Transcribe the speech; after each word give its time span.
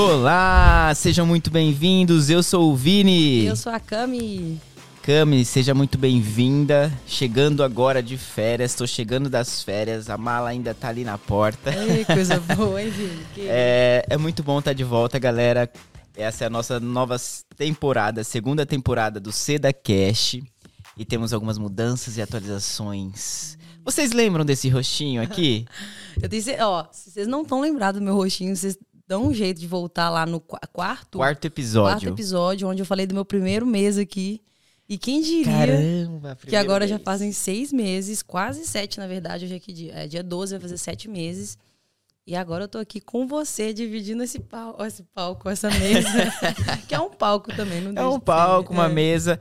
Olá, 0.00 0.92
sejam 0.94 1.24
muito 1.24 1.50
bem-vindos. 1.50 2.28
Eu 2.28 2.42
sou 2.42 2.70
o 2.70 2.76
Vini. 2.76 3.46
Eu 3.46 3.56
sou 3.56 3.72
a 3.72 3.80
Cami. 3.80 4.60
Cami, 5.02 5.42
seja 5.42 5.72
muito 5.72 5.96
bem-vinda. 5.96 6.92
Chegando 7.06 7.64
agora 7.64 8.02
de 8.02 8.18
férias, 8.18 8.74
tô 8.74 8.86
chegando 8.86 9.30
das 9.30 9.62
férias, 9.62 10.10
a 10.10 10.18
mala 10.18 10.50
ainda 10.50 10.74
tá 10.74 10.88
ali 10.88 11.02
na 11.02 11.16
porta. 11.16 11.74
Ei, 11.74 12.04
coisa 12.04 12.38
boa, 12.38 12.82
hein, 12.82 12.90
Vini? 12.90 13.18
Que- 13.34 13.46
É, 13.48 14.04
é 14.10 14.18
muito 14.18 14.42
bom 14.42 14.58
estar 14.58 14.74
de 14.74 14.84
volta, 14.84 15.18
galera. 15.18 15.66
Essa 16.14 16.44
é 16.44 16.46
a 16.46 16.50
nossa 16.50 16.78
nova 16.78 17.16
temporada, 17.56 18.22
segunda 18.22 18.66
temporada 18.66 19.18
do 19.18 19.32
Seda 19.32 19.72
Cash. 19.72 20.40
E 20.94 21.06
temos 21.06 21.32
algumas 21.32 21.56
mudanças 21.56 22.18
e 22.18 22.22
atualizações. 22.22 23.56
Vocês 23.82 24.12
lembram 24.12 24.44
desse 24.44 24.68
rostinho 24.68 25.22
aqui? 25.22 25.64
Eu 26.20 26.28
tenho 26.28 26.42
cer- 26.42 26.60
ó, 26.60 26.84
se 26.92 27.10
vocês 27.10 27.26
não 27.26 27.40
estão 27.42 27.62
lembrados 27.62 27.98
do 27.98 28.04
meu 28.04 28.14
rostinho, 28.14 28.54
vocês 28.54 28.76
dão 29.06 29.26
um 29.26 29.34
jeito 29.34 29.60
de 29.60 29.66
voltar 29.66 30.10
lá 30.10 30.26
no 30.26 30.40
qua- 30.40 30.58
quarto, 30.72 31.18
Quarto 31.18 31.44
episódio. 31.44 31.90
quarto 32.00 32.08
episódio, 32.08 32.68
onde 32.68 32.82
eu 32.82 32.86
falei 32.86 33.06
do 33.06 33.14
meu 33.14 33.24
primeiro 33.24 33.64
mês 33.66 33.98
aqui. 33.98 34.40
E 34.88 34.96
quem 34.96 35.20
diria 35.20 35.44
Caramba, 35.44 36.36
que 36.46 36.54
agora 36.54 36.80
primeiro 36.84 36.86
já 36.88 36.94
mês. 36.96 37.04
fazem 37.04 37.32
seis 37.32 37.72
meses, 37.72 38.22
quase 38.22 38.64
sete, 38.64 38.98
na 38.98 39.06
verdade, 39.06 39.44
hoje 39.44 39.54
é 39.54 39.58
que 39.58 39.72
dia? 39.72 39.92
É 39.94 40.06
dia 40.06 40.22
12, 40.22 40.52
vai 40.54 40.60
fazer 40.60 40.78
sete 40.78 41.08
meses. 41.08 41.58
E 42.24 42.34
agora 42.36 42.64
eu 42.64 42.68
tô 42.68 42.78
aqui 42.78 43.00
com 43.00 43.26
você, 43.26 43.72
dividindo 43.72 44.22
esse 44.22 44.38
palco, 44.40 44.84
esse 44.84 45.02
palco, 45.14 45.48
essa 45.48 45.70
mesa. 45.70 46.08
que 46.88 46.94
é 46.94 47.00
um 47.00 47.10
palco 47.10 47.54
também, 47.54 47.80
não 47.80 47.92
É 48.00 48.06
um 48.06 48.18
palco, 48.18 48.72
ser. 48.72 48.78
uma 48.78 48.86
É. 48.86 48.92
mesa. 48.92 49.40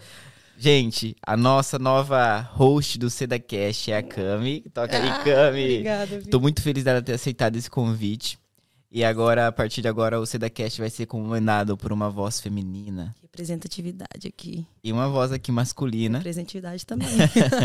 Gente, 0.57 1.15
a 1.25 1.35
nossa 1.35 1.77
nova 1.77 2.39
host 2.53 2.97
do 2.97 3.09
SedaCast 3.09 3.91
é 3.91 3.97
a 3.97 4.03
Cami. 4.03 4.61
Toca 4.73 4.95
aí, 4.97 5.09
Ah, 5.09 5.23
Cami. 5.23 5.63
Obrigada, 5.63 6.05
Vini. 6.19 6.29
Tô 6.31 6.39
muito 6.39 6.61
feliz 6.61 6.83
dela 6.83 7.01
ter 7.01 7.13
aceitado 7.13 7.55
esse 7.55 7.69
convite. 7.69 8.37
E 8.97 9.03
agora, 9.03 9.47
a 9.47 9.51
partir 9.51 9.81
de 9.81 9.89
agora, 9.89 10.21
o 10.21 10.25
SedaCast 10.25 10.79
vai 10.79 10.89
ser 10.89 11.05
comandado 11.05 11.75
por 11.75 11.91
uma 11.91 12.09
voz 12.09 12.39
feminina 12.39 13.13
Representatividade 13.21 14.25
aqui. 14.25 14.65
e 14.81 14.89
uma 14.89 15.09
voz 15.09 15.33
aqui 15.33 15.51
masculina, 15.51 16.19
Representatividade 16.19 16.85
também. 16.85 17.09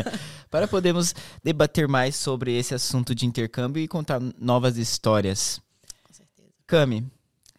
para 0.50 0.66
podermos 0.66 1.14
debater 1.40 1.86
mais 1.86 2.16
sobre 2.16 2.58
esse 2.58 2.74
assunto 2.74 3.14
de 3.14 3.26
intercâmbio 3.26 3.80
e 3.80 3.86
contar 3.86 4.20
novas 4.40 4.76
histórias. 4.76 5.62
Com 6.02 6.12
certeza. 6.12 6.48
Cami, 6.66 7.06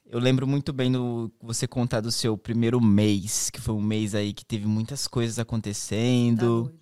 eu 0.05 0.19
lembro 0.19 0.45
muito 0.45 0.73
bem 0.73 0.91
do 0.91 1.31
você 1.41 1.65
contar 1.65 2.01
do 2.01 2.11
seu 2.11 2.37
primeiro 2.37 2.81
mês, 2.81 3.49
que 3.49 3.61
foi 3.61 3.73
um 3.73 3.81
mês 3.81 4.13
aí 4.13 4.33
que 4.33 4.43
teve 4.43 4.65
muitas 4.67 5.07
coisas 5.07 5.37
Tá 5.37 5.43
acontecendo. 5.43 6.63
doido. 6.63 6.79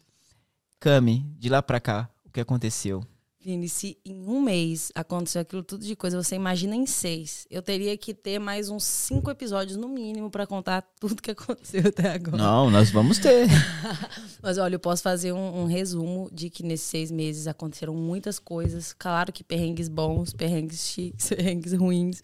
Cami, 0.79 1.23
de 1.37 1.49
lá 1.49 1.61
pra 1.61 1.79
cá, 1.79 2.09
o 2.25 2.31
que 2.31 2.39
aconteceu? 2.39 3.03
Vini, 3.49 3.67
se 3.67 3.97
em 4.05 4.27
um 4.27 4.39
mês 4.39 4.91
aconteceu 4.93 5.41
aquilo 5.41 5.63
tudo 5.63 5.83
de 5.83 5.95
coisa, 5.95 6.21
você 6.21 6.35
imagina 6.35 6.75
em 6.75 6.85
seis. 6.85 7.47
Eu 7.49 7.63
teria 7.63 7.97
que 7.97 8.13
ter 8.13 8.37
mais 8.37 8.69
uns 8.69 8.83
cinco 8.83 9.31
episódios 9.31 9.75
no 9.75 9.87
mínimo 9.89 10.29
pra 10.29 10.45
contar 10.45 10.83
tudo 10.99 11.19
que 11.19 11.31
aconteceu 11.31 11.81
até 11.87 12.11
agora. 12.11 12.37
Não, 12.37 12.69
nós 12.69 12.91
vamos 12.91 13.17
ter. 13.17 13.47
Mas 14.39 14.59
olha, 14.59 14.75
eu 14.75 14.79
posso 14.79 15.01
fazer 15.01 15.33
um, 15.33 15.63
um 15.63 15.65
resumo 15.65 16.29
de 16.31 16.51
que 16.51 16.61
nesses 16.61 16.85
seis 16.85 17.09
meses 17.09 17.47
aconteceram 17.47 17.95
muitas 17.95 18.37
coisas. 18.37 18.93
Claro 18.93 19.33
que 19.33 19.43
perrengues 19.43 19.87
bons, 19.87 20.31
perrengues 20.31 20.85
chiques, 20.85 21.29
perrengues 21.33 21.73
ruins. 21.73 22.21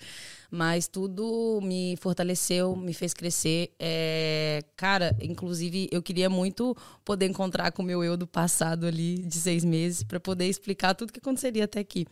Mas 0.52 0.88
tudo 0.88 1.60
me 1.64 1.96
fortaleceu, 1.98 2.76
me 2.76 2.94
fez 2.94 3.14
crescer. 3.14 3.74
É, 3.80 4.64
cara, 4.76 5.16
inclusive, 5.22 5.88
eu 5.92 6.02
queria 6.02 6.30
muito 6.30 6.76
poder 7.04 7.28
encontrar 7.28 7.72
com 7.72 7.82
o 7.82 7.86
meu 7.86 8.04
eu 8.04 8.16
do 8.16 8.28
passado 8.28 8.86
ali, 8.86 9.18
de 9.20 9.36
seis 9.40 9.64
meses, 9.66 10.04
para 10.04 10.20
poder 10.20 10.48
explicar 10.48 10.94
tudo 10.94 11.12
que 11.12 11.20
aconteceria 11.20 11.66
até 11.66 11.80
aqui. 11.80 12.06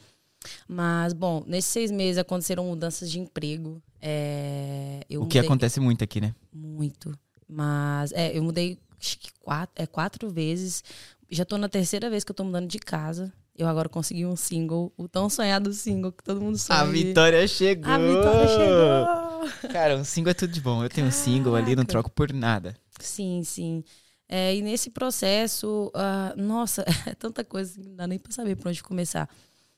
Mas, 0.67 1.14
bom, 1.14 1.44
nesses 1.48 1.72
seis 1.72 1.90
meses 1.92 2.17
aconteceram 2.17 2.66
mudanças 2.66 3.09
de 3.09 3.19
emprego. 3.19 3.81
É, 4.02 5.00
o 5.09 5.25
que 5.25 5.38
mudei- 5.38 5.40
acontece 5.41 5.80
muito 5.80 6.03
aqui, 6.03 6.19
né? 6.19 6.36
muito. 6.52 7.18
Mas, 7.47 8.12
é, 8.13 8.38
eu 8.38 8.44
mudei 8.44 8.78
acho 9.00 9.19
que 9.19 9.30
quatro, 9.40 9.81
é, 9.81 9.86
quatro 9.86 10.30
vezes. 10.30 10.84
Já 11.30 11.46
tô 11.46 11.57
na 11.57 11.69
terceira 11.69 12.09
vez 12.09 12.24
que 12.24 12.31
eu 12.31 12.36
tô 12.36 12.44
mudando 12.44 12.68
de 12.68 12.80
casa. 12.80 13.31
Eu 13.56 13.68
agora 13.68 13.88
consegui 13.88 14.25
um 14.25 14.36
single, 14.36 14.91
o 14.97 15.08
tão 15.08 15.30
sonhado 15.30 15.72
single 15.74 16.12
que 16.12 16.24
todo 16.24 16.41
mundo 16.41 16.58
sonha. 16.58 16.80
A 16.80 16.86
vitória 16.86 17.47
chegou! 17.47 17.91
A 17.91 17.97
vitória 17.97 18.47
chegou! 18.47 19.72
Cara, 19.72 19.97
um 19.97 20.03
single 20.03 20.31
é 20.31 20.34
tudo 20.34 20.52
de 20.52 20.59
bom. 20.62 20.84
Eu 20.84 20.90
tenho 20.90 21.08
um 21.08 21.12
single 21.12 21.56
ali, 21.56 21.75
não 21.75 21.84
Caraca. 21.84 21.92
troco 21.92 22.09
por 22.09 22.34
nada. 22.34 22.75
Sim, 23.00 23.44
sim. 23.44 23.84
É, 24.28 24.56
e 24.56 24.62
nesse 24.62 24.90
processo, 24.90 25.92
ah, 25.94 26.34
nossa, 26.36 26.84
é 27.06 27.13
tanta 27.13 27.44
coisa 27.44 27.74
que 27.80 27.88
não 27.88 27.96
dá 27.96 28.08
nem 28.08 28.18
pra 28.18 28.31
saber 28.31 28.56
por 28.56 28.69
onde 28.69 28.81
começar. 28.81 29.30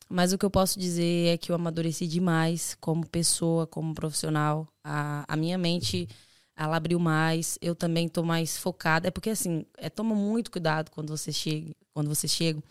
Mas 0.07 0.31
o 0.31 0.37
que 0.37 0.45
eu 0.45 0.51
posso 0.51 0.79
dizer 0.79 1.33
é 1.33 1.37
que 1.37 1.51
eu 1.51 1.55
amadureci 1.55 2.07
demais 2.07 2.77
como 2.79 3.05
pessoa, 3.07 3.67
como 3.67 3.93
profissional. 3.93 4.67
A, 4.83 5.25
a 5.27 5.35
minha 5.35 5.57
mente, 5.57 6.07
ela 6.55 6.77
abriu 6.77 6.99
mais. 6.99 7.57
Eu 7.61 7.75
também 7.75 8.07
tô 8.07 8.23
mais 8.23 8.55
focada. 8.57 9.07
É 9.07 9.11
porque, 9.11 9.31
assim, 9.31 9.65
é, 9.77 9.89
toma 9.89 10.15
muito 10.15 10.51
cuidado 10.51 10.91
quando 10.91 11.09
você 11.09 11.33
chega, 11.33 11.71
quando 11.93 12.07
você 12.07 12.27
chega, 12.27 12.63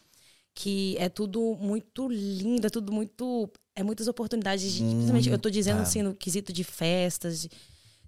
que 0.54 0.96
é 0.98 1.08
tudo 1.08 1.56
muito 1.60 2.08
lindo, 2.08 2.66
é 2.66 2.70
tudo 2.70 2.92
muito... 2.92 3.50
É 3.76 3.82
muitas 3.82 4.06
oportunidades, 4.06 4.72
de, 4.72 4.84
principalmente, 4.84 5.28
eu 5.28 5.38
tô 5.38 5.50
dizendo 5.50 5.76
Muita. 5.76 5.88
assim, 5.88 6.02
no 6.02 6.14
quesito 6.14 6.52
de 6.52 6.62
festas, 6.62 7.40
de, 7.42 7.50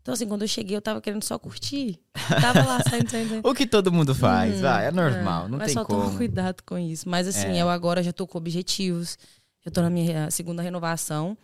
então, 0.00 0.14
assim, 0.14 0.28
quando 0.28 0.42
eu 0.42 0.46
cheguei, 0.48 0.76
eu 0.76 0.80
tava 0.80 1.00
querendo 1.00 1.24
só 1.24 1.36
curtir. 1.36 1.98
Tava 2.40 2.62
lá 2.64 2.80
saindo, 2.88 3.10
saindo, 3.10 3.28
saindo. 3.30 3.48
O 3.48 3.52
que 3.52 3.66
todo 3.66 3.90
mundo 3.90 4.14
faz, 4.14 4.60
vai, 4.60 4.86
é 4.86 4.92
normal, 4.92 5.48
não 5.48 5.58
Mas 5.58 5.66
tem 5.66 5.74
só 5.74 5.84
como. 5.84 6.04
toma 6.04 6.16
cuidado 6.16 6.62
com 6.64 6.78
isso. 6.78 7.08
Mas 7.08 7.26
assim, 7.26 7.48
É. 7.48 7.62
eu 7.62 7.68
agora 7.68 8.00
já 8.04 8.12
tô 8.12 8.24
com 8.24 8.38
objetivos. 8.38 9.18
Já 9.64 9.70
tô 9.72 9.82
na 9.82 9.90
minha 9.90 10.30
segunda 10.30 10.62
renovação. 10.62 11.36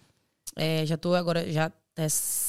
É, 0.55 0.87
já 0.87 0.97
tô 0.97 1.13
agora 1.13 1.51
já 1.51 1.73
é, 1.97 2.07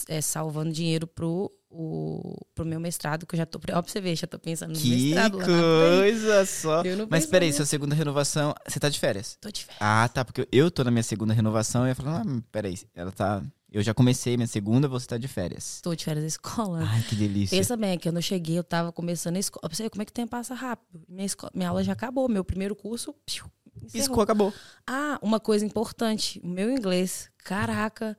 é, 0.08 0.22
salvando 0.22 0.72
dinheiro 0.72 1.08
pro, 1.08 1.52
o, 1.74 2.38
pro 2.54 2.66
meu 2.66 2.80
mestrado, 2.80 3.26
que 3.26 3.36
eu 3.36 3.38
já 3.38 3.46
tô. 3.46 3.58
Ó, 3.58 3.82
pra 3.82 3.82
você 3.82 4.00
ver, 4.00 4.16
já 4.16 4.28
tô 4.28 4.38
pensando 4.38 4.74
no 4.74 4.80
Que 4.80 4.90
mestrado 4.90 5.40
frente. 5.40 5.50
coisa 5.50 6.46
só. 6.46 6.84
Não 6.84 7.08
Mas 7.10 7.26
peraí, 7.26 7.52
sua 7.52 7.66
segunda 7.66 7.96
renovação, 7.96 8.54
você 8.68 8.80
tá 8.80 8.90
de 8.90 9.00
férias? 9.00 9.38
Tô 9.42 9.50
de 9.50 9.66
férias. 9.66 9.80
Ah, 9.82 10.08
tá, 10.08 10.24
porque 10.24 10.48
eu 10.52 10.70
tô 10.70 10.84
na 10.84 10.92
minha 10.92 11.04
segunda 11.04 11.34
renovação 11.34 11.88
e 11.88 11.92
eu 11.92 11.96
falar, 11.96 12.22
ah, 12.22 12.42
peraí, 12.52 12.78
ela 12.94 13.12
tá... 13.12 13.42
Eu 13.72 13.82
já 13.82 13.92
comecei 13.92 14.38
minha 14.38 14.46
segunda, 14.46 14.88
você 14.88 15.08
tá 15.08 15.18
de 15.18 15.28
férias. 15.28 15.82
Tô 15.82 15.96
de 15.96 16.06
férias 16.06 16.24
da 16.24 16.28
escola. 16.28 16.84
Ai, 16.88 17.02
que 17.10 17.16
delícia. 17.16 17.58
Pensa 17.58 17.76
bem, 17.76 17.98
que 17.98 18.08
eu 18.08 18.22
cheguei, 18.22 18.56
eu 18.56 18.64
tava 18.64 18.92
começando 18.92 19.36
a 19.36 19.40
escola. 19.40 19.68
Pra 19.68 19.76
você 19.76 19.82
ver 19.82 19.90
como 19.90 20.04
é 20.04 20.06
que 20.06 20.12
o 20.12 20.14
tempo 20.14 20.30
passa 20.30 20.54
rápido. 20.54 21.04
Minha, 21.10 21.26
escola, 21.26 21.52
minha 21.56 21.70
aula 21.70 21.84
já 21.84 21.94
acabou. 21.94 22.30
Meu 22.30 22.44
primeiro 22.44 22.76
curso. 22.76 23.16
Piu. 23.26 23.46
Piscou, 23.92 24.22
acabou. 24.22 24.54
Ah, 24.86 25.18
uma 25.24 25.40
coisa 25.40 25.66
importante, 25.66 26.40
o 26.44 26.48
meu 26.48 26.70
inglês. 26.70 27.32
Caraca, 27.40 28.16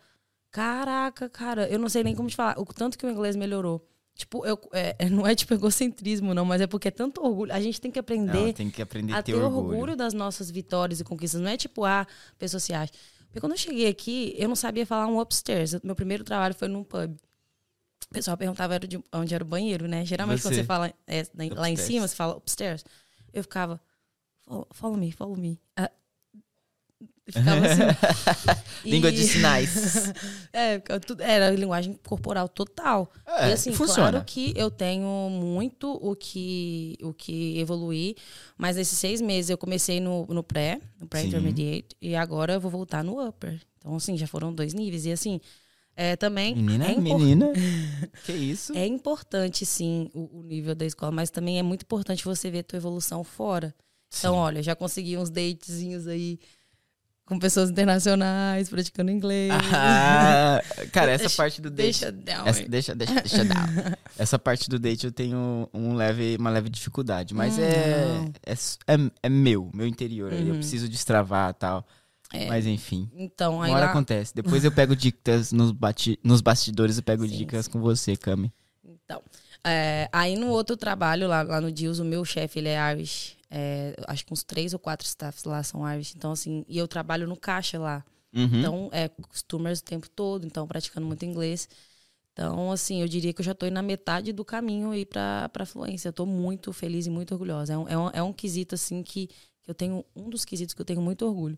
caraca, 0.55 1.29
cara, 1.29 1.69
eu 1.69 1.81
não 1.81 1.89
sei 1.89 2.05
nem 2.05 2.15
como 2.15 2.29
te 2.29 2.37
falar, 2.37 2.57
o 2.61 2.65
tanto 2.65 2.97
que 2.97 3.05
o 3.05 3.11
inglês 3.11 3.35
melhorou. 3.35 3.85
Tipo, 4.15 4.47
eu, 4.47 4.57
é, 4.73 4.95
não 5.11 5.27
é 5.27 5.35
tipo 5.35 5.53
egocentrismo, 5.53 6.33
não, 6.33 6.45
mas 6.45 6.61
é 6.61 6.67
porque 6.69 6.87
é 6.87 6.91
tanto 6.93 7.21
orgulho. 7.21 7.53
A 7.53 7.61
gente 7.61 7.81
tem 7.81 7.91
que 7.91 7.99
aprender 7.99 8.33
Não, 8.47 8.53
tem 8.53 8.71
que 8.71 8.81
aprender 8.81 9.13
a 9.13 9.21
ter 9.21 9.33
ter 9.33 9.39
orgulho. 9.43 9.67
orgulho. 9.71 9.97
das 9.97 10.15
nossas 10.15 10.53
vitórias 10.53 11.01
e 11.01 11.05
conquistas. 11.05 11.41
Não 11.41 11.51
é 11.51 11.57
tipo, 11.57 11.85
ah, 11.85 12.07
pessoa 12.39 12.61
se 12.61 12.73
acha. 12.73 12.93
Porque 13.27 13.41
quando 13.41 13.53
eu 13.55 13.59
cheguei 13.59 13.89
aqui, 13.89 14.33
eu 14.39 14.49
não 14.49 14.55
sabia 14.55 14.87
falar 14.87 15.09
um 15.09 15.21
upstairs. 15.21 15.75
Meu 15.83 15.97
primeiro 15.97 16.23
trabalho 16.23 16.55
foi 16.55 16.69
num 16.69 16.85
pub. 16.85 17.17
O 18.09 18.15
pessoal 18.15 18.37
perguntava 18.37 18.79
de 18.79 19.03
onde 19.13 19.35
era 19.35 19.43
o 19.43 19.47
banheiro, 19.47 19.89
né? 19.89 20.05
Geralmente 20.07 20.41
quando 20.41 20.55
Você? 20.55 20.61
você 20.61 20.65
fala 20.65 20.95
é, 21.05 21.27
lá 21.37 21.69
em 21.69 21.73
Upstairs. 21.73 21.81
cima, 21.81 22.07
você 22.07 22.15
fala 22.15 22.37
upstairs. 22.37 22.85
Eu 23.33 23.43
ficava, 23.43 23.81
follow, 24.43 24.69
follow 24.71 24.97
me, 24.97 25.11
follow 25.11 25.37
me. 25.37 25.61
Ah, 25.77 25.91
ficava 27.29 27.67
assim. 27.67 27.83
Língua 28.85 29.11
E- 29.11 29.13
de 29.13 29.25
sinais. 29.25 30.13
é, 30.53 30.81
era 31.21 31.51
linguagem 31.51 31.99
corporal 32.07 32.49
total. 32.49 33.11
É, 33.27 33.49
e 33.51 33.53
assim, 33.53 33.73
funciona. 33.73 34.11
claro 34.11 34.25
que 34.25 34.53
eu 34.57 34.71
tenho 34.71 35.29
muito 35.31 35.91
o 35.93 36.15
que, 36.15 36.97
o 37.03 37.13
que 37.15 37.59
evoluir, 37.59 38.17
mas 38.57 38.77
nesses 38.77 38.99
seis 38.99 39.21
meses 39.21 39.51
eu 39.51 39.59
comecei 39.59 40.01
no, 40.01 40.27
no 40.27 40.43
pré, 40.43 40.81
no 41.01 41.07
pré-intermediate, 41.07 41.97
e 42.01 42.15
agora 42.15 42.55
eu 42.55 42.61
vou 42.61 42.71
voltar 42.71 43.03
no 43.03 43.27
upper. 43.27 43.61
Então, 43.79 43.97
assim, 43.97 44.17
já 44.17 44.27
foram 44.27 44.53
dois 44.55 44.73
níveis. 44.75 45.05
E 45.07 45.13
assim, 45.13 45.41
é, 45.97 46.17
também 46.17 46.55
Menina, 46.55 46.87
é, 46.89 46.93
impor- 46.93 47.19
menina. 47.19 47.53
que 48.25 48.33
isso? 48.33 48.73
é 48.77 48.87
importante, 48.87 49.65
sim, 49.65 50.11
o, 50.15 50.41
o 50.41 50.43
nível 50.43 50.75
da 50.75 50.85
escola, 50.85 51.13
mas 51.13 51.31
também 51.31 51.59
é 51.59 51.63
muito 51.63 51.83
importante 51.83 52.25
você 52.25 52.51
ver 52.51 52.61
a 52.61 52.65
tua 52.65 52.77
evolução 52.79 53.23
fora. 53.25 53.75
Então, 54.17 54.35
Sim. 54.35 54.39
olha, 54.41 54.63
já 54.63 54.77
consegui 54.77 55.17
uns 55.17 55.29
datezinhos 55.31 56.07
aí 56.07 56.39
com 57.27 57.39
pessoas 57.39 57.71
internacionais, 57.71 58.69
praticando 58.69 59.11
inglês. 59.11 59.51
Ah, 59.73 60.61
cara, 60.93 61.13
essa 61.13 61.25
Deixa- 61.25 61.37
parte 61.37 61.61
do 61.63 61.71
date. 61.71 62.01
Deixa 62.01 62.13
down. 62.13 62.47
Essa, 62.47 62.69
deixa, 62.69 62.95
deixa, 62.95 63.15
deixa 63.15 63.45
down. 63.45 63.95
Essa 64.19 64.39
parte 64.39 64.69
do 64.69 64.79
date 64.79 65.05
eu 65.07 65.13
tenho 65.13 65.69
um 65.75 65.95
leve, 65.95 66.37
uma 66.39 66.51
leve 66.51 66.69
dificuldade, 66.69 67.35
mas 67.35 67.59
Hum, 67.59 67.63
é, 67.63 68.31
é, 68.47 68.53
é, 68.95 69.11
é 69.25 69.29
meu, 69.29 69.71
meu 69.75 69.87
interior. 69.87 70.33
aí 70.33 70.41
Eu 70.47 70.49
Uhum. 70.55 70.59
preciso 70.61 70.89
destravar 70.89 71.51
e 71.51 71.55
tal. 71.55 71.87
É. 72.33 72.47
Mas 72.47 72.67
enfim. 72.67 73.09
Então, 73.15 73.61
aí 73.63 73.71
Uma 73.71 73.77
hora 73.77 73.87
lá, 73.87 73.91
acontece. 73.91 74.35
Depois 74.35 74.65
eu 74.65 74.71
pego 74.73 74.95
dicas 74.95 75.51
nos, 75.53 75.71
bati, 75.73 76.19
nos 76.23 76.41
bastidores, 76.41 76.97
eu 76.97 77.03
pego 77.03 77.27
Sim, 77.27 77.37
dicas 77.37 77.67
sim. 77.67 77.71
com 77.73 77.81
você, 77.81 78.17
Cami. 78.17 78.53
Então, 78.85 79.23
é, 79.65 80.09
aí 80.13 80.37
no 80.37 80.49
outro 80.49 80.77
trabalho, 80.77 81.27
lá, 81.29 81.43
lá 81.43 81.61
no 81.61 81.71
Deals, 81.73 81.99
o 81.99 82.05
meu 82.05 82.25
chefe, 82.25 82.59
ele 82.59 82.69
é 82.69 82.93
Irish. 82.93 83.37
É, 83.57 83.95
acho 84.09 84.27
que 84.27 84.33
uns 84.33 84.43
três 84.43 84.73
ou 84.73 84.81
quatro 84.81 85.07
staffs 85.07 85.45
lá 85.45 85.63
são 85.63 85.89
Irish. 85.89 86.15
Então, 86.17 86.33
assim, 86.33 86.65
e 86.69 86.77
eu 86.77 86.89
trabalho 86.89 87.29
no 87.29 87.37
caixa 87.37 87.79
lá. 87.79 88.05
Uhum. 88.35 88.59
Então, 88.59 88.91
é 88.93 89.09
customers 89.09 89.79
o 89.79 89.85
tempo 89.85 90.11
todo, 90.11 90.45
então 90.45 90.67
praticando 90.67 91.07
muito 91.07 91.25
inglês. 91.25 91.69
Então, 92.33 92.73
assim, 92.73 93.01
eu 93.01 93.07
diria 93.07 93.33
que 93.33 93.41
eu 93.41 93.45
já 93.45 93.53
estou 93.53 93.71
na 93.71 93.81
metade 93.81 94.33
do 94.33 94.45
caminho 94.45 94.91
aí 94.91 95.07
para 95.07 95.49
a 95.55 95.65
fluência. 95.65 96.09
Eu 96.09 96.11
estou 96.11 96.27
muito 96.27 96.73
feliz 96.73 97.07
e 97.07 97.11
muito 97.11 97.31
orgulhosa. 97.31 97.75
É 97.75 97.79
um, 97.79 97.89
é 97.89 97.97
um, 97.97 98.11
é 98.15 98.23
um 98.25 98.33
quesito, 98.33 98.75
assim, 98.75 99.05
que, 99.05 99.29
que 99.63 99.71
eu 99.71 99.75
tenho, 99.75 100.05
um 100.17 100.29
dos 100.29 100.45
quesitos 100.45 100.75
que 100.75 100.81
eu 100.83 100.85
tenho 100.85 101.01
muito 101.01 101.25
orgulho. 101.25 101.57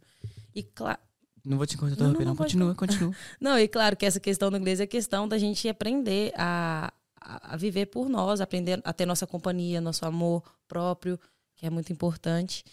E, 0.54 0.62
claro, 0.62 0.98
Não 1.42 1.56
vou 1.56 1.66
te 1.66 1.76
interromper, 1.76 2.02
Não, 2.02 2.12
não, 2.12 2.18
não, 2.18 2.26
não. 2.26 2.36
pode 2.36 2.52
Continua, 2.52 2.74
continua. 2.74 3.14
Não, 3.40 3.58
e 3.58 3.66
claro 3.66 3.96
que 3.96 4.04
essa 4.04 4.20
questão 4.20 4.50
do 4.50 4.58
inglês 4.58 4.80
é 4.80 4.86
questão 4.86 5.26
da 5.26 5.38
gente 5.38 5.66
aprender 5.66 6.34
a 6.36 6.92
a 7.28 7.56
viver 7.56 7.86
por 7.86 8.08
nós, 8.08 8.40
aprender 8.40 8.80
a 8.84 8.92
ter 8.92 9.04
nossa 9.04 9.26
companhia, 9.26 9.80
nosso 9.80 10.06
amor 10.06 10.44
próprio, 10.68 11.18
que 11.56 11.66
é 11.66 11.70
muito 11.70 11.92
importante. 11.92 12.64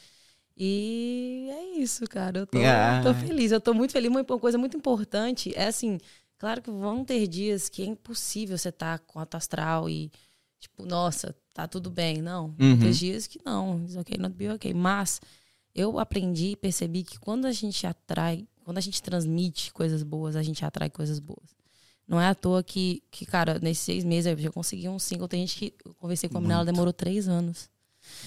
E 0.55 1.49
é 1.51 1.79
isso, 1.79 2.05
cara. 2.07 2.39
Eu 2.39 2.47
tô, 2.47 2.59
Ah. 2.59 3.01
tô 3.03 3.13
feliz, 3.13 3.51
eu 3.51 3.59
tô 3.61 3.73
muito 3.73 3.91
feliz. 3.91 4.09
Uma 4.09 4.23
coisa 4.23 4.57
muito 4.57 4.77
importante 4.77 5.51
é 5.55 5.67
assim, 5.67 5.97
claro 6.37 6.61
que 6.61 6.69
vão 6.69 7.03
ter 7.03 7.27
dias 7.27 7.69
que 7.69 7.81
é 7.81 7.85
impossível 7.85 8.57
você 8.57 8.69
estar 8.69 8.99
com 8.99 9.19
alto 9.19 9.35
astral 9.35 9.89
e, 9.89 10.11
tipo, 10.59 10.85
nossa, 10.85 11.35
tá 11.53 11.67
tudo 11.67 11.89
bem. 11.89 12.21
Não. 12.21 12.55
Uhum. 12.59 12.79
Tem 12.79 12.91
dias 12.91 13.25
que 13.25 13.39
não, 13.43 13.81
it's 13.83 13.95
okay, 13.95 14.17
not 14.17 14.35
be 14.35 14.49
okay. 14.51 14.73
Mas 14.73 15.19
eu 15.73 15.97
aprendi 15.99 16.49
e 16.51 16.55
percebi 16.55 17.03
que 17.03 17.19
quando 17.19 17.45
a 17.45 17.51
gente 17.51 17.87
atrai, 17.87 18.47
quando 18.63 18.77
a 18.77 18.81
gente 18.81 19.01
transmite 19.01 19.73
coisas 19.73 20.03
boas, 20.03 20.35
a 20.35 20.43
gente 20.43 20.63
atrai 20.63 20.89
coisas 20.89 21.19
boas. 21.19 21.55
Não 22.07 22.19
é 22.21 22.27
à 22.27 22.35
toa 22.35 22.61
que, 22.61 23.01
que 23.09 23.25
cara, 23.25 23.57
nesses 23.59 23.83
seis 23.83 24.03
meses 24.03 24.31
eu 24.31 24.37
já 24.37 24.51
consegui 24.51 24.87
um 24.87 24.99
single. 24.99 25.27
Tem 25.27 25.39
gente 25.47 25.57
que 25.57 25.73
eu 25.83 25.93
conversei 25.95 26.29
com 26.29 26.37
a 26.37 26.41
menina, 26.41 26.55
ela 26.59 26.65
demorou 26.65 26.93
três 26.93 27.27
anos. 27.27 27.69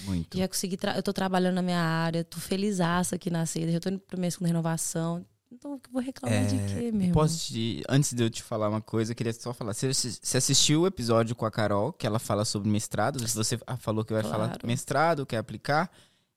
Muito. 0.05 0.37
Já 0.37 0.47
consegui. 0.47 0.77
tra- 0.77 0.95
Eu 0.95 1.03
tô 1.03 1.13
trabalhando 1.13 1.55
na 1.55 1.61
minha 1.61 1.79
área, 1.81 2.23
tô 2.23 2.37
felizaça 2.39 3.15
aqui 3.15 3.29
na 3.29 3.45
seda, 3.45 3.71
já 3.71 3.79
tô 3.79 3.89
indo 3.89 3.99
pro 3.99 4.19
mês 4.19 4.35
com 4.35 4.45
renovação. 4.45 5.25
Então, 5.51 5.79
vou 5.91 6.01
reclamar 6.01 6.45
de 6.45 6.57
quê? 6.73 6.91
É, 7.09 7.11
Posso 7.13 7.47
te, 7.47 7.81
antes 7.87 8.13
de 8.13 8.21
eu 8.21 8.29
te 8.29 8.43
falar 8.43 8.67
uma 8.67 8.81
coisa, 8.81 9.13
eu 9.13 9.15
queria 9.15 9.31
só 9.31 9.53
falar. 9.53 9.73
Você, 9.73 9.93
você 9.93 10.37
assistiu 10.37 10.81
o 10.81 10.87
episódio 10.87 11.35
com 11.35 11.45
a 11.45 11.51
Carol, 11.51 11.93
que 11.93 12.05
ela 12.05 12.19
fala 12.19 12.43
sobre 12.43 12.69
mestrado? 12.69 13.25
Você 13.25 13.57
ah, 13.65 13.77
falou 13.77 14.03
que 14.03 14.11
vai 14.11 14.23
falar 14.23 14.47
Claro. 14.49 14.67
mestrado, 14.67 15.25
quer 15.25 15.37
aplicar? 15.37 15.89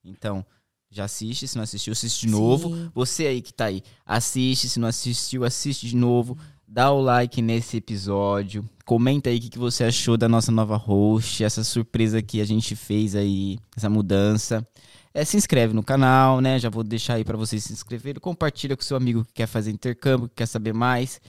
Então, 0.03 0.45
já 0.89 1.03
assiste. 1.05 1.45
Se 1.47 1.57
não 1.57 1.63
assistiu, 1.63 1.91
assiste 1.91 2.21
de 2.25 2.31
novo. 2.31 2.69
Sim. 2.73 2.91
Você 2.95 3.27
aí 3.27 3.41
que 3.41 3.53
tá 3.53 3.65
aí, 3.65 3.83
assiste. 4.05 4.69
Se 4.69 4.79
não 4.79 4.87
assistiu, 4.87 5.43
assiste 5.43 5.87
de 5.87 5.95
novo. 5.95 6.37
Dá 6.73 6.89
o 6.89 7.01
like 7.01 7.41
nesse 7.41 7.75
episódio. 7.75 8.63
Comenta 8.85 9.29
aí 9.29 9.39
o 9.39 9.41
que, 9.41 9.59
você 9.59 9.83
achou 9.83 10.15
da 10.15 10.29
nossa 10.29 10.53
nova 10.53 10.77
host, 10.77 11.43
essa 11.43 11.65
surpresa 11.65 12.21
que 12.21 12.39
a 12.39 12.45
gente 12.45 12.77
fez 12.77 13.13
aí, 13.13 13.59
essa 13.75 13.89
mudança. 13.89 14.65
É, 15.13 15.25
se 15.25 15.35
inscreve 15.35 15.73
no 15.73 15.83
canal, 15.83 16.39
né? 16.39 16.57
Já 16.57 16.69
vou 16.69 16.81
deixar 16.81 17.15
aí 17.15 17.25
pra 17.25 17.35
vocês 17.35 17.65
se 17.65 17.73
inscreverem. 17.73 18.21
Compartilha 18.21 18.77
com 18.77 18.83
seu 18.83 18.95
amigo 18.95 19.25
que 19.25 19.33
quer 19.33 19.47
fazer 19.47 19.69
intercâmbio, 19.69 20.29
que 20.29 20.35
quer 20.35 20.45
saber 20.45 20.73
mais. 20.73 21.19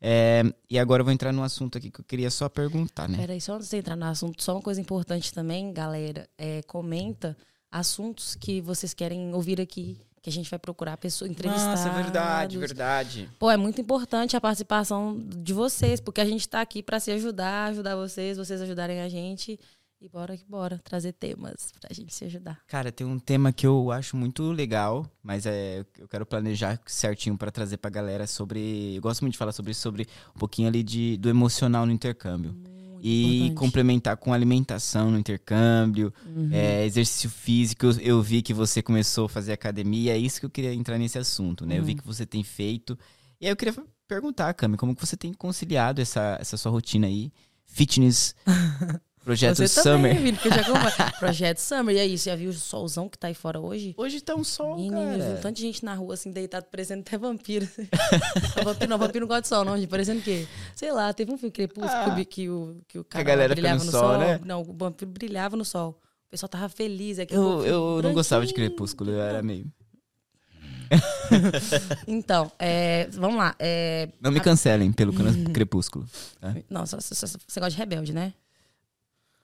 É, 0.00 0.42
e 0.68 0.76
agora 0.80 1.02
eu 1.02 1.04
vou 1.04 1.14
entrar 1.14 1.32
num 1.32 1.44
assunto 1.44 1.78
aqui 1.78 1.92
que 1.92 2.00
eu 2.00 2.04
queria 2.04 2.28
só 2.28 2.48
perguntar, 2.48 3.08
né? 3.08 3.18
Peraí, 3.18 3.40
só 3.40 3.54
antes 3.54 3.70
de 3.70 3.76
entrar 3.76 3.94
no 3.94 4.04
assunto, 4.04 4.42
só 4.42 4.56
uma 4.56 4.62
coisa 4.62 4.80
importante 4.80 5.32
também, 5.32 5.72
galera. 5.72 6.28
É, 6.36 6.60
comenta 6.62 7.36
assuntos 7.70 8.34
que 8.34 8.60
vocês 8.60 8.92
querem 8.92 9.32
ouvir 9.32 9.60
aqui, 9.60 9.96
que 10.22 10.30
a 10.30 10.32
gente 10.32 10.50
vai 10.50 10.58
procurar 10.58 10.96
pessoa 10.96 11.28
entrevistar. 11.28 11.70
Nossa, 11.70 11.88
é 11.88 12.02
verdade, 12.02 12.58
verdade. 12.58 13.28
Pô, 13.38 13.50
é 13.50 13.56
muito 13.56 13.80
importante 13.80 14.36
a 14.36 14.40
participação 14.40 15.18
de 15.18 15.52
vocês, 15.52 16.00
porque 16.00 16.20
a 16.20 16.24
gente 16.24 16.48
tá 16.48 16.60
aqui 16.60 16.82
pra 16.82 17.00
se 17.00 17.10
ajudar, 17.10 17.70
ajudar 17.70 17.96
vocês, 17.96 18.36
vocês 18.36 18.60
ajudarem 18.60 19.00
a 19.00 19.08
gente. 19.08 19.58
E 20.00 20.08
bora 20.08 20.36
que 20.36 20.44
bora 20.44 20.78
trazer 20.84 21.12
temas 21.12 21.72
pra 21.80 21.92
gente 21.92 22.14
se 22.14 22.24
ajudar. 22.24 22.60
Cara, 22.68 22.92
tem 22.92 23.04
um 23.04 23.18
tema 23.18 23.52
que 23.52 23.66
eu 23.66 23.90
acho 23.90 24.16
muito 24.16 24.52
legal, 24.52 25.04
mas 25.20 25.44
é, 25.44 25.84
eu 25.98 26.06
quero 26.06 26.24
planejar 26.24 26.80
certinho 26.86 27.36
pra 27.36 27.50
trazer 27.50 27.78
pra 27.78 27.90
galera 27.90 28.24
sobre. 28.24 28.94
Eu 28.94 29.02
gosto 29.02 29.22
muito 29.22 29.32
de 29.32 29.38
falar 29.38 29.50
sobre 29.50 29.72
isso, 29.72 29.80
sobre 29.80 30.06
um 30.36 30.38
pouquinho 30.38 30.68
ali 30.68 30.84
de, 30.84 31.16
do 31.16 31.28
emocional 31.28 31.84
no 31.84 31.90
intercâmbio. 31.90 32.54
Muito 32.98 33.06
e 33.06 33.36
importante. 33.36 33.54
complementar 33.58 34.16
com 34.16 34.32
alimentação 34.32 35.10
no 35.10 35.18
intercâmbio, 35.18 36.12
Uhum. 36.26 36.48
é, 36.52 36.84
exercício 36.84 37.30
físico. 37.30 37.86
Eu, 37.86 37.92
eu 38.00 38.22
vi 38.22 38.42
que 38.42 38.52
você 38.52 38.82
começou 38.82 39.26
a 39.26 39.28
fazer 39.28 39.52
academia, 39.52 40.12
é 40.14 40.18
isso 40.18 40.40
que 40.40 40.46
eu 40.46 40.50
queria 40.50 40.74
entrar 40.74 40.98
nesse 40.98 41.18
assunto, 41.18 41.64
né? 41.66 41.76
Eu 41.76 41.80
Uhum. 41.80 41.86
vi 41.86 41.94
que 41.94 42.06
você 42.06 42.26
tem 42.26 42.42
feito. 42.42 42.98
E 43.40 43.46
aí 43.46 43.52
eu 43.52 43.56
queria 43.56 43.74
perguntar, 44.06 44.52
Cami, 44.54 44.76
como 44.76 44.94
que 44.94 45.06
você 45.06 45.16
tem 45.16 45.32
conciliado 45.32 46.00
essa, 46.00 46.36
essa 46.40 46.56
sua 46.56 46.72
rotina 46.72 47.06
aí? 47.06 47.30
Fitness, 47.66 48.34
projeto 49.28 49.56
Você 49.58 49.68
Summer. 49.68 50.14
também, 50.14 50.16
filho, 50.16 50.38
que 50.38 50.48
eu. 50.48 51.12
Projeto 51.18 51.58
Summer. 51.58 51.94
E 51.96 52.00
aí, 52.00 52.16
você 52.18 52.30
já 52.30 52.36
viu 52.36 52.48
o 52.50 52.52
solzão 52.54 53.08
que 53.08 53.18
tá 53.18 53.28
aí 53.28 53.34
fora 53.34 53.60
hoje? 53.60 53.94
Hoje 53.96 54.20
tá 54.22 54.34
um 54.34 54.42
sol, 54.42 54.76
Menino, 54.76 54.96
eu 55.00 55.08
vi 55.10 55.16
um 55.16 55.18
cara. 55.18 55.40
tanto 55.42 55.56
de 55.56 55.62
gente 55.62 55.84
na 55.84 55.94
rua, 55.94 56.14
assim, 56.14 56.32
deitado, 56.32 56.64
parecendo 56.70 57.02
até 57.02 57.18
vampiro. 57.18 57.68
Não, 58.56 58.64
vampiro 58.64 58.90
não, 58.90 58.98
vampiro 58.98 59.20
não 59.20 59.28
gosta 59.28 59.42
de 59.42 59.48
sol, 59.48 59.64
não, 59.66 59.76
gente. 59.76 59.88
Parecendo 59.90 60.20
o 60.20 60.22
quê? 60.22 60.46
Sei 60.74 60.90
lá, 60.90 61.12
teve 61.12 61.30
um 61.30 61.36
filme 61.36 61.52
Crepúsculo 61.52 61.92
Ah. 61.92 62.14
que, 62.14 62.22
o 62.22 62.24
que 62.26 62.48
o, 62.48 62.84
que 62.88 62.98
o 63.00 63.04
cara 63.04 63.22
galera 63.24 63.54
brilhava 63.54 63.78
no 63.80 63.84
no 63.84 63.90
sol, 63.92 64.00
sol. 64.00 64.18
né? 64.18 64.40
Não, 64.44 64.62
o 64.62 64.72
vampiro 64.72 65.10
brilhava 65.10 65.56
no 65.56 65.64
sol. 65.64 65.90
O 66.26 66.30
pessoal 66.30 66.48
tava 66.48 66.68
feliz. 66.70 67.18
aquele 67.18 67.38
Eu, 67.38 67.44
povo 67.44 67.66
eu 67.66 68.02
não 68.02 68.12
gostava 68.14 68.46
de. 68.46 68.54
Crepúsculo, 68.54 69.10
eu 69.10 69.20
era 69.20 69.42
meio. 69.42 69.66
Então, 72.06 72.50
é, 72.58 73.06
vamos 73.12 73.36
lá. 73.36 73.54
É, 73.58 74.08
Não 74.20 74.30
me 74.30 74.40
cancelem 74.40 74.90
pelo. 74.92 75.12
Crepúsculo. 75.52 76.06
não, 76.70 76.86
só- 76.86 76.98
só- 77.00 77.26
você 77.26 77.60
gosta 77.60 77.70
de 77.70 77.76
rebelde, 77.76 78.12
né? 78.14 78.32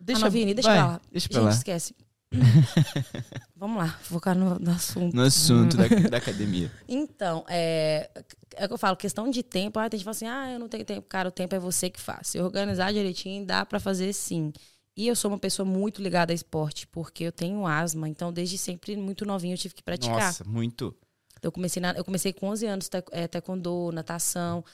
Deixa, 0.04 0.26
ah, 0.26 0.28
Vini, 0.28 0.54
deixa 0.54 0.68
vai, 0.68 0.78
pra 0.78 0.86
lá. 0.86 1.00
Deixa 1.10 1.28
pra 1.28 1.38
Gente, 1.40 1.48
lá. 1.50 1.54
esquece. 1.56 1.94
vamos 3.56 3.78
lá, 3.78 3.88
focar 4.02 4.36
no, 4.36 4.58
no 4.58 4.70
assunto. 4.70 5.14
No 5.14 5.22
assunto 5.22 5.76
da, 5.76 5.86
da 5.88 6.16
academia. 6.18 6.70
Então, 6.88 7.44
é, 7.48 8.10
é 8.56 8.64
o 8.64 8.68
que 8.68 8.74
eu 8.74 8.78
falo, 8.78 8.96
questão 8.96 9.30
de 9.30 9.42
tempo. 9.42 9.78
Ah, 9.78 9.88
tem 9.88 9.98
gente 9.98 10.04
fala 10.04 10.14
assim, 10.16 10.26
ah, 10.26 10.52
eu 10.52 10.58
não 10.58 10.68
tenho 10.68 10.84
tempo. 10.84 11.06
Cara, 11.08 11.28
o 11.28 11.32
tempo 11.32 11.54
é 11.54 11.58
você 11.58 11.88
que 11.90 12.00
faz. 12.00 12.28
Se 12.28 12.40
organizar 12.40 12.92
direitinho, 12.92 13.44
dá 13.46 13.64
pra 13.64 13.80
fazer 13.80 14.12
sim. 14.12 14.52
E 14.96 15.08
eu 15.08 15.16
sou 15.16 15.30
uma 15.30 15.38
pessoa 15.38 15.66
muito 15.66 16.00
ligada 16.02 16.32
a 16.32 16.34
esporte, 16.34 16.86
porque 16.86 17.24
eu 17.24 17.32
tenho 17.32 17.66
asma. 17.66 18.08
Então, 18.08 18.32
desde 18.32 18.56
sempre, 18.58 18.96
muito 18.96 19.24
novinho, 19.24 19.54
eu 19.54 19.58
tive 19.58 19.74
que 19.74 19.82
praticar. 19.82 20.16
Nossa, 20.18 20.44
muito. 20.44 20.94
Eu 21.42 21.50
comecei, 21.50 21.80
na- 21.82 21.92
eu 21.92 22.04
comecei 22.04 22.32
com 22.32 22.46
11 22.48 22.66
anos, 22.66 22.88
é, 23.10 23.26
taekwondo, 23.26 23.90
natação. 23.92 24.64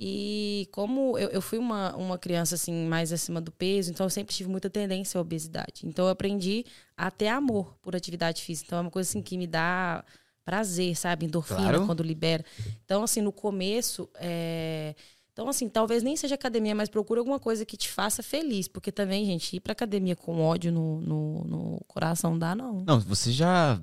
E 0.00 0.68
como 0.70 1.18
eu, 1.18 1.28
eu 1.30 1.42
fui 1.42 1.58
uma, 1.58 1.94
uma 1.96 2.16
criança, 2.18 2.54
assim, 2.54 2.86
mais 2.86 3.12
acima 3.12 3.40
do 3.40 3.50
peso, 3.50 3.90
então 3.90 4.06
eu 4.06 4.10
sempre 4.10 4.34
tive 4.34 4.48
muita 4.48 4.70
tendência 4.70 5.18
à 5.18 5.20
obesidade. 5.20 5.80
Então 5.84 6.04
eu 6.04 6.10
aprendi 6.10 6.64
a 6.96 7.10
ter 7.10 7.28
amor 7.28 7.74
por 7.82 7.96
atividade 7.96 8.42
física. 8.42 8.66
Então 8.68 8.78
é 8.78 8.82
uma 8.82 8.90
coisa, 8.90 9.08
assim, 9.08 9.20
que 9.22 9.36
me 9.36 9.46
dá 9.46 10.04
prazer, 10.44 10.96
sabe? 10.96 11.26
Endorfina 11.26 11.58
Claro. 11.60 11.86
quando 11.86 12.02
libera. 12.02 12.44
Então, 12.84 13.02
assim, 13.02 13.20
no 13.20 13.32
começo... 13.32 14.08
é, 14.14 14.94
Então, 15.32 15.48
assim, 15.48 15.68
talvez 15.68 16.02
nem 16.02 16.16
seja 16.16 16.34
academia, 16.36 16.74
mas 16.74 16.88
procura 16.88 17.20
alguma 17.20 17.38
coisa 17.38 17.64
que 17.66 17.76
te 17.76 17.88
faça 17.88 18.22
feliz. 18.22 18.66
Porque 18.66 18.90
também, 18.90 19.24
gente, 19.26 19.54
ir 19.56 19.60
pra 19.60 19.72
academia 19.72 20.16
com 20.16 20.40
ódio 20.40 20.72
no, 20.72 21.00
no, 21.00 21.44
no 21.44 21.80
coração 21.86 22.38
dá, 22.38 22.54
não. 22.54 22.82
Não, 22.86 22.98
você 23.00 23.30
já 23.30 23.80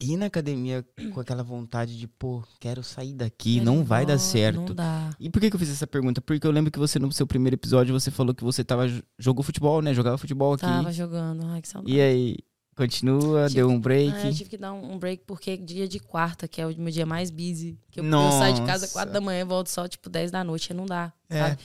ir 0.00 0.16
na 0.16 0.26
academia 0.26 0.84
com 1.12 1.20
aquela 1.20 1.42
vontade 1.42 1.98
de, 1.98 2.06
pô, 2.06 2.42
quero 2.60 2.82
sair 2.84 3.12
daqui, 3.14 3.60
não 3.60 3.82
vai 3.84 4.06
dar 4.06 4.12
Não, 4.14 4.20
certo. 4.20 4.56
Não 4.60 4.74
dá. 4.74 5.10
E 5.18 5.28
por 5.28 5.40
que, 5.40 5.50
que 5.50 5.56
eu 5.56 5.60
fiz 5.60 5.70
essa 5.70 5.86
pergunta? 5.86 6.20
Porque 6.20 6.46
eu 6.46 6.50
lembro 6.50 6.70
que 6.70 6.78
você, 6.78 6.98
no 6.98 7.10
seu 7.12 7.26
primeiro 7.26 7.56
episódio, 7.56 7.98
você 7.98 8.10
falou 8.10 8.34
que 8.34 8.44
você 8.44 8.62
tava, 8.62 8.86
jogou 9.18 9.42
futebol, 9.42 9.82
né? 9.82 9.92
Jogava 9.92 10.16
futebol 10.16 10.52
aqui. 10.54 10.62
Tava 10.62 10.92
jogando. 10.92 11.44
Ai, 11.46 11.60
que 11.60 11.68
saudade. 11.68 11.92
E 11.92 12.00
aí, 12.00 12.36
continua, 12.76 13.48
Tive- 13.48 13.56
deu 13.56 13.68
um 13.68 13.80
break. 13.80 14.12
Ah, 14.14 14.26
eu 14.28 14.32
tive 14.34 14.50
que 14.50 14.56
dar 14.56 14.72
um, 14.72 14.96
break 14.98 15.24
porque 15.26 15.56
dia 15.56 15.88
de 15.88 15.98
quarta, 15.98 16.46
que 16.46 16.60
é 16.60 16.66
o 16.66 16.74
meu 16.78 16.92
dia 16.92 17.04
mais 17.04 17.28
busy. 17.30 17.76
Que 17.90 17.98
eu, 17.98 18.04
eu 18.04 18.30
saio 18.32 18.54
de 18.54 18.62
casa. 18.62 18.86
4 18.86 19.12
da 19.12 19.20
manhã 19.20 19.40
e 19.40 19.44
volto 19.44 19.68
só 19.68 19.88
tipo 19.88 20.08
10 20.08 20.30
da 20.30 20.44
noite, 20.44 20.72
não 20.72 20.86
dá. 20.86 21.12
É. 21.28 21.40
Sabe? 21.40 21.58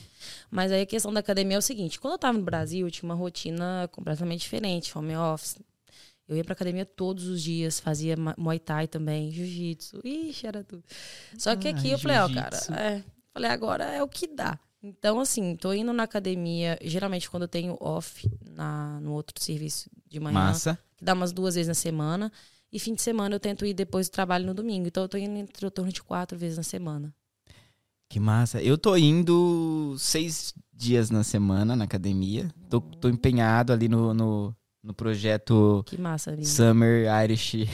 Mas 0.50 0.72
aí 0.72 0.82
a 0.82 0.86
questão 0.86 1.14
da 1.14 1.20
academia 1.20 1.56
é 1.56 1.60
o 1.60 1.62
seguinte: 1.62 2.00
quando 2.00 2.14
eu 2.14 2.18
tava 2.18 2.38
no 2.38 2.44
Brasil, 2.44 2.88
eu 2.88 2.92
tinha 2.92 3.08
uma 3.08 3.16
rotina 3.16 3.88
completamente 3.92 4.42
diferente, 4.42 4.98
home 4.98 5.16
office. 5.16 5.58
Eu 6.28 6.38
ia 6.38 6.44
pra 6.44 6.54
academia 6.54 6.86
todos 6.86 7.28
os 7.28 7.42
dias, 7.42 7.80
fazia 7.80 8.16
Muay 8.38 8.60
Thai 8.60 8.88
também, 8.88 9.32
Jiu-Jitsu. 9.32 10.00
Ixi, 10.04 10.48
era 10.48 10.64
tudo. 10.64 10.84
Só 11.38 11.56
que 11.56 11.68
Ah, 11.68 11.72
aqui 11.72 11.90
eu 11.90 12.00
falei, 12.00 12.18
ó, 12.18 12.34
cara, 12.34 12.58
é. 12.80 13.04
Falei, 13.34 13.52
agora 13.52 13.84
é 13.86 14.02
o 14.02 14.08
que 14.08 14.28
dá. 14.28 14.58
Então, 14.82 15.20
assim, 15.20 15.56
tô 15.56 15.74
indo 15.74 15.92
na 15.94 16.04
academia, 16.04 16.78
geralmente 16.82 17.30
quando 17.30 17.44
eu 17.44 17.48
tenho 17.48 17.78
off 17.80 18.30
na, 18.50 19.00
no 19.02 19.12
outro 19.14 19.42
serviço 19.42 19.90
de 20.08 20.20
manhã 20.20 20.34
Massa. 20.34 20.78
que 20.98 21.04
dá 21.06 21.14
umas 21.14 21.32
duas 21.32 21.56
vezes 21.56 21.68
na 21.70 21.74
semana. 21.74 22.32
E 22.72 22.80
fim 22.80 22.94
de 22.94 23.02
semana 23.02 23.36
eu 23.36 23.40
tento 23.40 23.66
ir 23.66 23.74
depois 23.74 24.10
do 24.10 24.12
trabalho 24.12 24.46
no 24.46 24.54
domingo. 24.54 24.88
Então 24.88 25.04
eu 25.04 25.10
tô 25.10 25.18
indo 25.18 25.38
entre 25.38 25.66
o 25.66 25.72
torno 25.72 25.92
de 25.92 26.02
quatro 26.02 26.38
vezes 26.38 26.58
na 26.58 26.64
semana. 26.64 27.14
Que 28.10 28.20
massa. 28.20 28.62
Eu 28.62 28.78
tô 28.78 28.96
indo 28.96 29.96
seis 29.98 30.54
dias 30.72 31.10
na 31.10 31.24
semana 31.24 31.76
na 31.76 31.86
academia. 31.86 32.50
Tô, 32.70 32.82
tô 32.82 33.10
empenhado 33.10 33.72
ali 33.72 33.88
no, 33.88 34.14
no, 34.14 34.56
no 34.84 34.94
projeto 34.94 35.82
Que 35.88 35.98
massa. 36.00 36.36
Summer 36.44 37.08
Irish. 37.24 37.68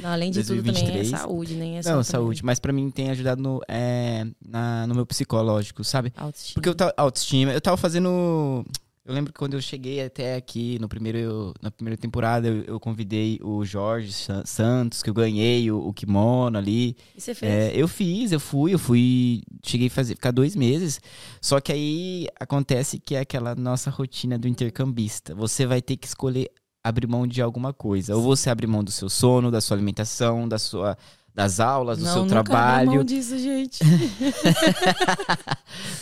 Não, 0.00 0.10
além 0.10 0.30
de 0.30 0.44
tudo 0.44 0.62
também 0.62 0.82
é 0.82 0.92
2023. 0.92 1.08
saúde, 1.20 1.54
nem 1.54 1.78
é 1.78 1.82
só 1.82 1.96
Não, 1.96 2.02
saúde. 2.04 2.44
Mas 2.44 2.60
pra 2.60 2.72
mim 2.72 2.90
tem 2.90 3.10
ajudado 3.10 3.42
no, 3.42 3.60
é, 3.66 4.26
na, 4.46 4.86
no 4.86 4.94
meu 4.94 5.06
psicológico, 5.06 5.82
sabe? 5.82 6.12
Autoestima. 6.16 6.54
Porque 6.54 6.68
eu 6.68 6.74
tava. 6.74 6.92
Autoestima. 6.96 7.52
Eu 7.52 7.60
tava 7.60 7.76
fazendo. 7.78 8.64
Eu 9.04 9.14
lembro 9.14 9.32
que 9.32 9.38
quando 9.38 9.54
eu 9.54 9.62
cheguei 9.62 10.02
até 10.04 10.36
aqui 10.36 10.78
no 10.78 10.86
primeiro, 10.88 11.54
na 11.62 11.70
primeira 11.70 11.96
temporada, 11.96 12.46
eu, 12.48 12.62
eu 12.64 12.78
convidei 12.80 13.38
o 13.42 13.64
Jorge 13.64 14.12
Sa- 14.12 14.44
Santos, 14.44 15.02
que 15.02 15.08
eu 15.08 15.14
ganhei 15.14 15.70
o, 15.70 15.78
o 15.78 15.92
kimono 15.92 16.58
ali. 16.58 16.94
E 17.16 17.20
você 17.20 17.34
fez? 17.34 17.50
É, 17.50 17.72
eu 17.74 17.88
fiz, 17.88 18.30
eu 18.30 18.38
fui, 18.38 18.74
eu 18.74 18.78
fui. 18.78 19.42
Cheguei 19.64 19.86
a 19.86 19.90
fazer, 19.90 20.14
ficar 20.16 20.30
dois 20.32 20.54
meses. 20.54 21.00
Só 21.40 21.60
que 21.60 21.72
aí 21.72 22.26
acontece 22.38 22.98
que 23.00 23.14
é 23.14 23.20
aquela 23.20 23.54
nossa 23.54 23.90
rotina 23.90 24.38
do 24.38 24.46
intercambista. 24.46 25.34
Você 25.34 25.64
vai 25.64 25.80
ter 25.80 25.96
que 25.96 26.06
escolher 26.06 26.50
abrir 26.84 27.06
mão 27.06 27.26
de 27.26 27.40
alguma 27.42 27.72
coisa. 27.72 28.14
Ou 28.14 28.22
você 28.22 28.50
abre 28.50 28.66
mão 28.66 28.84
do 28.84 28.90
seu 28.90 29.08
sono, 29.08 29.50
da 29.50 29.60
sua 29.62 29.76
alimentação, 29.76 30.46
da 30.46 30.58
sua, 30.58 30.96
das 31.42 31.60
aulas, 31.60 31.98
do 31.98 32.04
não, 32.04 32.12
seu 32.12 32.22
nunca 32.24 32.40
abri 32.40 32.50
trabalho. 32.52 32.92
mão 32.92 33.04
disso, 33.04 33.38
gente. 33.38 33.78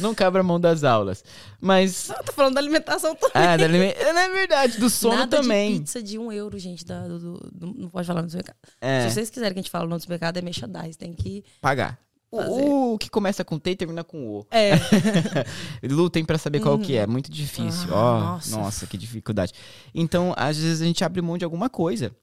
Não 0.01 0.15
abra 0.25 0.43
mão 0.43 0.61
das 0.61 0.85
aulas. 0.85 1.25
Mas. 1.61 2.09
Eu 2.11 2.23
tô 2.25 2.33
falando 2.33 2.55
da 2.55 2.61
alimentação 2.61 3.15
também. 3.15 3.33
Ah, 3.35 3.57
da 3.57 3.65
alime- 3.65 3.95
não 4.13 4.21
é 4.21 4.29
verdade, 4.31 4.79
do 4.79 4.89
sono 4.89 5.17
Nada 5.17 5.41
também. 5.41 5.75
de 5.75 5.79
pizza 5.81 6.03
de 6.03 6.19
um 6.19 6.33
euro, 6.33 6.59
gente. 6.59 6.85
Da, 6.85 7.07
do, 7.07 7.19
do- 7.53 7.75
não 7.77 7.89
pode 7.89 8.07
falar 8.07 8.23
no 8.23 8.29
supermercado. 8.29 8.57
É, 8.81 9.09
Se 9.09 9.15
vocês 9.15 9.31
quiserem 9.31 9.55
que 9.55 9.61
a 9.61 9.63
gente 9.63 9.71
fale 9.71 9.87
no 9.89 9.99
supermercado, 10.01 10.37
é 10.37 10.43
merchandise. 10.43 10.97
Tem 10.97 11.13
que... 11.13 11.45
pagar. 11.61 11.99
O, 12.31 12.93
o 12.95 12.99
que 12.99 13.09
começa 13.09 13.43
com 13.43 13.59
T 13.59 13.71
e 13.71 13.77
termina 13.77 14.05
com 14.05 14.27
O. 14.29 14.47
É. 14.51 14.73
Lutem 15.89 16.25
pra 16.25 16.37
saber 16.37 16.61
qual 16.61 16.79
que 16.79 16.95
é, 16.97 17.07
muito 17.07 17.31
difícil. 17.31 17.89
Ah, 17.91 17.97
Ó, 17.97 18.21
nossa. 18.21 18.57
nossa. 18.57 18.87
que 18.87 18.99
dificuldade. 18.99 19.53
Então, 19.95 20.35
às 20.37 20.59
vezes 20.59 20.83
a 20.83 20.85
gente 20.85 21.03
abre 21.03 21.23
mão 21.23 21.39
de 21.39 21.45
alguma 21.45 21.71
coisa. 21.71 22.15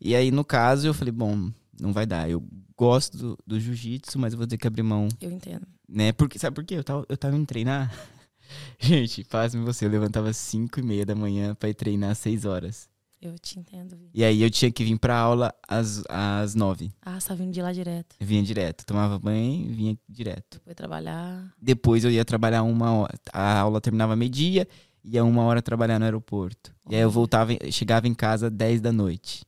E 0.00 0.16
aí, 0.16 0.30
no 0.30 0.44
caso, 0.44 0.86
eu 0.86 0.94
falei, 0.94 1.12
bom, 1.12 1.50
não 1.82 1.92
vai 1.92 2.06
dar. 2.06 2.28
Eu 2.30 2.42
gosto 2.76 3.16
do, 3.16 3.38
do 3.46 3.60
jiu-jitsu, 3.60 4.18
mas 4.18 4.32
eu 4.32 4.38
vou 4.38 4.46
ter 4.46 4.56
que 4.58 4.66
abrir 4.66 4.82
mão, 4.82 5.08
Eu 5.20 5.30
entendo. 5.30 5.66
né? 5.88 6.12
Porque, 6.12 6.38
sabe 6.38 6.54
por 6.54 6.64
quê? 6.64 6.74
Eu 6.74 6.84
tava, 6.84 7.04
eu 7.08 7.16
tava 7.16 7.36
indo 7.36 7.46
treinar. 7.46 7.92
Gente, 8.78 9.24
pasme 9.24 9.62
você, 9.62 9.84
eu 9.84 9.90
levantava 9.90 10.28
às 10.30 10.36
5 10.36 10.80
e 10.80 10.82
meia 10.82 11.06
da 11.06 11.14
manhã 11.14 11.54
pra 11.54 11.68
ir 11.68 11.74
treinar 11.74 12.10
às 12.10 12.18
6 12.18 12.44
horas. 12.44 12.88
Eu 13.22 13.38
te 13.38 13.58
entendo, 13.58 13.96
Vi. 13.96 14.08
E 14.14 14.24
aí 14.24 14.42
eu 14.42 14.50
tinha 14.50 14.70
que 14.72 14.82
vir 14.82 14.98
pra 14.98 15.14
aula 15.18 15.54
às, 15.68 16.02
às 16.08 16.54
9. 16.54 16.90
Ah, 17.02 17.20
você 17.20 17.28
tá 17.28 17.34
vindo 17.34 17.52
de 17.52 17.60
lá 17.60 17.70
direto. 17.70 18.16
Eu 18.18 18.26
vinha 18.26 18.42
direto, 18.42 18.84
tomava 18.86 19.18
banho 19.18 19.66
e 19.66 19.72
vinha 19.74 19.98
direto. 20.08 20.54
Depois 20.58 20.74
trabalhar. 20.74 21.52
Depois 21.60 22.02
eu 22.02 22.10
ia 22.10 22.24
trabalhar 22.24 22.62
uma 22.62 22.90
hora. 22.92 23.14
A 23.30 23.58
aula 23.60 23.78
terminava 23.78 24.16
meio-dia, 24.16 24.66
ia 25.04 25.22
uma 25.22 25.42
hora 25.42 25.60
trabalhar 25.60 25.98
no 25.98 26.06
aeroporto. 26.06 26.72
E 26.88 26.94
aí 26.96 27.02
eu 27.02 27.10
voltava, 27.10 27.52
chegava 27.70 28.08
em 28.08 28.14
casa 28.14 28.46
às 28.46 28.52
10 28.54 28.80
da 28.80 28.90
noite. 28.90 29.44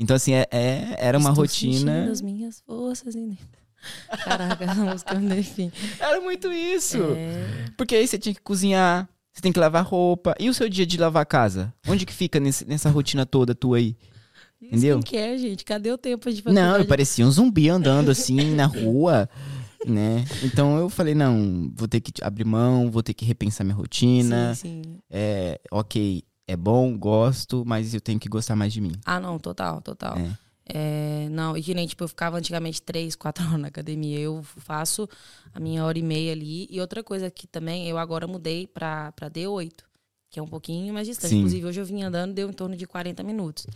Então, 0.00 0.16
assim, 0.16 0.32
é, 0.32 0.46
é- 0.50 0.96
era 0.98 1.18
uma 1.18 1.28
Estou 1.30 1.44
rotina. 1.44 2.10
as 2.10 2.22
minhas 2.22 2.60
forças. 2.62 3.14
Em... 3.14 3.36
Caraca, 4.24 4.64
essa 4.64 4.74
música 4.84 5.14
me 5.14 5.28
define. 5.28 5.72
Era 5.98 6.20
muito 6.20 6.50
isso. 6.52 6.96
É... 7.16 7.66
Porque 7.76 7.94
aí 7.94 8.06
você 8.08 8.18
tinha 8.18 8.34
que 8.34 8.40
cozinhar, 8.40 9.06
você 9.32 9.42
tem 9.42 9.52
que 9.52 9.58
lavar 9.60 9.84
roupa. 9.84 10.34
E 10.40 10.48
o 10.48 10.54
seu 10.54 10.68
dia 10.70 10.86
de 10.86 10.96
lavar 10.96 11.22
a 11.22 11.26
casa? 11.26 11.72
Onde 11.86 12.06
que 12.06 12.12
fica 12.14 12.40
nesse- 12.40 12.64
nessa 12.66 12.88
rotina 12.90 13.24
toda 13.26 13.54
tua 13.54 13.76
aí? 13.76 13.94
Entendeu? 14.62 15.00
que 15.00 15.16
é, 15.16 15.36
gente? 15.38 15.64
Cadê 15.64 15.90
o 15.90 15.96
tempo 15.98 16.30
de 16.32 16.42
Não, 16.46 16.76
eu 16.78 16.84
parecia 16.86 17.26
um 17.26 17.30
zumbi 17.30 17.68
andando 17.70 18.10
assim 18.10 18.54
na 18.54 18.66
rua, 18.66 19.28
né? 19.86 20.24
Então 20.42 20.76
eu 20.78 20.90
falei, 20.90 21.14
não, 21.14 21.70
vou 21.74 21.88
ter 21.88 22.00
que 22.00 22.12
abrir 22.22 22.44
mão, 22.44 22.90
vou 22.90 23.02
ter 23.02 23.14
que 23.14 23.24
repensar 23.24 23.64
minha 23.64 23.74
rotina. 23.76 24.54
Sim, 24.54 24.82
sim. 24.84 24.98
É, 25.10 25.58
ok, 25.70 26.22
é 26.50 26.56
bom, 26.56 26.98
gosto, 26.98 27.64
mas 27.64 27.94
eu 27.94 28.00
tenho 28.00 28.18
que 28.18 28.28
gostar 28.28 28.56
mais 28.56 28.72
de 28.72 28.80
mim. 28.80 28.92
Ah, 29.04 29.20
não, 29.20 29.38
total, 29.38 29.80
total. 29.80 30.18
É. 30.18 30.36
É, 30.72 31.28
não, 31.30 31.56
e 31.56 31.62
que 31.62 31.74
nem, 31.74 31.86
tipo, 31.86 32.02
eu 32.04 32.08
ficava 32.08 32.38
antigamente 32.38 32.82
três, 32.82 33.14
quatro 33.14 33.44
horas 33.46 33.60
na 33.60 33.68
academia. 33.68 34.18
Eu 34.18 34.42
faço 34.42 35.08
a 35.54 35.60
minha 35.60 35.84
hora 35.84 35.98
e 35.98 36.02
meia 36.02 36.32
ali. 36.32 36.66
E 36.68 36.80
outra 36.80 37.04
coisa 37.04 37.30
que 37.30 37.46
também, 37.46 37.88
eu 37.88 37.98
agora 37.98 38.26
mudei 38.26 38.66
pra, 38.66 39.12
pra 39.12 39.30
D8, 39.30 39.72
que 40.28 40.40
é 40.40 40.42
um 40.42 40.46
pouquinho 40.46 40.92
mais 40.92 41.06
distante. 41.06 41.30
Sim. 41.30 41.38
Inclusive, 41.38 41.66
hoje 41.66 41.80
eu 41.80 41.84
vim 41.84 42.02
andando, 42.02 42.34
deu 42.34 42.48
em 42.48 42.52
torno 42.52 42.76
de 42.76 42.86
40 42.86 43.22
minutos. 43.22 43.66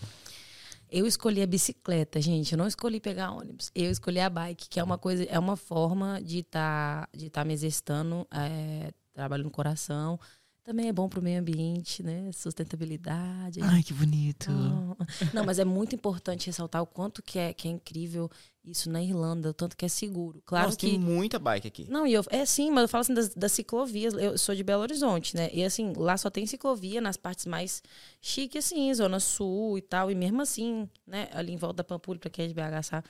Eu 0.90 1.06
escolhi 1.06 1.42
a 1.42 1.46
bicicleta, 1.46 2.20
gente. 2.20 2.52
Eu 2.52 2.58
não 2.58 2.66
escolhi 2.66 3.00
pegar 3.00 3.30
ônibus. 3.32 3.70
Eu 3.74 3.90
escolhi 3.90 4.20
a 4.20 4.30
bike, 4.30 4.68
que 4.68 4.80
é 4.80 4.84
uma 4.84 4.98
coisa, 4.98 5.24
é 5.24 5.38
uma 5.38 5.56
forma 5.56 6.20
de 6.22 6.40
estar 6.40 7.08
de 7.12 7.30
tá 7.30 7.44
me 7.44 7.52
exercitando, 7.52 8.26
é, 8.32 8.92
trabalho 9.12 9.44
no 9.44 9.50
coração. 9.50 10.18
Também 10.64 10.88
é 10.88 10.92
bom 10.94 11.10
pro 11.10 11.20
meio 11.20 11.38
ambiente, 11.38 12.02
né? 12.02 12.32
Sustentabilidade. 12.32 13.60
Ai, 13.62 13.82
que 13.82 13.92
bonito. 13.92 14.50
Não, 14.50 14.96
não, 15.34 15.44
mas 15.44 15.58
é 15.58 15.64
muito 15.64 15.94
importante 15.94 16.46
ressaltar 16.46 16.80
o 16.80 16.86
quanto 16.86 17.22
que 17.22 17.38
é, 17.38 17.52
que 17.52 17.68
é 17.68 17.70
incrível 17.70 18.30
isso 18.64 18.88
na 18.88 19.02
Irlanda, 19.02 19.50
o 19.50 19.52
tanto 19.52 19.76
que 19.76 19.84
é 19.84 19.88
seguro. 19.88 20.42
Claro 20.46 20.68
Nossa, 20.68 20.78
que. 20.78 20.88
tem 20.88 20.98
muita 20.98 21.38
bike 21.38 21.68
aqui. 21.68 21.86
Não, 21.90 22.06
e 22.06 22.14
eu, 22.14 22.24
é 22.30 22.46
sim, 22.46 22.70
mas 22.70 22.82
eu 22.82 22.88
falo 22.88 23.02
assim 23.02 23.12
das, 23.12 23.34
das 23.34 23.52
ciclovias. 23.52 24.14
Eu 24.14 24.38
sou 24.38 24.54
de 24.54 24.64
Belo 24.64 24.80
Horizonte, 24.80 25.36
né? 25.36 25.50
E 25.52 25.62
assim, 25.62 25.92
lá 25.94 26.16
só 26.16 26.30
tem 26.30 26.46
ciclovia 26.46 26.98
nas 26.98 27.18
partes 27.18 27.44
mais 27.44 27.82
chiques, 28.22 28.64
assim, 28.64 28.92
Zona 28.94 29.20
Sul 29.20 29.76
e 29.76 29.82
tal. 29.82 30.10
E 30.10 30.14
mesmo 30.14 30.40
assim, 30.40 30.88
né, 31.06 31.28
ali 31.32 31.52
em 31.52 31.58
volta 31.58 31.76
da 31.76 31.84
Pampulha, 31.84 32.18
pra 32.18 32.30
quem 32.30 32.46
é 32.46 32.48
de 32.48 32.54
BH, 32.54 32.84
sabe? 32.84 33.06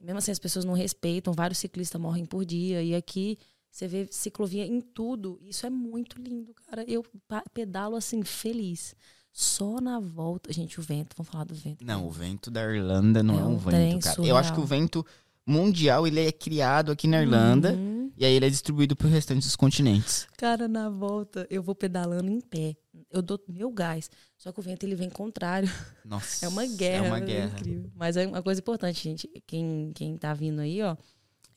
Mesmo 0.00 0.18
assim, 0.18 0.32
as 0.32 0.40
pessoas 0.40 0.64
não 0.64 0.74
respeitam, 0.74 1.32
vários 1.32 1.60
ciclistas 1.60 2.00
morrem 2.00 2.26
por 2.26 2.44
dia. 2.44 2.82
E 2.82 2.96
aqui 2.96 3.38
você 3.76 3.86
vê 3.86 4.08
ciclovia 4.10 4.64
em 4.66 4.80
tudo. 4.80 5.38
Isso 5.42 5.66
é 5.66 5.70
muito 5.70 6.18
lindo, 6.20 6.54
cara. 6.66 6.82
Eu 6.88 7.04
pedalo 7.52 7.94
assim, 7.94 8.22
feliz. 8.22 8.94
Só 9.30 9.82
na 9.82 10.00
volta. 10.00 10.50
Gente, 10.50 10.80
o 10.80 10.82
vento, 10.82 11.14
vamos 11.14 11.30
falar 11.30 11.44
do 11.44 11.54
vento. 11.54 11.84
Não, 11.84 12.06
o 12.06 12.10
vento 12.10 12.50
da 12.50 12.62
Irlanda 12.62 13.22
não 13.22 13.34
É 13.38 13.42
é, 13.42 13.44
um 13.44 13.58
vento, 13.58 14.04
cara. 14.04 14.22
Eu 14.24 14.34
acho 14.36 14.48
surreal. 14.48 14.54
que 14.54 14.60
o 14.60 14.64
vento 14.64 15.06
mundial, 15.46 16.06
ele 16.06 16.20
é 16.20 16.32
criado 16.32 16.90
aqui 16.90 17.06
na 17.06 17.20
Irlanda 17.20 17.72
Uhum. 17.74 18.10
e 18.16 18.24
aí 18.24 18.32
ele 18.32 18.46
é 18.46 18.50
distribuído 18.50 18.96
pro 18.96 19.08
restante 19.08 19.44
dos 19.44 19.54
continentes. 19.54 20.26
Cara, 20.38 20.66
na 20.66 20.88
volta, 20.88 21.46
eu 21.50 21.62
vou 21.62 21.74
pedalando 21.74 22.30
em 22.30 22.40
pé. 22.40 22.74
Eu 23.12 23.20
dou 23.20 23.38
meu 23.46 23.70
gás. 23.70 24.10
Só 24.38 24.52
que 24.52 24.58
o 24.58 24.62
vento 24.62 24.84
ele 24.84 24.94
vem 24.96 25.10
contrário. 25.10 25.70
Nossa. 26.02 26.46
É 26.46 26.48
uma 26.48 26.64
guerra. 26.64 27.04
É 27.04 27.08
uma 27.10 27.20
guerra. 27.20 27.58
incrível. 27.60 27.90
Mas 27.94 28.16
é 28.16 28.26
uma 28.26 28.42
coisa 28.42 28.58
importante, 28.58 29.04
gente. 29.04 29.28
Quem, 29.46 29.92
quem 29.94 30.16
tá 30.16 30.32
vindo 30.32 30.60
aí, 30.60 30.80
ó, 30.82 30.96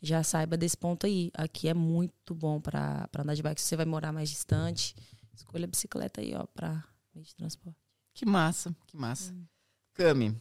já 0.02 0.24
saiba 0.24 0.58
desse 0.58 0.78
ponto 0.78 1.06
aí. 1.06 1.32
Aqui 1.34 1.68
é 1.68 1.74
muito 1.74 2.34
bom 2.34 2.60
pra 2.60 3.10
andar 3.18 3.34
de 3.34 3.44
bike. 3.44 3.62
Se 3.62 3.68
você 3.68 3.76
vai 3.76 3.86
morar 3.86 4.12
mais 4.12 4.30
distante, 4.30 4.96
escolha 5.34 5.66
a 5.66 5.68
bicicleta 5.68 6.22
aí, 6.22 6.34
ó, 6.36 6.46
pra 6.48 6.84
meio 7.14 7.26
de 7.26 7.36
transporte. 7.36 7.80
Que 8.14 8.26
massa, 8.26 8.76
que 8.88 8.98
massa. 8.98 9.34
Hum. 9.34 9.46
Cami, 9.94 10.36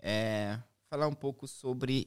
é, 0.00 0.58
falar 0.88 1.06
um 1.08 1.14
pouco 1.14 1.46
sobre 1.46 2.06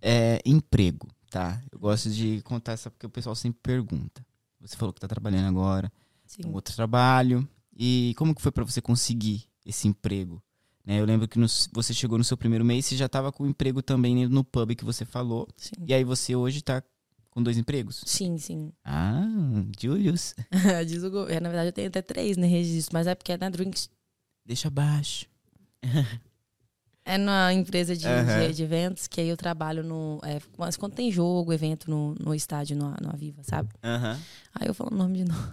é, 0.00 0.40
emprego, 0.44 1.08
tá? 1.30 1.62
Eu 1.70 1.78
gosto 1.78 2.10
de 2.10 2.42
contar 2.42 2.72
essa 2.72 2.90
porque 2.90 3.06
o 3.06 3.10
pessoal 3.10 3.34
sempre 3.34 3.60
pergunta. 3.62 4.24
Você 4.60 4.76
falou 4.76 4.92
que 4.92 5.00
tá 5.00 5.08
trabalhando 5.08 5.48
agora, 5.48 5.92
Sim. 6.24 6.46
um 6.46 6.54
outro 6.54 6.74
trabalho. 6.74 7.46
E 7.76 8.14
como 8.16 8.34
que 8.34 8.40
foi 8.40 8.52
pra 8.52 8.64
você 8.64 8.80
conseguir 8.80 9.44
esse 9.64 9.88
emprego? 9.88 10.42
Né, 10.86 11.00
eu 11.00 11.04
lembro 11.04 11.26
que 11.26 11.38
no- 11.38 11.46
você 11.72 11.94
chegou 11.94 12.18
no 12.18 12.24
seu 12.24 12.36
primeiro 12.36 12.64
mês, 12.64 12.84
você 12.86 12.96
já 12.96 13.08
tava 13.08 13.32
com 13.32 13.46
emprego 13.46 13.80
também 13.82 14.26
no 14.28 14.44
pub 14.44 14.74
que 14.74 14.84
você 14.84 15.04
falou. 15.04 15.48
Sim. 15.56 15.72
E 15.86 15.94
aí 15.94 16.04
você 16.04 16.36
hoje 16.36 16.60
tá 16.62 16.82
com 17.30 17.42
dois 17.42 17.56
empregos? 17.56 18.02
Sim, 18.06 18.36
sim. 18.38 18.70
Ah, 18.84 19.24
Julius. 19.80 20.34
Diz 20.86 21.02
o 21.02 21.10
governo. 21.10 21.40
Na 21.44 21.48
verdade, 21.48 21.68
eu 21.68 21.72
tenho 21.72 21.88
até 21.88 22.02
três, 22.02 22.36
né, 22.36 22.46
registro. 22.46 22.92
Mas 22.92 23.06
é 23.06 23.14
porque 23.14 23.32
é 23.32 23.36
na 23.38 23.48
Drinks 23.48 23.88
Deixa 24.46 24.68
abaixo. 24.68 25.26
É 27.06 27.18
na 27.18 27.52
empresa 27.52 27.94
de, 27.94 28.08
Aham. 28.08 28.48
de, 28.48 28.54
de 28.54 28.62
eventos, 28.62 29.06
que 29.06 29.20
aí 29.20 29.28
eu 29.28 29.36
trabalho 29.36 29.84
no. 29.84 30.18
É, 30.24 30.40
mas 30.56 30.74
quando 30.74 30.94
tem 30.94 31.12
jogo, 31.12 31.52
evento 31.52 31.90
no, 31.90 32.14
no 32.14 32.34
estádio, 32.34 32.74
no, 32.78 32.94
no 32.98 33.10
Aviva, 33.12 33.42
sabe? 33.42 33.68
Aham. 33.84 34.18
Aí 34.54 34.66
eu 34.68 34.72
falo 34.72 34.90
o 34.90 34.96
nome 34.96 35.18
de 35.18 35.24
novo. 35.24 35.52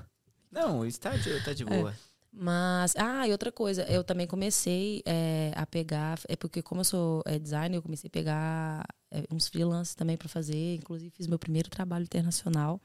Não, 0.49 0.79
o 0.79 0.85
estádio 0.85 1.43
tá 1.43 1.51
de 1.51 1.65
boa. 1.65 1.93
Mas. 2.31 2.95
Ah, 2.95 3.27
e 3.27 3.31
outra 3.31 3.51
coisa, 3.51 3.83
eu 3.83 4.03
também 4.03 4.25
comecei 4.25 5.01
é, 5.05 5.51
a 5.55 5.65
pegar. 5.65 6.19
É 6.27 6.35
porque, 6.35 6.61
como 6.61 6.81
eu 6.81 6.85
sou 6.85 7.21
é, 7.25 7.37
designer, 7.37 7.77
eu 7.77 7.81
comecei 7.81 8.07
a 8.07 8.11
pegar 8.11 8.85
é, 9.11 9.23
uns 9.29 9.47
freelances 9.47 9.93
também 9.95 10.15
pra 10.15 10.29
fazer. 10.29 10.75
Inclusive, 10.75 11.11
fiz 11.11 11.27
meu 11.27 11.37
primeiro 11.37 11.69
trabalho 11.69 12.03
internacional 12.03 12.79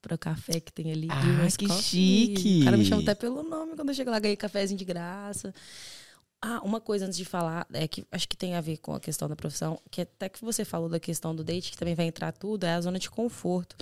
para 0.00 0.18
café 0.18 0.58
que 0.58 0.72
tem 0.72 0.90
ali. 0.90 1.08
Ah, 1.10 1.46
que 1.56 1.66
Coffee. 1.68 2.36
chique! 2.36 2.60
O 2.62 2.64
cara 2.64 2.76
me 2.76 2.84
chama 2.84 3.02
até 3.02 3.14
pelo 3.14 3.42
nome 3.44 3.76
quando 3.76 3.88
eu 3.88 3.94
chego 3.94 4.10
lá, 4.10 4.18
ganhei 4.18 4.36
cafezinho 4.36 4.78
de 4.78 4.84
graça. 4.84 5.54
Ah, 6.44 6.60
uma 6.64 6.80
coisa 6.80 7.06
antes 7.06 7.16
de 7.16 7.24
falar, 7.24 7.64
é 7.72 7.86
que 7.86 8.04
acho 8.10 8.28
que 8.28 8.36
tem 8.36 8.56
a 8.56 8.60
ver 8.60 8.78
com 8.78 8.92
a 8.92 8.98
questão 8.98 9.28
da 9.28 9.36
profissão, 9.36 9.80
que 9.88 10.00
até 10.00 10.28
que 10.28 10.44
você 10.44 10.64
falou 10.64 10.88
da 10.88 10.98
questão 10.98 11.36
do 11.36 11.44
date, 11.44 11.70
que 11.70 11.76
também 11.76 11.94
vai 11.94 12.06
entrar 12.06 12.32
tudo, 12.32 12.64
é 12.64 12.74
a 12.74 12.80
zona 12.80 12.98
de 12.98 13.08
conforto. 13.08 13.76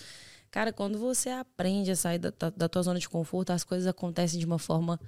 Cara, 0.50 0.73
quando 0.73 0.99
você 0.99 1.30
aprende 1.30 1.90
a 1.90 1.97
sair 1.97 2.19
da, 2.19 2.30
da, 2.30 2.50
da 2.50 2.69
tua 2.69 2.83
zona 2.83 2.99
de 2.99 3.09
conforto, 3.09 3.50
as 3.50 3.62
coisas 3.62 3.87
acontecem 3.87 4.38
de 4.38 4.47
uma 4.47 4.59
forma 4.59 5.00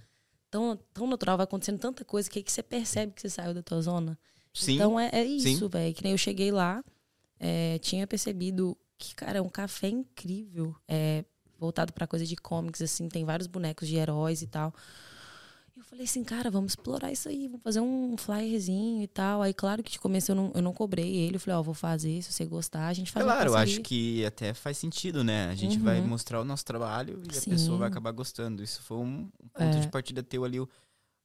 tão, 0.51 0.79
tão 0.95 1.07
natural, 1.07 1.37
vai 1.37 1.45
acontecendo 1.45 1.79
tanta 1.79 2.05
coisa 2.05 2.31
que 2.31 2.43
que 2.43 2.53
você 2.53 2.63
percebe 2.63 3.13
que 3.13 3.21
você 3.21 3.31
saiu 3.31 3.53
da 3.53 3.63
tua 3.63 3.81
zona. 3.83 4.19
Sim. 4.55 4.75
Então 4.75 5.01
é, 5.01 5.11
é 5.13 5.25
isso, 5.25 5.69
velho. 5.69 5.95
Que 5.95 6.03
nem 6.05 6.13
eu 6.13 6.19
cheguei 6.19 6.53
lá, 6.53 6.85
é, 7.41 7.79
tinha 7.79 8.07
percebido 8.07 8.77
que, 8.99 9.15
cara, 9.15 9.39
é 9.39 9.43
um 9.43 9.49
café 9.49 9.89
incrível. 9.89 10.77
É, 10.87 11.25
voltado 11.59 11.93
pra 11.93 12.07
coisa 12.07 12.27
de 12.27 12.37
comics, 12.37 12.83
assim, 12.83 13.09
tem 13.09 13.25
vários 13.25 13.47
bonecos 13.47 13.89
de 13.89 13.97
heróis 13.97 14.43
e 14.43 14.47
tal. 14.47 14.73
Eu 15.75 15.83
falei 15.85 16.05
assim, 16.05 16.23
cara, 16.23 16.51
vamos 16.51 16.73
explorar 16.73 17.11
isso 17.11 17.29
aí, 17.29 17.49
vamos 17.49 17.63
fazer 17.63 17.81
um 17.81 18.15
flyerzinho 18.17 19.03
e 19.03 19.07
tal. 19.07 19.41
Aí, 19.41 19.55
claro 19.55 19.83
que 19.83 19.91
de 19.91 19.99
começo 19.99 20.31
eu 20.31 20.37
não, 20.37 20.53
eu 20.55 20.61
não 20.61 20.73
cobrei 20.73 21.17
ele. 21.17 21.37
Eu 21.37 21.41
falei, 21.41 21.57
ó, 21.57 21.61
oh, 21.61 21.63
vou 21.63 21.75
fazer, 21.75 22.23
se 22.23 22.31
você 22.31 22.45
gostar, 22.45 22.89
a 22.89 22.93
gente 22.93 23.11
faz 23.11 23.25
Claro, 23.25 23.51
eu 23.51 23.57
acho 23.57 23.81
que 23.81 24.25
até 24.25 24.53
faz 24.53 24.77
sentido, 24.77 25.25
né? 25.25 25.49
A 25.49 25.55
gente 25.55 25.79
uhum. 25.79 25.85
vai 25.85 26.01
mostrar 26.03 26.41
o 26.41 26.45
nosso 26.45 26.65
trabalho 26.65 27.23
e 27.31 27.35
Sim. 27.35 27.51
a 27.51 27.55
pessoa 27.55 27.79
vai 27.79 27.89
acabar 27.89 28.13
gostando. 28.13 28.63
Isso 28.63 28.83
foi 28.83 28.99
um 28.99 29.31
ponto 29.55 29.77
é. 29.77 29.81
de 29.81 29.89
partida 29.89 30.23
teu 30.23 30.45
ali, 30.45 30.61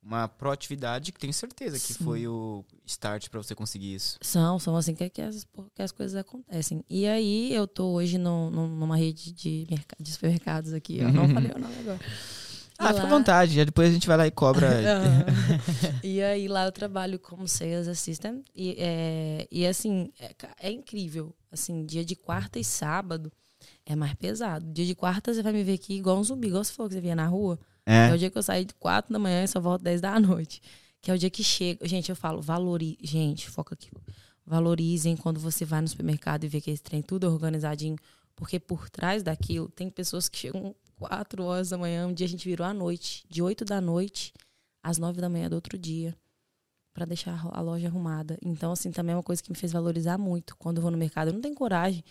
uma 0.02 0.30
proatividade 0.30 1.12
que 1.12 1.20
tenho 1.20 1.34
certeza 1.34 1.78
que 1.78 1.94
Sim. 1.94 2.04
foi 2.06 2.28
o 2.28 2.64
start 2.86 3.30
para 3.30 3.44
você 3.44 3.54
conseguir 3.54 3.96
isso. 3.96 4.18
São, 4.22 4.58
são 4.60 4.78
assim 4.78 4.96
que, 4.96 5.10
que, 5.10 5.22
as, 5.22 5.46
que 5.76 5.82
as 5.82 5.92
coisas 5.92 6.16
acontecem. 6.16 6.86
E 6.90 7.06
aí 7.06 7.54
eu 7.54 7.68
tô 7.68 7.88
hoje 7.88 8.18
no, 8.18 8.50
no, 8.50 8.68
numa 8.68 8.96
rede 8.96 9.34
de, 9.34 9.68
de 10.00 10.12
supermercados 10.12 10.72
aqui. 10.72 11.00
Eu 11.00 11.12
não 11.12 11.28
falei 11.34 11.52
o 11.52 11.60
nome 11.60 11.76
agora. 11.80 12.00
Ah, 12.80 12.94
fica 12.94 13.08
à 13.08 13.10
vontade. 13.10 13.66
Depois 13.66 13.90
a 13.90 13.94
gente 13.94 14.08
vai 14.08 14.18
lá 14.18 14.28
e 14.28 14.32
cobra. 14.32 14.70
e 16.04 16.22
aí 16.22 16.48
lá 16.48 16.66
eu 16.66 16.72
trabalho 16.72 17.20
como 17.20 17.48
sales 17.48 17.88
assistant. 17.88 18.44
E, 18.56 18.76
é, 18.78 19.48
e 19.52 19.66
assim, 19.66 20.12
é, 20.20 20.36
é, 20.60 20.72
incrível. 20.72 21.36
Assim, 21.52 21.86
dia 21.86 22.06
de 22.06 22.16
quarta 22.16 22.60
e 22.60 22.64
sábado 22.64 23.32
é 23.86 23.96
mais 23.96 24.14
pesado. 24.14 24.66
Dia 24.72 24.86
de 24.86 24.96
quarta 24.96 25.34
você 25.34 25.42
vai 25.42 25.54
me 25.54 25.64
ver 25.64 25.74
aqui 25.74 25.96
igual 25.96 26.20
um 26.20 26.24
zumbi, 26.24 26.48
igual 26.48 26.64
você 26.64 26.74
falou 26.74 26.90
que 26.90 26.96
você 26.96 27.02
via 27.02 27.16
na 27.16 27.26
rua. 27.26 27.60
É, 27.86 28.10
é 28.10 28.14
o 28.14 28.18
dia 28.18 28.30
que 28.30 28.38
eu 28.38 28.44
saí 28.44 28.66
de 28.66 28.74
quatro 28.76 29.12
da 29.12 29.20
manhã 29.20 29.44
e 29.44 29.48
só 29.48 29.60
volto 29.60 29.82
dez 29.82 30.02
da 30.02 30.20
noite. 30.20 30.62
Que 31.02 31.10
é 31.10 31.14
o 31.14 31.18
dia 31.18 31.30
que 31.30 31.44
chega. 31.44 31.88
Gente, 31.88 32.10
eu 32.10 32.16
falo, 32.16 32.42
valorize. 32.42 32.98
Gente, 33.02 33.50
foca 33.50 33.74
aqui. 33.74 33.90
Valorizem 34.46 35.18
quando 35.18 35.40
você 35.40 35.66
vai 35.66 35.82
no 35.82 35.88
supermercado 35.88 36.44
e 36.44 36.48
vê 36.48 36.62
que 36.62 36.72
esse 36.72 36.84
trem 36.84 37.02
tudo 37.02 37.32
organizadinho. 37.32 37.96
Porque 38.36 38.60
por 38.60 38.90
trás 38.90 39.24
daquilo 39.24 39.68
tem 39.70 39.90
pessoas 39.90 40.30
que 40.30 40.38
chegam 40.38 40.76
quatro 40.98 41.44
horas 41.44 41.70
da 41.70 41.78
manhã. 41.78 42.08
Um 42.08 42.14
dia 42.14 42.26
a 42.26 42.30
gente 42.30 42.48
virou 42.48 42.66
à 42.66 42.74
noite, 42.74 43.24
de 43.30 43.42
oito 43.42 43.64
da 43.64 43.80
noite 43.80 44.34
às 44.84 44.98
nove 44.98 45.22
da 45.22 45.30
manhã 45.30 45.50
do 45.50 45.56
outro 45.56 45.78
dia, 45.78 46.16
para 46.94 47.06
deixar 47.06 47.40
a 47.52 47.62
loja 47.62 47.88
arrumada. 47.88 48.38
Então, 48.42 48.72
assim, 48.72 48.92
também 48.92 49.14
é 49.14 49.16
uma 49.16 49.24
coisa 49.24 49.42
que 49.44 49.50
me 49.50 49.58
fez 49.58 49.72
valorizar 49.72 50.18
muito. 50.18 50.56
Quando 50.58 50.78
eu 50.78 50.82
vou 50.82 50.92
no 50.92 50.98
mercado, 50.98 51.30
eu 51.30 51.34
não 51.34 51.42
tenho 51.42 51.56
coragem 51.56 52.04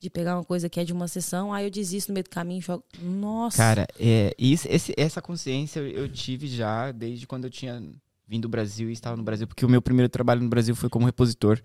de 0.00 0.10
pegar 0.10 0.36
uma 0.36 0.44
coisa 0.44 0.68
que 0.68 0.80
é 0.80 0.84
de 0.84 0.92
uma 0.92 1.06
sessão, 1.06 1.52
aí 1.52 1.64
eu 1.64 1.70
desisto 1.70 2.10
no 2.10 2.14
meio 2.14 2.24
do 2.24 2.30
caminho 2.30 2.60
jogo. 2.60 2.82
Nossa! 3.00 3.56
Cara, 3.56 3.86
é, 4.00 4.34
isso, 4.36 4.66
esse, 4.68 4.92
essa 4.96 5.22
consciência 5.22 5.78
eu 5.78 6.08
tive 6.08 6.48
já 6.48 6.90
desde 6.90 7.24
quando 7.24 7.44
eu 7.44 7.50
tinha 7.50 7.80
vindo 8.26 8.42
do 8.42 8.48
Brasil 8.48 8.90
e 8.90 8.92
estava 8.92 9.16
no 9.16 9.22
Brasil, 9.22 9.46
porque 9.46 9.64
o 9.64 9.68
meu 9.68 9.80
primeiro 9.80 10.08
trabalho 10.08 10.42
no 10.42 10.48
Brasil 10.48 10.74
foi 10.74 10.88
como 10.88 11.06
repositor. 11.06 11.60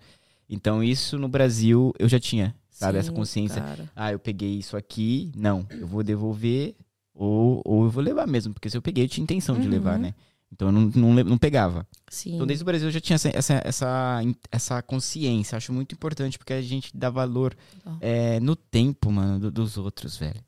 Então, 0.48 0.84
isso 0.84 1.18
no 1.18 1.28
Brasil 1.28 1.92
eu 1.98 2.08
já 2.08 2.20
tinha 2.20 2.54
sabe? 2.78 2.94
Sim, 2.94 2.98
Essa 2.98 3.12
consciência. 3.12 3.60
Cara. 3.60 3.90
Ah, 3.94 4.12
eu 4.12 4.18
peguei 4.18 4.58
isso 4.58 4.76
aqui, 4.76 5.32
não, 5.34 5.66
eu 5.70 5.86
vou 5.86 6.02
devolver 6.02 6.76
ou, 7.12 7.60
ou 7.64 7.84
eu 7.84 7.90
vou 7.90 8.02
levar 8.02 8.26
mesmo, 8.26 8.54
porque 8.54 8.70
se 8.70 8.76
eu 8.76 8.82
peguei, 8.82 9.04
eu 9.04 9.08
tinha 9.08 9.24
intenção 9.24 9.56
uhum. 9.56 9.60
de 9.60 9.68
levar, 9.68 9.96
uhum. 9.96 10.02
né? 10.02 10.14
Então 10.50 10.68
eu 10.68 10.72
não, 10.72 10.80
não, 10.94 11.24
não 11.24 11.38
pegava. 11.38 11.86
Sim. 12.08 12.36
Então 12.36 12.46
desde 12.46 12.62
o 12.62 12.64
Brasil 12.64 12.88
eu 12.88 12.92
já 12.92 13.00
tinha 13.00 13.16
essa, 13.16 13.28
essa, 13.34 13.60
essa, 13.64 14.22
essa 14.50 14.82
consciência. 14.82 15.56
Acho 15.56 15.72
muito 15.72 15.94
importante, 15.94 16.38
porque 16.38 16.52
a 16.52 16.62
gente 16.62 16.96
dá 16.96 17.10
valor 17.10 17.54
oh. 17.84 17.90
é, 18.00 18.40
no 18.40 18.56
tempo, 18.56 19.10
mano, 19.10 19.38
do, 19.38 19.50
dos 19.50 19.76
outros, 19.76 20.16
velho. 20.16 20.40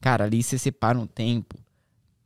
Cara, 0.00 0.24
ali 0.24 0.42
você 0.42 0.56
separa 0.56 0.98
um 0.98 1.06
tempo 1.06 1.58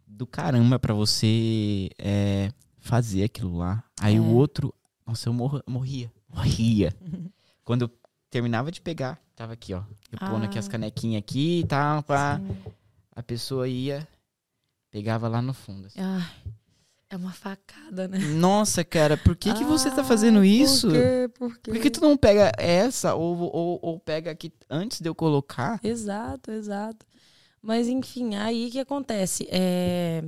do 0.06 0.26
caramba 0.26 0.78
para 0.78 0.94
você 0.94 1.90
é, 1.98 2.52
fazer 2.78 3.24
aquilo 3.24 3.56
lá. 3.56 3.82
Aí 4.00 4.16
é. 4.16 4.20
o 4.20 4.26
outro, 4.26 4.72
nossa, 5.06 5.28
eu 5.28 5.32
morria. 5.32 6.12
Morria. 6.28 6.94
Quando 7.64 7.82
eu 7.82 7.90
terminava 8.36 8.70
de 8.70 8.82
pegar, 8.82 9.18
tava 9.34 9.54
aqui, 9.54 9.72
ó. 9.72 9.78
Eu 10.12 10.18
ah. 10.20 10.30
pondo 10.30 10.44
aqui 10.44 10.58
as 10.58 10.68
ah. 10.68 10.70
canequinhas 10.70 11.20
aqui 11.20 11.60
e 11.60 11.66
tal, 11.66 12.02
pá. 12.02 12.38
A 13.14 13.22
pessoa 13.22 13.66
ia, 13.66 14.06
pegava 14.90 15.26
lá 15.26 15.40
no 15.40 15.54
fundo. 15.54 15.86
Assim. 15.86 15.98
Ai, 15.98 16.52
é 17.08 17.16
uma 17.16 17.32
facada, 17.32 18.06
né? 18.06 18.18
Nossa, 18.18 18.84
cara, 18.84 19.16
por 19.16 19.34
que, 19.34 19.54
que 19.54 19.64
você 19.64 19.90
tá 19.90 20.04
fazendo 20.04 20.44
isso? 20.44 20.88
Por 20.88 20.92
quê? 20.92 21.30
Por 21.38 21.58
quê? 21.58 21.70
Por 21.70 21.80
que 21.80 21.90
tu 21.90 22.02
não 22.02 22.14
pega 22.14 22.52
essa 22.58 23.14
ou, 23.14 23.38
ou, 23.38 23.78
ou 23.80 23.98
pega 23.98 24.30
aqui 24.32 24.52
antes 24.68 25.00
de 25.00 25.08
eu 25.08 25.14
colocar? 25.14 25.80
Exato, 25.82 26.50
exato. 26.50 27.06
Mas 27.62 27.88
enfim, 27.88 28.34
aí 28.34 28.70
que 28.70 28.78
acontece? 28.78 29.48
É... 29.50 30.22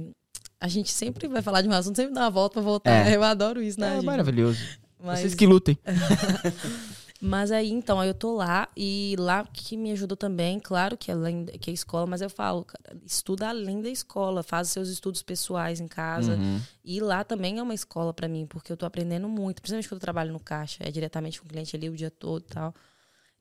A 0.59 0.67
gente 0.67 0.91
sempre 0.91 1.29
vai 1.29 1.43
falar 1.43 1.61
de 1.61 1.69
um 1.69 1.73
assunto, 1.73 1.97
sempre 1.97 2.15
dá 2.15 2.23
uma 2.23 2.31
volta 2.31 2.55
pra 2.55 2.63
voltar. 2.63 3.07
É. 3.07 3.15
Eu 3.15 3.23
adoro 3.23 3.63
isso, 3.63 3.79
né? 3.79 3.91
É 3.91 3.95
gente? 3.97 4.07
maravilhoso. 4.07 4.61
Mas... 4.99 5.21
Vocês 5.21 5.35
que 5.35 5.47
lutem. 5.47 5.79
Mas 7.21 7.51
aí, 7.51 7.71
então, 7.71 7.99
aí 7.99 8.09
eu 8.09 8.15
tô 8.15 8.37
lá 8.37 8.69
e 8.77 9.17
lá 9.19 9.45
que 9.45 9.77
me 9.77 9.91
ajudou 9.91 10.17
também, 10.17 10.61
claro 10.61 10.97
que, 10.97 11.11
além, 11.11 11.47
que 11.47 11.69
é 11.69 11.75
escola, 11.75 12.07
mas 12.07 12.21
eu 12.21 12.31
falo, 12.31 12.65
cara, 12.65 12.97
estuda 13.05 13.49
além 13.49 13.81
da 13.83 13.89
escola, 13.89 14.45
faz 14.45 14.69
seus 14.69 14.89
estudos 14.89 15.21
pessoais 15.21 15.81
em 15.81 15.89
casa. 15.89 16.37
Uhum. 16.37 16.61
E 16.85 17.01
lá 17.01 17.25
também 17.25 17.59
é 17.59 17.63
uma 17.63 17.75
escola 17.75 18.15
para 18.15 18.29
mim, 18.29 18.47
porque 18.47 18.73
eu 18.73 18.77
tô 18.77 18.87
aprendendo 18.87 19.29
muito, 19.29 19.61
principalmente 19.61 19.89
quando 19.89 19.97
eu 19.97 20.03
trabalho 20.03 20.33
no 20.33 20.39
caixa, 20.39 20.85
é 20.85 20.93
diretamente 20.93 21.41
com 21.41 21.47
o 21.47 21.49
cliente 21.49 21.75
ali 21.75 21.89
o 21.91 21.97
dia 21.97 22.11
todo 22.11 22.43
e 22.43 22.55
tal. 22.55 22.75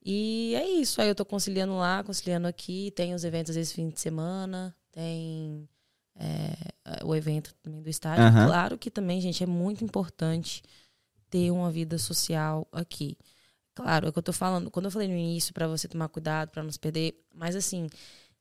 E 0.04 0.56
é 0.56 0.68
isso, 0.68 1.00
aí 1.00 1.08
eu 1.08 1.16
tô 1.16 1.26
conciliando 1.26 1.78
lá, 1.78 2.04
conciliando 2.04 2.48
aqui, 2.48 2.92
tem 2.96 3.14
os 3.14 3.24
eventos 3.24 3.54
vezes 3.54 3.74
fim 3.74 3.90
de 3.90 4.00
semana, 4.00 4.76
tem 4.92 5.70
é, 6.16 7.04
o 7.04 7.14
evento 7.16 7.54
também 7.62 7.82
do 7.82 7.90
estádio. 7.90 8.24
Uhum. 8.24 8.48
Claro 8.48 8.78
que 8.78 8.90
também, 8.90 9.22
gente, 9.22 9.44
é 9.44 9.48
muito 9.48 9.84
importante 9.84 10.64
ter 11.30 11.52
uma 11.52 11.70
vida 11.70 12.00
social 12.00 12.68
aqui. 12.72 13.18
Claro, 13.78 14.08
é 14.08 14.10
o 14.10 14.12
que 14.12 14.18
eu 14.18 14.24
tô 14.24 14.34
falando. 14.34 14.72
Quando 14.72 14.86
eu 14.86 14.92
falei 14.92 15.08
no 15.08 15.14
início 15.14 15.54
para 15.54 15.68
você 15.68 15.88
tomar 15.88 16.10
cuidado, 16.10 16.50
para 16.50 16.64
não 16.64 16.72
se 16.72 16.80
perder, 16.80 17.24
mas 17.32 17.56
assim, 17.56 17.88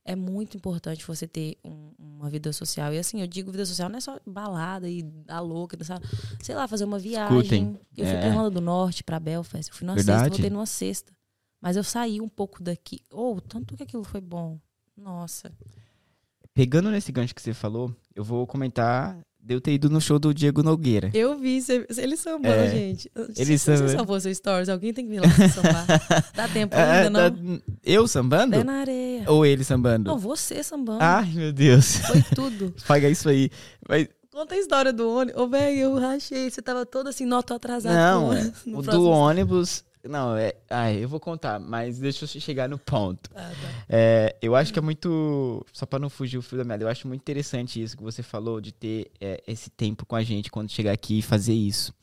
é 0.03 0.17
muito 0.17 0.57
importante 0.57 1.07
você 1.07 1.29
ter 1.29 1.59
um, 1.63 1.93
uma 1.99 2.31
vida 2.31 2.51
social. 2.55 2.95
E 2.95 2.99
assim, 2.99 3.21
eu 3.21 3.27
digo 3.27 3.53
vida 3.53 3.67
social 3.67 3.91
não 3.91 3.99
é 3.99 4.01
só 4.01 4.19
balada 4.27 4.89
e 4.89 5.03
dar 5.03 5.41
louca, 5.41 5.77
sabe? 5.85 6.07
sei 6.43 6.55
lá, 6.55 6.67
fazer 6.67 6.87
uma 6.87 6.99
viagem. 6.99 7.37
Escutem. 7.37 7.81
Eu 7.95 8.07
é. 8.07 8.09
fui 8.09 8.19
pra 8.19 8.29
Irlanda 8.29 8.51
do 8.51 8.63
Norte, 8.63 9.05
para 9.05 9.21
Belfast, 9.21 9.69
eu 9.69 9.75
fui 9.75 9.87
numa 9.87 9.95
Verdade. 9.95 10.21
sexta, 10.21 10.31
voltei 10.31 10.51
numa 10.51 10.65
sexta. 10.65 11.13
Mas 11.61 11.77
eu 11.77 11.85
saí 11.85 12.19
um 12.19 12.31
pouco 12.31 12.63
daqui. 12.63 13.03
Ou, 13.11 13.37
oh, 13.37 13.41
tanto 13.43 13.77
que 13.77 13.83
aquilo 13.83 14.05
foi 14.05 14.23
bom. 14.23 14.59
Nossa. 14.97 15.53
Pegando 16.55 16.91
nesse 16.91 17.13
gancho 17.13 17.35
que 17.35 17.43
você 17.43 17.53
falou, 17.53 17.95
eu 18.15 18.25
vou 18.25 18.47
comentar 18.47 19.19
de 19.47 19.55
eu 19.55 19.61
ter 19.61 19.75
ido 19.75 19.89
no 19.89 20.01
show 20.01 20.19
do 20.19 20.35
Diego 20.35 20.61
Nogueira. 20.61 21.09
Eu 21.15 21.39
vi, 21.39 21.65
ele 21.97 22.17
sambou, 22.17 22.51
é, 22.51 22.69
gente. 22.69 23.09
Ele 23.37 23.57
sambou. 23.57 23.89
Você 23.89 23.97
salvou 23.97 24.21
seu 24.21 24.35
stories, 24.35 24.69
alguém 24.69 24.93
tem 24.93 25.05
que 25.07 25.11
vir 25.13 25.21
lá 25.21 25.29
sambar. 25.49 25.87
Dá 26.35 26.49
tempo 26.49 26.75
é, 26.75 27.05
ainda, 27.05 27.27
é, 27.27 27.31
não? 27.31 27.63
eu 27.85 28.09
sambando? 28.09 28.57
Pé 28.57 28.65
na 28.65 28.81
areia. 28.81 29.23
Ou 29.29 29.47
ele 29.47 29.63
sambando? 29.63 30.11
Não, 30.11 30.19
você 30.19 30.65
sambando. 30.65 30.99
Ai, 31.01 31.31
meu 31.33 31.53
Deus. 31.53 31.99
Foi 31.99 32.23
tudo. 32.35 32.75
Paga 32.89 33.09
isso 33.09 33.29
aí. 33.29 33.49
Mas... 33.89 34.09
Conta 34.33 34.57
a 34.57 34.59
história 34.59 34.93
do 34.93 35.09
ônibus. 35.09 35.41
Ô, 35.41 35.49
velho, 35.49 35.79
eu 35.79 35.95
rachei. 35.95 36.51
Você 36.51 36.61
tava 36.61 36.85
todo 36.85 37.09
assim, 37.09 37.25
nota 37.25 37.55
atrasado. 37.55 37.95
Não, 37.95 38.31
o 38.79 38.83
do 38.83 39.09
ônibus 39.09 39.85
não, 40.09 40.37
é. 40.37 40.55
Ai, 40.71 41.03
eu 41.03 41.09
vou 41.09 41.21
contar, 41.21 41.59
mas 41.59 41.99
deixa 41.99 42.25
eu 42.25 42.29
chegar 42.29 42.69
no 42.69 42.79
ponto. 42.79 43.31
Ah, 43.35 43.51
tá. 43.51 43.85
é, 43.89 44.37
eu 44.41 44.55
acho 44.55 44.73
que 44.73 44.79
é 44.79 44.83
muito. 44.83 45.65
Só 45.73 45.87
para 45.87 45.99
não 45.99 46.11
fugir 46.11 46.39
o 46.39 46.43
fio 46.43 46.59
da 46.59 46.65
meada, 46.65 46.85
eu 46.85 46.89
acho 46.89 47.07
muito 47.07 47.21
interessante 47.21 47.83
isso 47.83 47.97
que 47.97 48.03
você 48.03 48.23
falou 48.23 48.61
de 48.61 48.73
ter 48.73 49.11
é, 49.21 49.43
esse 49.47 49.71
tempo 49.71 50.05
com 50.07 50.17
a 50.17 50.23
gente 50.23 50.51
quando 50.51 50.71
chegar 50.71 50.93
aqui 50.93 51.19
e 51.19 51.23
fazer 51.23 51.55
isso. 51.55 51.95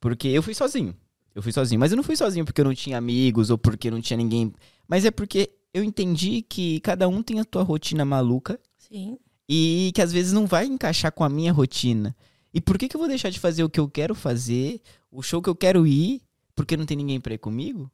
Porque 0.00 0.28
eu 0.28 0.42
fui 0.42 0.54
sozinho. 0.54 0.94
Eu 1.34 1.42
fui 1.42 1.52
sozinho. 1.52 1.78
Mas 1.78 1.92
eu 1.92 1.96
não 1.96 2.02
fui 2.02 2.16
sozinho 2.16 2.44
porque 2.44 2.60
eu 2.60 2.64
não 2.64 2.74
tinha 2.74 2.98
amigos 2.98 3.50
ou 3.50 3.58
porque 3.58 3.90
não 3.90 4.00
tinha 4.00 4.16
ninguém. 4.16 4.52
Mas 4.86 5.04
é 5.04 5.10
porque 5.10 5.50
eu 5.72 5.82
entendi 5.82 6.42
que 6.42 6.80
cada 6.80 7.08
um 7.08 7.22
tem 7.22 7.40
a 7.40 7.44
tua 7.44 7.62
rotina 7.62 8.04
maluca. 8.04 8.58
Sim. 8.76 9.18
E 9.48 9.92
que 9.94 10.02
às 10.02 10.12
vezes 10.12 10.32
não 10.32 10.46
vai 10.46 10.66
encaixar 10.66 11.12
com 11.12 11.24
a 11.24 11.28
minha 11.28 11.52
rotina. 11.52 12.14
E 12.52 12.60
por 12.60 12.78
que, 12.78 12.88
que 12.88 12.96
eu 12.96 12.98
vou 12.98 13.08
deixar 13.08 13.30
de 13.30 13.38
fazer 13.38 13.62
o 13.62 13.68
que 13.68 13.80
eu 13.80 13.88
quero 13.88 14.14
fazer, 14.14 14.80
o 15.10 15.22
show 15.22 15.40
que 15.42 15.48
eu 15.48 15.54
quero 15.54 15.86
ir, 15.86 16.22
porque 16.58 16.76
não 16.76 16.84
tem 16.84 16.96
ninguém 16.96 17.20
pra 17.20 17.32
ir 17.32 17.38
comigo? 17.38 17.88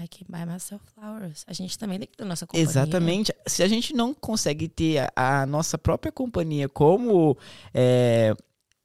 I 0.00 0.08
can 0.08 0.24
buy 0.26 0.46
myself 0.50 0.82
flowers. 0.94 1.44
A 1.46 1.52
gente 1.52 1.78
também 1.78 1.98
tem 1.98 2.08
que 2.08 2.16
ter 2.16 2.24
nossa 2.24 2.46
companhia. 2.46 2.66
Exatamente. 2.66 3.30
Se 3.46 3.62
a 3.62 3.68
gente 3.68 3.94
não 3.94 4.14
consegue 4.14 4.68
ter 4.68 5.10
a, 5.14 5.42
a 5.42 5.46
nossa 5.46 5.76
própria 5.76 6.10
companhia 6.10 6.66
como. 6.66 7.36
É, 7.74 8.34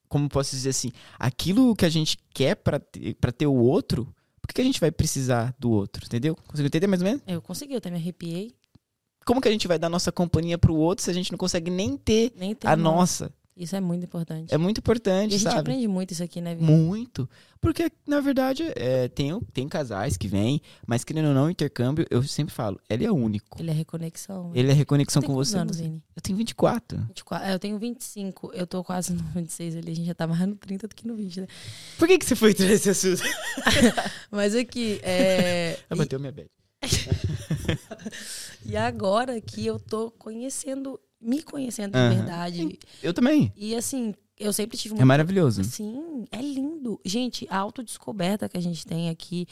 como 0.10 0.28
posso 0.28 0.52
dizer 0.52 0.72
assim? 0.72 0.92
Aquilo 1.18 1.74
que 1.78 1.86
a 1.86 1.90
gente 1.90 2.18
quer 2.34 2.56
para 2.56 2.78
ter, 2.78 3.14
pra 3.16 3.32
ter 3.32 3.48
o 3.48 3.54
outro, 3.54 4.06
por 4.42 4.54
que, 4.54 4.60
a 4.60 4.66
gente 4.66 4.82
vai 4.82 4.92
precisar 4.92 5.56
do 5.58 5.72
outro? 5.72 6.06
Entendeu? 6.06 6.36
Conseguiu 6.36 6.68
entender 6.68 6.88
mais 6.88 7.02
ou 7.02 7.08
menos? 7.08 7.22
Eu 7.26 7.42
consegui, 7.42 7.74
eu 7.74 7.78
até 7.78 7.90
me 7.90 7.96
arrepiei. 7.96 8.54
Como 9.26 9.40
que 9.40 9.48
a 9.48 9.52
gente 9.52 9.66
vai 9.66 9.80
dar 9.80 9.88
nossa 9.88 10.12
companhia 10.12 10.58
pro 10.58 10.76
outro 10.76 11.06
se 11.06 11.10
a 11.10 11.14
gente 11.14 11.32
não 11.32 11.38
consegue 11.38 11.72
nem 11.72 11.96
ter, 11.96 12.34
nem 12.36 12.54
ter 12.54 12.68
a 12.68 12.76
nossa? 12.76 13.34
Isso 13.56 13.76
é 13.76 13.82
muito 13.82 14.06
importante. 14.06 14.54
É 14.54 14.58
muito 14.58 14.78
importante, 14.80 15.34
e 15.34 15.36
a 15.36 15.38
gente 15.38 15.50
sabe? 15.50 15.60
aprende 15.60 15.88
muito 15.88 16.12
isso 16.12 16.24
aqui, 16.24 16.40
né, 16.40 16.56
Vini? 16.56 16.72
Muito. 16.72 17.30
Porque, 17.60 17.92
na 18.08 18.22
verdade, 18.22 18.64
é, 18.76 19.08
tem, 19.10 19.40
tem 19.54 19.68
casais 19.68 20.18
que 20.18 20.28
vêm, 20.28 20.62
mas 20.88 21.04
querendo 21.04 21.28
ou 21.28 21.34
não, 21.34 21.50
intercâmbio, 21.50 22.06
eu 22.10 22.24
sempre 22.24 22.54
falo, 22.54 22.80
ele 22.90 23.06
é 23.06 23.12
único. 23.12 23.62
Ele 23.62 23.70
é 23.70 23.74
reconexão. 23.74 24.52
Ele 24.56 24.72
é 24.72 24.74
reconexão 24.74 25.22
com 25.22 25.34
você. 25.34 25.58
Anos, 25.58 25.78
Vini? 25.78 26.02
Eu 26.16 26.22
tenho 26.22 26.38
24. 26.38 26.98
24. 26.98 27.48
É, 27.48 27.54
eu 27.54 27.60
tenho 27.60 27.78
25. 27.78 28.52
Eu 28.54 28.66
tô 28.66 28.84
quase 28.84 29.14
no 29.14 29.22
26 29.24 29.76
ali. 29.76 29.92
A 29.92 29.96
gente 29.96 30.08
já 30.08 30.16
tá 30.16 30.26
mais 30.26 30.40
no 30.48 30.56
30 30.56 30.88
do 30.88 30.96
que 30.96 31.06
no 31.06 31.16
20, 31.16 31.42
né? 31.42 31.48
Por 32.00 32.08
que, 32.08 32.18
que 32.18 32.26
você 32.26 32.36
foi 32.36 32.54
trazer 32.54 32.74
esse 32.74 32.90
assunto? 32.90 33.24
mas 34.32 34.56
aqui, 34.56 35.00
é... 35.04 35.78
Eu 35.90 35.98
bateu 35.98 36.20
minha 36.20 36.32
bad. 36.32 36.50
e 38.66 38.76
agora 38.76 39.40
que 39.40 39.66
eu 39.66 39.80
tô 39.80 40.10
conhecendo 40.10 41.00
me 41.22 41.42
conhecendo 41.44 41.92
de 41.94 42.16
verdade. 42.16 42.80
Eu 43.04 43.14
também. 43.14 43.52
E 43.56 43.76
assim, 43.76 44.14
eu 44.38 44.52
sempre 44.52 44.78
tive 44.78 45.00
É 45.00 45.06
maravilhoso. 45.06 45.64
Sim, 45.64 46.26
é 46.32 46.42
lindo. 46.42 47.00
Gente, 47.06 47.46
a 47.50 47.58
autodescoberta 47.58 48.50
que 48.50 48.58
a 48.58 48.62
gente 48.62 48.86
tem 48.86 49.10
aqui 49.10 49.48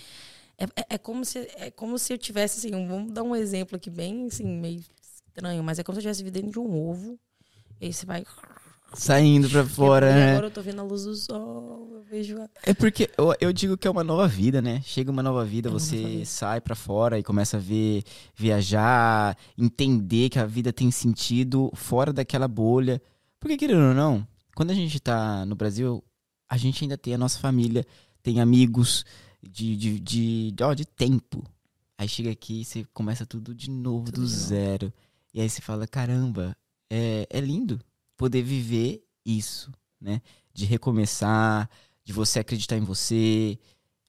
é, 0.57 0.63
é, 0.75 0.85
é 0.95 0.97
como, 0.97 1.23
se, 1.23 1.39
é 1.55 1.71
como 1.71 1.97
se 1.97 2.11
eu 2.11 2.17
tivesse, 2.17 2.59
assim, 2.59 2.75
um- 2.75 2.87
vamos 2.87 3.11
dar 3.13 3.23
um 3.23 3.35
exemplo 3.35 3.75
aqui 3.77 3.89
bem, 3.89 4.25
assim, 4.27 4.45
meio 4.45 4.83
estranho, 5.01 5.63
mas 5.63 5.79
é 5.79 5.83
como 5.83 5.95
se 5.95 6.05
eu 6.05 6.11
estivesse 6.11 6.23
vivendo 6.23 6.51
de 6.51 6.59
um 6.59 6.75
ovo. 6.75 7.17
E 7.79 7.85
aí 7.85 7.93
você 7.93 8.05
vai. 8.05 8.25
Saindo 8.93 9.49
pra 9.49 9.63
fora, 9.65 10.09
e 10.09 10.13
né? 10.13 10.31
agora 10.31 10.47
eu 10.47 10.51
tô 10.51 10.61
vendo 10.61 10.79
a 10.79 10.83
luz 10.83 11.03
do 11.03 11.15
sol, 11.15 11.89
eu 11.93 12.01
vejo 12.01 12.41
a. 12.41 12.49
É 12.65 12.73
porque 12.73 13.09
eu, 13.17 13.33
eu 13.39 13.53
digo 13.53 13.77
que 13.77 13.87
é 13.87 13.91
uma 13.91 14.03
nova 14.03 14.27
vida, 14.27 14.61
né? 14.61 14.81
Chega 14.83 15.11
uma 15.11 15.21
nova 15.21 15.45
vida, 15.45 15.69
É 15.69 15.71
você 15.71 15.95
nova 15.97 16.09
vida. 16.09 16.25
sai 16.25 16.59
pra 16.59 16.75
fora 16.75 17.19
e 17.19 17.23
começa 17.23 17.57
a 17.57 17.59
ver, 17.59 18.03
viajar, 18.35 19.37
entender 19.57 20.29
que 20.29 20.39
a 20.39 20.45
vida 20.45 20.73
tem 20.73 20.89
sentido 20.91 21.71
fora 21.75 22.11
daquela 22.11 22.47
bolha. 22.47 23.01
Porque, 23.39 23.57
querendo 23.57 23.89
ou 23.89 23.93
não, 23.93 24.27
quando 24.55 24.71
a 24.71 24.73
gente 24.73 24.99
tá 24.99 25.45
no 25.45 25.55
Brasil, 25.55 26.03
a 26.49 26.57
gente 26.57 26.83
ainda 26.83 26.97
tem 26.97 27.13
a 27.13 27.17
nossa 27.17 27.39
família, 27.39 27.85
tem 28.23 28.41
amigos 28.41 29.05
de, 29.41 29.77
de, 29.77 29.99
de, 29.99 30.51
de, 30.51 30.63
ó, 30.63 30.73
de 30.73 30.85
tempo. 30.85 31.43
Aí 31.97 32.07
chega 32.07 32.31
aqui 32.31 32.61
e 32.61 32.65
você 32.65 32.85
começa 32.93 33.25
tudo 33.25 33.53
de 33.53 33.69
novo, 33.69 34.05
Tudo 34.05 34.21
do 34.21 34.27
de 34.27 34.33
novo. 34.33 34.45
zero. 34.47 34.93
E 35.33 35.39
aí 35.41 35.49
você 35.49 35.61
fala, 35.61 35.85
caramba, 35.85 36.57
é, 36.89 37.27
é 37.29 37.39
lindo 37.39 37.79
poder 38.19 38.43
viver 38.43 39.01
isso, 39.25 39.71
né? 39.99 40.21
De 40.53 40.65
recomeçar, 40.65 41.69
de 42.03 42.11
você 42.11 42.39
acreditar 42.39 42.75
em 42.75 42.83
você. 42.83 43.57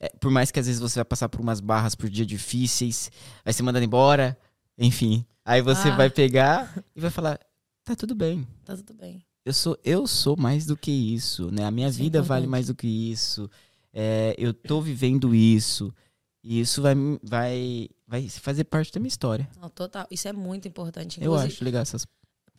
É, 0.01 0.09
por 0.20 0.33
mais 0.33 0.51
que 0.51 0.59
às 0.59 0.66
vezes 0.66 0.81
você 0.81 0.96
vai 0.96 1.05
passar 1.05 1.29
por 1.29 1.40
umas 1.40 1.61
barras 1.61 1.94
por 1.94 2.11
dia 2.11 2.27
difíceis, 2.27 3.09
vai 3.44 3.53
ser 3.55 3.62
mandado 3.62 3.85
embora, 3.85 4.37
enfim. 4.77 5.25
Aí 5.44 5.62
você 5.62 5.88
Ah. 5.90 5.96
vai 5.96 6.11
pegar 6.11 6.77
e 6.96 7.01
vai 7.01 7.11
falar, 7.11 7.38
tá 7.85 7.94
tudo 7.94 8.14
bem. 8.14 8.46
Tá 8.64 8.77
tudo 8.77 8.94
bem. 8.94 9.25
Eu 9.44 9.53
sou, 9.55 9.79
eu 9.85 10.07
sou 10.07 10.37
mais 10.37 10.66
do 10.66 10.77
que 10.77 10.90
isso, 10.90 11.51
né? 11.53 11.64
A 11.64 11.70
minha 11.70 11.88
Isso 11.88 12.01
é 12.01 12.03
vida 12.03 12.20
vale 12.20 12.46
mais 12.49 12.66
do 12.66 12.75
que 12.75 12.87
isso. 12.88 13.49
É, 13.92 14.35
eu 14.37 14.53
tô 14.53 14.81
vivendo 14.81 15.35
isso. 15.35 15.94
E 16.42 16.61
isso 16.61 16.83
vai, 16.83 16.94
vai, 17.23 17.88
vai 18.09 18.29
fazer 18.29 18.64
parte 18.64 18.92
da 18.92 18.99
minha 19.01 19.09
história. 19.09 19.49
Não, 19.61 19.68
total. 19.68 20.07
Isso 20.11 20.27
é 20.27 20.33
muito 20.33 20.66
importante. 20.66 21.20
Eu 21.20 21.27
Inclusive, 21.33 21.53
acho 21.55 21.64
legal 21.64 21.83
essas 21.83 22.07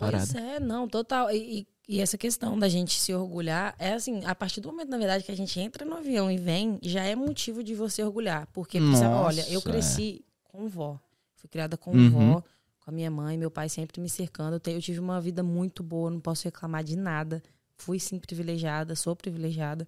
paradas. 0.01 0.31
Pois 0.31 0.43
é, 0.43 0.59
não, 0.59 0.87
total. 0.87 1.29
E, 1.31 1.67
e- 1.87 1.99
essa 2.01 2.17
questão 2.17 2.57
da 2.57 2.69
gente 2.69 2.93
se 2.99 3.13
orgulhar 3.13 3.75
é 3.77 3.93
assim, 3.93 4.23
a 4.25 4.33
partir 4.33 4.61
do 4.61 4.69
momento, 4.69 4.89
na 4.89 4.97
verdade, 4.97 5.23
que 5.23 5.31
a 5.31 5.35
gente 5.35 5.59
entra 5.59 5.83
no 5.85 5.95
avião 5.95 6.31
e 6.31 6.37
vem, 6.37 6.79
já 6.81 7.03
é 7.03 7.15
motivo 7.15 7.63
de 7.63 7.75
você 7.75 8.03
orgulhar. 8.03 8.47
Porque, 8.53 8.79
você, 8.79 9.05
olha, 9.05 9.41
eu 9.49 9.55
Nossa, 9.55 9.69
é. 9.69 9.71
cresci 9.71 10.25
com 10.43 10.67
vó. 10.69 10.99
Fui 11.35 11.49
criada 11.49 11.75
com 11.77 11.91
Uhum. 11.91 12.09
vó, 12.09 12.43
com 12.79 12.89
a 12.89 12.93
minha 12.93 13.11
mãe, 13.11 13.37
meu 13.37 13.51
pai 13.51 13.67
sempre 13.67 13.99
me 13.99 14.09
cercando. 14.09 14.55
Eu, 14.55 14.59
te- 14.59 14.71
eu 14.71 14.81
tive 14.81 14.99
uma 14.99 15.19
vida 15.19 15.43
muito 15.43 15.81
boa, 15.83 16.09
não 16.09 16.19
posso 16.19 16.45
reclamar 16.45 16.83
de 16.83 16.95
nada. 16.95 17.41
Fui 17.77 17.99
sim 17.99 18.19
privilegiada, 18.19 18.95
sou 18.95 19.15
privilegiada. 19.15 19.87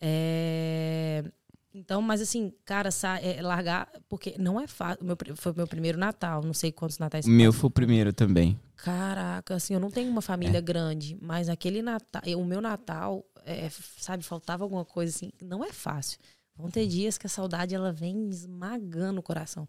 É, 0.00 1.24
Então, 1.72 2.02
mas 2.02 2.20
assim, 2.20 2.52
cara, 2.64 2.90
sa- 2.90 3.20
é, 3.20 3.40
largar, 3.40 3.88
porque 4.08 4.34
não 4.38 4.60
é 4.60 4.66
fácil. 4.66 5.04
Meu, 5.04 5.16
foi 5.36 5.52
meu 5.56 5.66
primeiro 5.68 5.96
Natal, 5.98 6.42
não 6.42 6.52
sei 6.52 6.72
quantos 6.72 6.98
natais 6.98 7.26
meu 7.26 7.52
foi 7.52 7.68
o 7.68 7.70
primeiro 7.70 8.12
também. 8.12 8.58
Caraca, 8.76 9.54
assim, 9.54 9.74
eu 9.74 9.80
não 9.80 9.90
tenho 9.90 10.10
uma 10.10 10.20
família 10.22 10.58
É. 10.58 10.60
grande, 10.62 11.16
mas 11.20 11.48
aquele 11.48 11.80
Natal, 11.80 12.22
o 12.36 12.44
meu 12.44 12.60
Natal, 12.60 13.24
é, 13.44 13.68
sabe, 13.98 14.24
faltava 14.24 14.64
alguma 14.64 14.84
coisa 14.84 15.14
assim, 15.14 15.30
não 15.40 15.64
é 15.64 15.72
fácil. 15.72 16.18
Vão 16.56 16.68
ter 16.70 16.86
dias 16.88 17.16
que 17.16 17.26
a 17.26 17.30
saudade 17.30 17.74
ela 17.74 17.92
vem 17.92 18.28
esmagando 18.28 19.20
o 19.20 19.22
coração. 19.22 19.68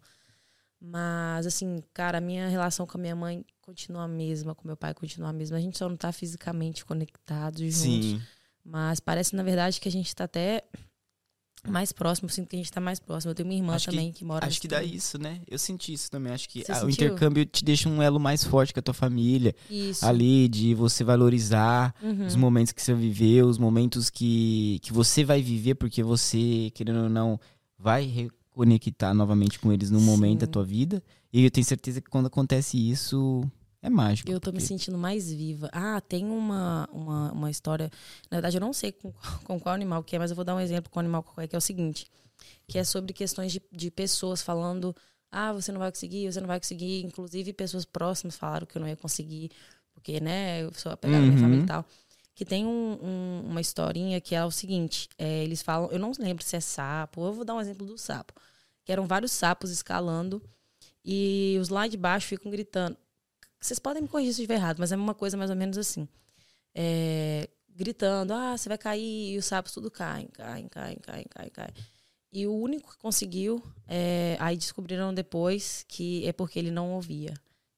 Mas 0.80 1.46
assim, 1.46 1.84
cara, 1.94 2.18
a 2.18 2.22
minha 2.22 2.48
relação 2.48 2.88
com 2.88 2.98
a 2.98 3.02
minha 3.02 3.16
mãe 3.16 3.46
continua 3.62 4.04
a 4.04 4.08
mesma, 4.08 4.56
com 4.56 4.68
meu 4.68 4.76
pai 4.76 4.94
continua 4.94 5.30
a 5.30 5.34
mesma. 5.34 5.58
A 5.58 5.62
gente 5.62 5.78
só 5.78 5.88
não 5.88 5.96
tá 5.96 6.12
fisicamente 6.12 6.84
conectados 6.84 7.62
juntos, 7.62 7.78
Sim. 8.08 8.22
mas 8.66 9.00
parece 9.00 9.36
na 9.36 9.44
verdade 9.44 9.80
que 9.80 9.88
a 9.88 9.92
gente 9.92 10.14
tá 10.16 10.24
até 10.24 10.64
mais 11.68 11.92
próximo, 11.92 12.26
eu 12.26 12.34
sinto 12.34 12.48
que 12.50 12.56
a 12.56 12.60
gente 12.60 12.72
tá 12.72 12.82
mais 12.82 13.00
próximo. 13.00 13.32
Eu 13.32 13.36
tenho 13.36 13.48
uma 13.48 13.54
irmã 13.56 13.76
Acho 13.76 13.86
que- 13.86 13.92
também 13.96 14.12
que, 14.12 14.26
mora 14.26 14.46
Acho 14.48 14.60
que 14.60 14.68
dá 14.68 14.84
isso, 14.84 15.18
né? 15.20 15.40
Eu 15.48 15.60
senti 15.60 15.94
isso 15.94 16.10
também. 16.10 16.34
Acho 16.34 16.50
que 16.50 16.64
ah, 16.68 16.86
o 16.86 16.90
intercâmbio 16.90 17.46
te 17.46 17.64
deixa 17.64 17.88
um 17.88 18.02
elo 18.02 18.20
mais 18.20 18.44
forte 18.44 18.74
com 18.74 18.80
a 18.80 18.84
tua 18.84 18.94
família. 18.94 19.54
Isso. 19.70 20.06
Ali, 20.06 20.48
de 20.48 20.74
você 20.74 21.04
valorizar 21.04 21.94
Uhum. 22.02 22.26
os 22.26 22.36
momentos 22.36 22.74
que 22.74 22.82
você 22.82 22.94
viveu, 22.94 23.48
os 23.48 23.58
momentos 23.58 24.10
que, 24.10 24.80
que 24.82 24.92
você 24.92 25.24
vai 25.24 25.42
viver, 25.42 25.76
porque 25.76 26.02
você, 26.02 26.72
querendo 26.74 27.04
ou 27.04 27.10
não, 27.10 27.40
vai 27.78 28.06
reconectar 28.06 29.14
novamente 29.14 29.60
com 29.60 29.72
eles 29.72 29.90
num 29.92 30.02
momento 30.02 30.40
da 30.42 30.46
Sim. 30.48 30.52
tua 30.52 30.64
vida. 30.64 31.04
E 31.32 31.44
eu 31.44 31.52
tenho 31.52 31.66
certeza 31.66 32.02
que 32.02 32.10
quando 32.10 32.26
acontece 32.26 32.78
isso, 32.78 33.44
é 33.82 33.90
mágico. 33.90 34.30
Eu 34.32 34.40
tô 34.40 34.52
me 34.52 34.58
porque- 34.58 34.68
sentindo 34.68 34.98
mais 34.98 35.32
viva. 35.32 35.70
Ah, 35.74 36.00
tem 36.02 36.26
uma, 36.26 36.88
uma, 36.92 37.32
uma 37.32 37.50
história. 37.50 37.90
Na 38.30 38.38
verdade, 38.38 38.58
eu 38.58 38.62
não 38.62 38.74
sei 38.74 38.92
com, 38.92 39.12
com 39.44 39.60
qual 39.60 39.74
animal 39.76 40.04
que 40.04 40.16
é, 40.16 40.20
mas 40.20 40.30
eu 40.32 40.36
vou 40.36 40.46
dar 40.46 40.56
um 40.56 40.60
exemplo 40.60 40.90
com 40.92 41.00
o 41.00 41.02
animal 41.02 41.24
qual 41.24 41.44
é, 41.44 41.48
que 41.48 41.56
é 41.56 41.58
o 41.58 41.62
seguinte: 41.62 42.06
que 42.68 42.78
é 42.78 42.84
sobre 42.84 43.14
questões 43.14 43.52
de, 43.52 43.62
de 43.72 43.90
pessoas 43.92 44.42
falando. 44.42 44.96
Ah, 45.32 45.54
você 45.54 45.72
não 45.72 45.80
vai 45.80 45.90
conseguir, 45.92 46.32
você 46.32 46.42
não 46.42 46.48
vai 46.48 46.60
conseguir. 46.60 47.06
Inclusive, 47.06 47.54
pessoas 47.54 47.86
próximas 47.86 48.36
falaram 48.36 48.68
que 48.68 48.78
eu 48.78 48.82
não 48.82 48.88
ia 48.88 48.98
conseguir, 48.98 49.50
porque, 49.94 50.20
né, 50.20 50.64
eu 50.64 50.74
sou 50.74 50.92
apegada 50.92 51.20
à 51.20 51.22
minha 51.26 51.36
Uhum. 51.38 51.42
família 51.42 51.64
e 51.64 51.68
tal. 51.68 51.86
Que 52.36 52.44
tem 52.46 52.66
um- 52.66 52.98
um- 53.02 53.44
uma 53.50 53.62
historinha 53.62 54.20
que 54.20 54.36
é 54.36 54.44
o 54.44 54.52
seguinte: 54.52 55.08
é, 55.18 55.44
eles 55.44 55.62
falam, 55.62 55.90
eu 55.92 55.98
não 56.00 56.12
lembro 56.20 56.44
se 56.44 56.56
é 56.56 56.60
sapo, 56.60 57.26
eu 57.26 57.34
vou 57.34 57.46
dar 57.46 57.56
um 57.56 57.62
exemplo 57.62 57.86
do 57.88 57.98
sapo. 57.98 58.34
Que 58.84 58.92
eram 58.92 59.08
vários 59.08 59.32
sapos 59.32 59.70
escalando 59.72 60.42
e 61.06 61.58
os 61.62 61.70
lá 61.70 61.88
de 61.88 61.96
baixo 61.98 62.28
ficam 62.28 62.52
gritando. 62.52 62.98
Vocês 63.62 63.80
podem 63.80 64.02
me 64.02 64.08
corrigir 64.10 64.34
se 64.34 64.42
eu 64.42 64.44
estiver 64.44 64.56
errado, 64.56 64.80
mas 64.80 64.92
é 64.92 64.96
uma 64.96 65.14
coisa 65.14 65.38
mais 65.38 65.50
ou 65.50 65.56
menos 65.56 65.78
assim. 65.78 66.08
É, 66.74 67.48
gritando, 67.70 68.34
ah, 68.34 68.58
você 68.58 68.68
vai 68.68 68.78
cair, 68.78 69.34
e 69.34 69.38
os 69.38 69.46
sapos 69.46 69.72
tudo 69.72 69.92
caem, 69.92 70.28
caem, 70.28 70.68
caem, 70.68 70.98
caem, 70.98 71.26
caem, 71.30 71.50
caem. 71.50 71.74
E 72.34 72.48
o 72.48 72.54
único 72.56 72.92
que 72.92 72.98
conseguiu, 72.98 73.62
é, 73.88 74.38
aí 74.40 74.56
descobriram 74.58 75.14
depois 75.14 75.86
que 75.88 76.26
é 76.26 76.32
porque 76.34 76.58
ele 76.58 76.72
não 76.72 76.94
ouvia. 76.94 77.34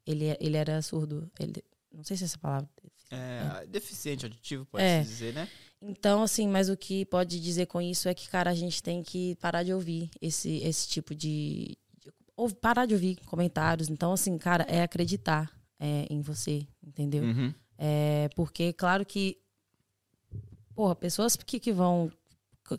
Ele, 0.06 0.38
ele 0.39 0.56
era 0.58 0.82
surdo. 0.82 1.30
Ele, 1.39 1.63
não 1.91 2.04
sei 2.04 2.15
se 2.17 2.24
é 2.24 2.26
essa 2.26 2.38
palavra. 2.38 2.69
É, 3.10 3.65
deficiente 3.67 4.26
auditivo, 4.26 4.65
pode 4.65 4.84
É. 4.84 5.04
se 5.04 5.10
dizer, 5.10 5.34
né? 5.34 5.48
Então, 5.82 6.22
assim, 6.24 6.48
mas 6.48 6.69
o 6.69 6.78
que 6.78 7.04
pode 7.06 7.39
dizer 7.41 7.65
com 7.65 7.82
isso 7.82 8.08
é 8.08 8.13
que, 8.13 8.30
cara, 8.30 8.52
a 8.52 8.56
gente 8.56 8.82
tem 8.82 9.02
que 9.04 9.36
parar 9.36 9.63
de 9.63 9.74
ouvir 9.74 10.10
esse, 10.22 10.58
esse 10.58 10.88
tipo 10.88 11.13
de. 11.15 11.76
de- 12.00 12.12
ou 12.38 12.50
parar 12.54 12.86
de 12.86 12.93
ouvir 12.93 13.17
comentários. 13.26 13.89
Então, 13.89 14.13
assim, 14.13 14.38
cara, 14.38 14.63
é 14.69 14.82
acreditar 14.84 15.52
é, 15.84 16.08
em 16.10 16.22
você, 16.22 16.65
entendeu? 16.82 17.24
Uhum. 17.24 17.54
É, 17.78 18.30
porque, 18.38 18.72
claro 18.72 19.06
que, 19.06 19.38
porra, 20.74 20.96
pessoas 20.96 21.36
que, 21.36 21.60
que 21.60 21.74
vão 21.74 22.10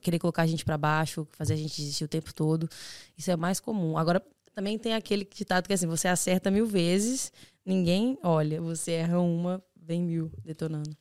querer 0.00 0.18
colocar 0.18 0.40
a 0.40 0.46
gente 0.46 0.64
pra 0.64 0.78
baixo, 0.78 1.28
fazer 1.32 1.52
a 1.52 1.56
gente 1.56 1.76
desistir 1.76 2.04
o 2.04 2.08
tempo 2.08 2.32
todo, 2.32 2.66
isso 3.14 3.30
é 3.30 3.36
mais 3.36 3.60
comum. 3.60 3.98
Agora, 3.98 4.24
também 4.54 4.78
tem 4.78 4.94
aquele 4.94 5.26
ditado 5.26 5.66
que 5.66 5.72
é 5.72 5.74
assim, 5.74 5.86
você 5.86 6.08
acerta 6.08 6.50
mil 6.50 6.66
vezes, 6.66 7.30
ninguém 7.66 8.18
olha, 8.22 8.62
você 8.62 8.92
erra 8.92 9.20
uma, 9.20 9.62
vem 9.76 10.02
mil 10.02 10.32
detonando. 10.42 10.96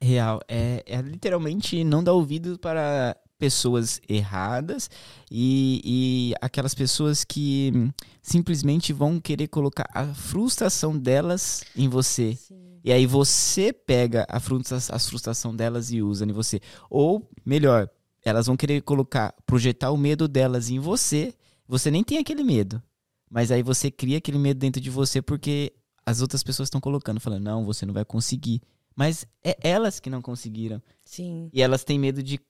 Real. 0.00 0.40
É, 0.46 0.84
é 0.86 1.00
literalmente 1.00 1.82
não 1.82 2.04
dar 2.04 2.12
ouvido 2.12 2.56
para 2.56 3.16
pessoas 3.38 4.00
erradas 4.08 4.90
e, 5.30 5.80
e 5.84 6.34
aquelas 6.40 6.74
pessoas 6.74 7.24
que 7.24 7.72
simplesmente 8.20 8.92
vão 8.92 9.20
querer 9.20 9.48
colocar 9.48 9.88
a 9.94 10.06
frustração 10.06 10.98
delas 10.98 11.62
em 11.76 11.88
você. 11.88 12.34
Sim. 12.34 12.80
E 12.84 12.92
aí 12.92 13.06
você 13.06 13.72
pega 13.72 14.26
a 14.28 14.40
frustra 14.40 14.76
as 14.76 15.08
frustração 15.08 15.54
delas 15.54 15.90
e 15.90 16.02
usa 16.02 16.24
em 16.24 16.32
você. 16.32 16.60
Ou, 16.90 17.28
melhor, 17.44 17.88
elas 18.24 18.46
vão 18.46 18.56
querer 18.56 18.82
colocar, 18.82 19.34
projetar 19.46 19.90
o 19.90 19.96
medo 19.96 20.26
delas 20.26 20.70
em 20.70 20.78
você. 20.78 21.34
Você 21.66 21.90
nem 21.90 22.02
tem 22.02 22.18
aquele 22.18 22.42
medo. 22.42 22.82
Mas 23.30 23.50
aí 23.50 23.62
você 23.62 23.90
cria 23.90 24.18
aquele 24.18 24.38
medo 24.38 24.58
dentro 24.58 24.80
de 24.80 24.90
você 24.90 25.20
porque 25.20 25.72
as 26.04 26.22
outras 26.22 26.42
pessoas 26.42 26.68
estão 26.68 26.80
colocando, 26.80 27.20
falando, 27.20 27.44
não, 27.44 27.64
você 27.64 27.84
não 27.84 27.92
vai 27.92 28.04
conseguir. 28.04 28.62
Mas 28.96 29.26
é 29.44 29.56
elas 29.60 30.00
que 30.00 30.10
não 30.10 30.20
conseguiram. 30.20 30.82
Sim, 31.04 31.50
E 31.52 31.62
elas 31.62 31.84
têm 31.84 31.98
medo 31.98 32.22
de 32.22 32.40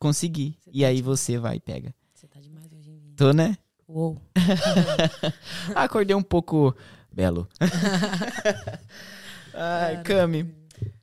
conseguir. 0.00 0.56
Você 0.64 0.70
E 0.72 0.80
tá 0.80 0.88
aí 0.88 1.00
você 1.02 1.38
vai 1.38 1.56
e 1.56 1.60
pega. 1.60 1.94
você 2.12 2.26
tá 2.26 2.40
demais 2.40 2.66
hoje 2.72 2.90
em 2.90 2.98
dia. 2.98 3.12
Tô, 3.16 3.32
né? 3.32 3.56
Uou. 3.86 4.16
Acordei 5.76 6.16
um 6.16 6.22
pouco 6.22 6.74
belo. 7.12 7.46
Ai, 9.54 10.02
Cami. 10.02 10.54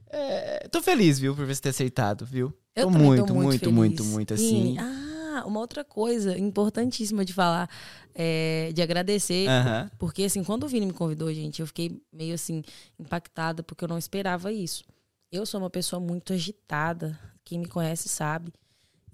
É, 0.09 0.67
tô 0.69 0.81
feliz, 0.81 1.19
viu, 1.19 1.35
por 1.35 1.45
você 1.45 1.61
ter 1.61 1.69
aceitado, 1.69 2.25
viu? 2.25 2.53
Eu 2.75 2.85
Tô 2.85 2.89
muito, 2.97 3.25
tô 3.25 3.33
muito, 3.33 3.59
feliz. 3.59 3.75
muito, 3.75 4.03
muito, 4.05 4.33
assim. 4.33 4.75
E- 4.75 4.79
ah, 4.79 5.43
uma 5.45 5.59
outra 5.59 5.83
coisa 5.83 6.37
importantíssima 6.37 7.25
de 7.25 7.33
falar, 7.33 7.69
é, 8.15 8.71
de 8.73 8.81
agradecer. 8.81 9.47
Aham. 9.49 9.91
Porque, 9.99 10.23
assim, 10.23 10.43
quando 10.43 10.63
o 10.63 10.67
Vini 10.67 10.85
me 10.85 10.93
convidou, 10.93 11.31
gente, 11.33 11.59
eu 11.59 11.67
fiquei 11.67 12.01
meio, 12.11 12.33
assim, 12.35 12.63
impactada, 12.97 13.61
porque 13.63 13.83
eu 13.83 13.87
não 13.89 13.97
esperava 13.97 14.51
isso. 14.51 14.83
Eu 15.31 15.45
sou 15.45 15.59
uma 15.59 15.69
pessoa 15.69 15.99
muito 15.99 16.31
agitada, 16.33 17.19
quem 17.43 17.59
me 17.59 17.67
conhece 17.67 18.07
sabe. 18.07 18.53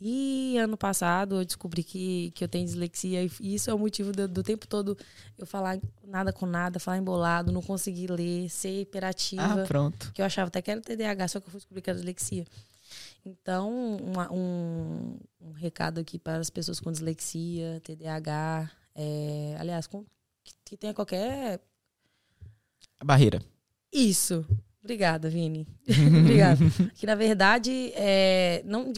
E 0.06 0.58
ano 0.58 0.76
passado 0.76 1.36
eu 1.36 1.46
descobri 1.46 1.82
que, 1.82 2.32
que 2.32 2.44
eu 2.44 2.48
tenho 2.50 2.66
dislexia 2.66 3.24
e 3.24 3.56
isso 3.56 3.72
é 3.72 3.74
o 3.74 3.80
motivo 3.80 4.12
do, 4.12 4.28
do 4.28 4.44
tempo 4.44 4.68
todo 4.68 4.98
eu 5.38 5.46
falar 5.46 5.80
nada 6.06 6.34
com 6.34 6.46
nada, 6.46 6.78
falar 6.78 6.98
embolado, 6.98 7.54
não 7.54 7.62
conseguir 7.62 8.12
ler, 8.12 8.50
ser 8.50 8.82
hiperativa. 8.82 9.63
Ah, 9.63 9.66
pronto. 9.66 10.12
Que 10.12 10.22
eu 10.22 10.26
achava 10.26 10.50
até 10.50 10.62
que 10.62 10.70
era 10.70 10.82
TDAH, 10.82 11.30
só 11.30 11.39
que 11.39 11.48
eu 11.48 11.52
fui 11.52 11.60
descobrir 11.60 11.82
que 11.82 11.89
era 11.89 11.98
dislexia. 11.98 12.44
Então, 13.26 13.72
um, 14.30 15.18
um 15.39 15.52
recado 15.54 16.02
aqui 16.02 16.20
para 16.20 16.39
as 16.39 16.50
pessoas 16.50 16.82
com 16.82 16.92
dislexia, 16.92 17.82
TDAH, 17.82 18.70
é, 18.94 19.56
aliás, 19.58 19.88
com, 19.88 20.04
que, 20.44 20.54
que 20.66 20.76
tenha 20.76 20.94
qualquer. 20.94 21.62
Barreira. 23.02 23.42
Isso. 23.89 24.46
Obrigada, 24.84 25.30
Vini. 25.30 25.66
Obrigada. 26.20 26.60
que 26.94 27.06
na 27.06 27.16
verdade, 27.16 27.94
é, 27.96 28.62
não, 28.66 28.92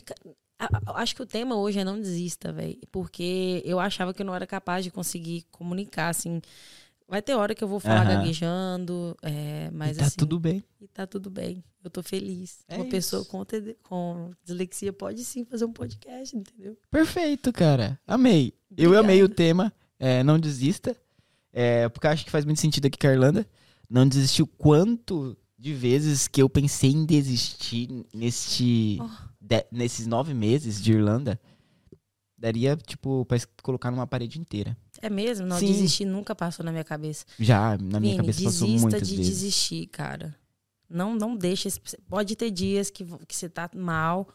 acho 0.96 1.16
que 1.16 1.22
o 1.22 1.26
tema 1.26 1.56
hoje 1.56 1.80
é 1.80 1.84
não 1.84 2.00
desista, 2.00 2.52
velho. 2.52 2.78
Porque 2.92 3.62
eu 3.66 3.80
achava 3.80 4.14
que 4.14 4.22
eu 4.22 4.26
não 4.26 4.36
era 4.36 4.48
capaz 4.48 4.84
de 4.84 4.92
conseguir 4.92 5.46
comunicar, 5.52 6.10
assim. 6.10 6.42
Vai 7.08 7.22
ter 7.22 7.36
hora 7.36 7.54
que 7.54 7.64
eu 7.64 7.68
vou 7.68 7.80
falar 7.80 8.02
uhum. 8.02 8.18
gaguejando, 8.18 9.16
é, 9.22 9.70
mas 9.72 9.98
e 9.98 10.00
tá 10.00 10.06
assim, 10.08 10.18
tudo 10.18 10.40
bem. 10.40 10.64
E 10.82 10.88
tá 10.88 11.06
tudo 11.06 11.30
bem. 11.30 11.64
Eu 11.84 11.90
tô 11.92 12.02
feliz. 12.02 12.64
É 12.68 12.76
Uma 12.76 12.86
isso. 12.86 12.92
pessoa 12.92 13.26
com, 13.26 13.46
com 13.84 14.32
dislexia 14.44 14.92
pode 14.92 15.24
sim 15.24 15.46
fazer 15.46 15.66
um 15.66 15.72
podcast, 15.72 16.36
entendeu? 16.36 16.76
Perfeito, 16.90 17.54
cara. 17.54 18.00
Amei. 18.08 18.56
Obrigada. 18.72 18.96
Eu 18.96 19.00
amei 19.00 19.22
o 19.22 19.30
tema. 19.30 19.72
É, 20.00 20.24
não 20.24 20.40
desista. 20.40 20.98
É, 21.54 21.88
porque 21.90 22.08
acho 22.08 22.26
que 22.26 22.32
faz 22.32 22.44
muito 22.44 22.60
sentido 22.60 22.88
aqui 22.88 22.98
com 22.98 23.08
a 23.08 23.12
Irlanda. 23.12 23.48
Não 23.88 24.08
desistiu 24.08 24.48
quanto 24.48 25.38
de 25.58 25.74
vezes 25.74 26.28
que 26.28 26.42
eu 26.42 26.50
pensei 26.50 26.92
em 26.92 27.06
desistir 27.06 27.88
neste, 28.14 29.00
oh. 29.00 29.10
De, 29.46 29.66
nesses 29.72 30.08
nove 30.08 30.34
meses 30.34 30.82
de 30.82 30.94
Irlanda. 30.94 31.40
Daria, 32.38 32.76
tipo, 32.76 33.26
pra 33.26 33.38
colocar 33.64 33.90
numa 33.92 34.06
parede 34.06 34.40
inteira. 34.40 34.76
É 35.02 35.10
mesmo? 35.10 35.46
Não, 35.46 35.58
Sim. 35.58 35.68
desistir 35.68 36.06
nunca 36.06 36.36
passou 36.36 36.66
na 36.66 36.72
minha 36.72 36.84
cabeça. 36.84 37.26
Já, 37.40 37.78
na 37.78 38.00
minha 38.00 38.14
Vini, 38.14 38.18
cabeça 38.18 38.44
passou 38.44 38.68
muitas 38.68 39.08
de 39.08 39.16
vezes. 39.16 39.32
desistir, 39.32 39.88
cara. 39.88 40.36
Não, 40.90 41.16
não 41.16 41.36
deixa. 41.36 41.68
Esse, 41.68 41.80
pode 42.10 42.36
ter 42.36 42.52
dias 42.52 42.90
que, 42.90 43.06
que 43.26 43.36
você 43.36 43.48
tá 43.48 43.70
mal, 43.74 44.28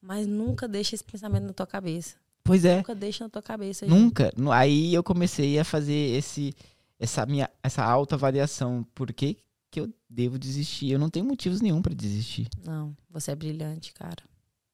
mas 0.00 0.26
nunca 0.26 0.68
deixa 0.68 0.94
esse 0.94 1.04
pensamento 1.04 1.46
na 1.46 1.52
tua 1.52 1.66
cabeça. 1.66 2.14
Pois 2.44 2.64
é. 2.64 2.76
Nunca 2.76 2.94
deixa 2.94 3.24
na 3.24 3.30
tua 3.30 3.42
cabeça. 3.42 3.86
Nunca. 3.86 4.32
Gente. 4.36 4.50
Aí 4.52 4.94
eu 4.94 5.02
comecei 5.02 5.58
a 5.58 5.64
fazer 5.64 6.16
esse, 6.16 6.54
essa 6.98 7.26
minha, 7.26 7.50
essa 7.62 7.82
autoavaliação. 7.84 8.86
Por 8.94 9.12
que, 9.12 9.38
que 9.70 9.80
eu 9.80 9.92
devo 10.08 10.38
desistir? 10.38 10.90
Eu 10.90 10.98
não 10.98 11.10
tenho 11.10 11.26
motivos 11.26 11.60
nenhum 11.60 11.82
para 11.82 11.94
desistir. 11.94 12.48
Não, 12.64 12.96
você 13.10 13.32
é 13.32 13.36
brilhante, 13.36 13.92
cara. 13.92 14.22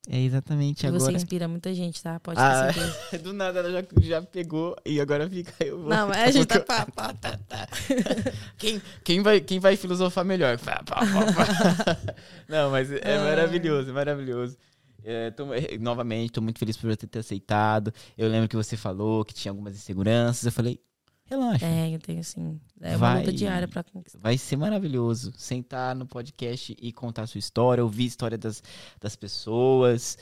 É 0.08 0.20
exatamente 0.20 0.84
e 0.84 0.86
agora. 0.86 1.00
Você 1.00 1.12
inspira 1.12 1.48
muita 1.48 1.74
gente, 1.74 2.00
tá? 2.00 2.20
Pode 2.20 2.36
ter 2.36 2.42
ah, 2.42 2.72
certeza. 2.72 3.18
Do 3.24 3.32
nada 3.32 3.58
ela 3.58 3.70
já, 3.72 3.84
já 4.00 4.22
pegou 4.22 4.76
e 4.84 5.00
agora 5.00 5.28
fica. 5.28 5.52
Eu 5.64 5.80
vou, 5.80 5.88
não, 5.88 6.12
é, 6.12 6.24
a 6.24 6.30
gente 6.30 6.46
tá. 6.46 6.60
Pá, 6.66 6.86
pá, 6.86 7.12
tá, 7.14 7.38
tá. 7.48 7.68
quem, 8.56 8.80
quem, 9.02 9.20
vai, 9.20 9.40
quem 9.40 9.58
vai 9.58 9.76
filosofar 9.76 10.24
melhor? 10.24 10.58
Pá, 10.60 10.82
pá, 10.84 11.00
pá, 11.00 12.14
não, 12.48 12.70
mas 12.70 12.90
é 12.92 13.18
maravilhoso, 13.18 13.90
é 13.90 13.92
maravilhoso. 13.92 14.56
É, 15.02 15.30
tô, 15.30 15.46
novamente, 15.80 16.30
estou 16.30 16.42
muito 16.42 16.58
feliz 16.58 16.76
por 16.76 16.88
você 16.88 17.06
ter 17.06 17.20
aceitado. 17.20 17.92
Eu 18.16 18.28
lembro 18.28 18.48
que 18.48 18.56
você 18.56 18.76
falou 18.76 19.24
que 19.24 19.34
tinha 19.34 19.50
algumas 19.50 19.74
inseguranças. 19.74 20.44
Eu 20.44 20.52
falei, 20.52 20.80
relaxa. 21.26 21.66
Tenho, 21.66 21.98
tenho 21.98 22.24
sim. 22.24 22.60
É 22.80 22.90
uma 22.90 22.98
vai, 22.98 23.18
luta 23.18 23.32
diária 23.32 23.68
para 23.68 23.84
conquistar. 23.84 24.18
Vai 24.18 24.38
ser 24.38 24.56
maravilhoso 24.56 25.32
sentar 25.36 25.94
no 25.94 26.06
podcast 26.06 26.76
e 26.80 26.92
contar 26.92 27.22
a 27.22 27.26
sua 27.26 27.38
história, 27.38 27.84
ouvir 27.84 28.04
a 28.04 28.06
história 28.06 28.38
das, 28.38 28.62
das 29.00 29.14
pessoas. 29.16 30.16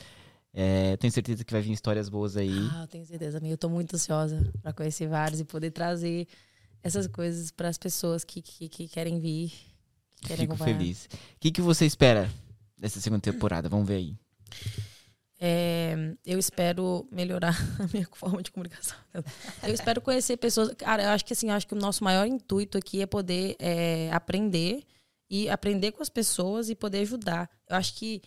É, 0.53 0.95
tenho 0.97 1.11
certeza 1.11 1.43
que 1.43 1.51
vai 1.51 1.61
vir 1.61 1.73
histórias 1.73 2.07
boas 2.07 2.37
aí. 2.37 2.69
Ah, 2.71 2.87
tenho 2.89 3.05
certeza, 3.05 3.37
amiga. 3.37 3.53
Eu 3.53 3.57
tô 3.57 3.69
muito 3.69 3.95
ansiosa 3.95 4.51
para 4.61 4.71
conhecer 4.71 5.07
vários 5.07 5.39
e 5.39 5.43
poder 5.45 5.71
trazer 5.71 6.27
essas 6.81 7.07
coisas 7.07 7.51
para 7.51 7.67
as 7.67 7.77
pessoas 7.77 8.23
que, 8.23 8.41
que, 8.41 8.69
que, 8.69 8.87
querem 8.87 9.19
vir. 9.19 9.51
Que 10.15 10.27
querem 10.27 10.43
Fico 10.43 10.53
acompanhar. 10.53 10.77
feliz. 10.77 11.05
O 11.05 11.39
que, 11.39 11.51
que 11.51 11.61
você 11.61 11.85
espera 11.85 12.29
dessa 12.77 13.01
segunda 13.01 13.21
temporada? 13.21 13.67
Vamos 13.67 13.87
ver 13.87 13.95
aí. 13.95 14.17
É, 15.39 16.15
eu 16.25 16.39
espero 16.39 17.07
melhorar 17.11 17.55
a 17.79 17.87
minha 17.93 18.07
forma 18.13 18.41
de 18.41 18.51
comunicação. 18.51 18.97
Eu 19.13 19.73
espero 19.73 20.01
conhecer 20.01 20.37
pessoas. 20.37 20.73
Cara, 20.75 21.03
eu 21.03 21.09
acho 21.09 21.25
que 21.25 21.33
assim, 21.33 21.49
acho 21.49 21.67
que 21.67 21.73
o 21.73 21.77
nosso 21.77 22.03
maior 22.03 22.25
intuito 22.25 22.77
aqui 22.77 23.01
é 23.01 23.05
poder 23.05 23.55
é, 23.59 24.09
aprender 24.11 24.83
e 25.29 25.49
aprender 25.49 25.91
com 25.91 26.01
as 26.01 26.09
pessoas 26.09 26.69
e 26.69 26.75
poder 26.75 26.99
ajudar. 26.99 27.49
Eu 27.69 27.75
acho 27.75 27.95
que 27.95 28.21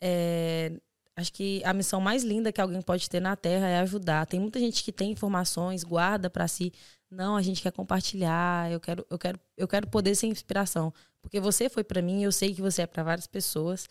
é, 0.00 0.72
acho 1.16 1.32
que 1.32 1.62
a 1.64 1.72
missão 1.72 2.00
mais 2.00 2.22
linda 2.22 2.52
que 2.52 2.60
alguém 2.60 2.82
pode 2.82 3.08
ter 3.08 3.20
na 3.20 3.34
Terra 3.34 3.68
é 3.68 3.78
ajudar. 3.80 4.26
Tem 4.26 4.38
muita 4.38 4.60
gente 4.60 4.84
que 4.84 4.92
tem 4.92 5.12
informações, 5.12 5.82
guarda 5.82 6.28
para 6.28 6.46
si. 6.46 6.72
Não, 7.10 7.36
a 7.36 7.42
gente 7.42 7.62
quer 7.62 7.72
compartilhar. 7.72 8.70
Eu 8.70 8.80
quero, 8.80 9.06
eu 9.08 9.18
quero, 9.18 9.40
eu 9.56 9.66
quero 9.66 9.86
poder 9.88 10.14
ser 10.14 10.26
inspiração, 10.26 10.92
porque 11.22 11.40
você 11.40 11.68
foi 11.68 11.82
para 11.82 12.02
mim. 12.02 12.22
Eu 12.22 12.32
sei 12.32 12.54
que 12.54 12.60
você 12.60 12.82
é 12.82 12.86
para 12.86 13.02
várias 13.02 13.26
pessoas. 13.26 13.88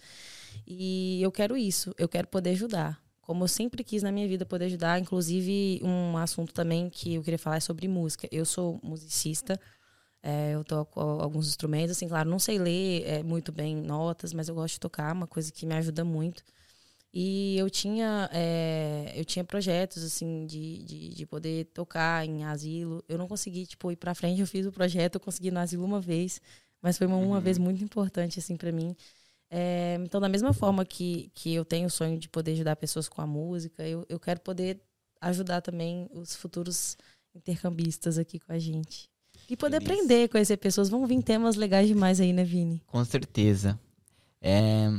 E 0.67 1.21
eu 1.21 1.31
quero 1.31 1.57
isso, 1.57 1.93
eu 1.97 2.07
quero 2.07 2.27
poder 2.27 2.51
ajudar. 2.51 3.01
Como 3.21 3.43
eu 3.43 3.47
sempre 3.47 3.83
quis 3.83 4.03
na 4.03 4.11
minha 4.11 4.27
vida 4.27 4.45
poder 4.45 4.65
ajudar, 4.65 4.99
inclusive 4.99 5.79
um 5.83 6.15
assunto 6.17 6.53
também 6.53 6.89
que 6.89 7.15
eu 7.15 7.23
queria 7.23 7.39
falar 7.39 7.57
é 7.57 7.59
sobre 7.59 7.87
música. 7.87 8.27
Eu 8.31 8.45
sou 8.45 8.79
musicista, 8.83 9.59
é, 10.21 10.53
eu 10.53 10.63
toco 10.63 10.99
alguns 10.99 11.47
instrumentos, 11.47 11.91
assim, 11.91 12.07
claro, 12.07 12.29
não 12.29 12.39
sei 12.39 12.59
ler 12.59 13.03
é, 13.05 13.23
muito 13.23 13.51
bem 13.51 13.75
notas, 13.75 14.33
mas 14.33 14.47
eu 14.47 14.55
gosto 14.55 14.73
de 14.75 14.79
tocar, 14.79 15.13
uma 15.13 15.27
coisa 15.27 15.51
que 15.51 15.65
me 15.65 15.75
ajuda 15.75 16.03
muito. 16.03 16.43
E 17.17 17.57
eu 17.57 17.69
tinha, 17.69 18.29
é, 18.33 19.13
eu 19.15 19.23
tinha 19.23 19.45
projetos, 19.45 20.03
assim, 20.03 20.45
de, 20.45 20.83
de, 20.83 21.09
de, 21.15 21.25
poder 21.25 21.65
tocar 21.73 22.25
em 22.25 22.43
asilo. 22.43 23.01
Eu 23.07 23.17
não 23.17 23.25
consegui, 23.25 23.65
tipo, 23.65 23.89
ir 23.89 23.95
pra 23.95 24.13
frente, 24.13 24.41
eu 24.41 24.47
fiz 24.47 24.65
o 24.65 24.71
projeto, 24.71 25.15
eu 25.15 25.21
consegui 25.21 25.49
no 25.49 25.59
asilo 25.59 25.85
uma 25.85 26.01
vez, 26.01 26.41
mas 26.81 26.97
foi 26.97 27.07
uma, 27.07 27.15
uma 27.15 27.37
uhum. 27.37 27.41
vez 27.41 27.57
muito 27.57 27.81
importante, 27.81 28.37
assim, 28.37 28.57
para 28.57 28.69
mim. 28.71 28.93
É, 29.49 29.97
então, 30.01 30.19
da 30.19 30.29
mesma 30.29 30.53
forma 30.53 30.83
que, 30.83 31.31
que 31.33 31.53
eu 31.53 31.63
tenho 31.63 31.87
o 31.87 31.91
sonho 31.91 32.17
de 32.17 32.27
poder 32.27 32.53
ajudar 32.53 32.75
pessoas 32.75 33.07
com 33.07 33.21
a 33.21 33.27
música, 33.27 33.87
eu, 33.87 34.05
eu 34.09 34.19
quero 34.19 34.39
poder 34.39 34.81
ajudar 35.21 35.61
também 35.61 36.09
os 36.13 36.35
futuros 36.35 36.97
intercambistas 37.33 38.17
aqui 38.17 38.39
com 38.39 38.51
a 38.51 38.59
gente. 38.59 39.09
E 39.49 39.55
poder 39.55 39.81
Feliz. 39.81 39.99
aprender, 39.99 40.29
conhecer 40.29 40.57
pessoas. 40.57 40.89
Vão 40.89 41.05
vir 41.05 41.21
temas 41.21 41.55
legais 41.55 41.87
demais 41.87 42.19
aí, 42.19 42.33
né, 42.33 42.43
Vini? 42.43 42.81
Com 42.87 43.03
certeza. 43.05 43.79
É, 44.41 44.89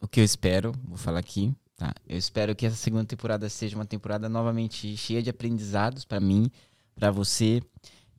o 0.00 0.08
que 0.08 0.20
eu 0.20 0.24
espero, 0.24 0.72
vou 0.84 0.96
falar 0.96 1.18
aqui, 1.18 1.54
tá? 1.76 1.94
Eu 2.08 2.16
espero 2.16 2.54
que 2.54 2.66
essa 2.66 2.76
segunda 2.76 3.04
temporada 3.04 3.48
seja 3.48 3.76
uma 3.76 3.84
temporada 3.86 4.28
novamente 4.28 4.96
cheia 4.96 5.22
de 5.22 5.30
aprendizados 5.30 6.04
para 6.04 6.20
mim, 6.20 6.50
para 6.94 7.10
você, 7.10 7.62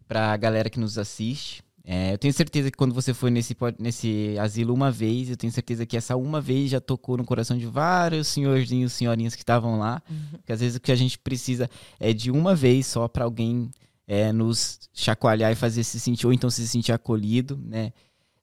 para 0.07 0.31
a 0.31 0.37
galera 0.37 0.69
que 0.69 0.79
nos 0.79 0.97
assiste. 0.97 1.63
É, 1.85 2.13
eu 2.13 2.17
tenho 2.17 2.33
certeza 2.33 2.71
que 2.71 2.77
quando 2.77 2.93
você 2.93 3.13
foi 3.13 3.29
nesse, 3.29 3.55
nesse 3.77 4.37
asilo 4.39 4.73
uma 4.73 4.89
vez, 4.89 5.29
eu 5.29 5.35
tenho 5.35 5.51
certeza 5.51 5.85
que 5.85 5.97
essa 5.97 6.15
uma 6.15 6.39
vez 6.39 6.71
já 6.71 6.79
tocou 6.79 7.17
no 7.17 7.25
coração 7.25 7.57
de 7.57 7.65
vários 7.65 8.29
senhorzinhos, 8.29 8.93
senhorinhas 8.93 9.35
que 9.35 9.41
estavam 9.41 9.77
lá. 9.77 10.01
Uhum. 10.09 10.37
Porque 10.37 10.53
às 10.53 10.61
vezes 10.61 10.77
o 10.77 10.79
que 10.79 10.91
a 10.91 10.95
gente 10.95 11.19
precisa 11.19 11.69
é 11.99 12.13
de 12.13 12.31
uma 12.31 12.55
vez 12.55 12.87
só 12.87 13.07
para 13.09 13.25
alguém 13.25 13.69
é, 14.07 14.31
nos 14.31 14.89
chacoalhar 14.93 15.51
e 15.51 15.55
fazer 15.55 15.83
se 15.83 15.99
sentir, 15.99 16.25
ou 16.25 16.31
então 16.31 16.49
se 16.49 16.65
sentir 16.67 16.93
acolhido, 16.93 17.59
né? 17.61 17.91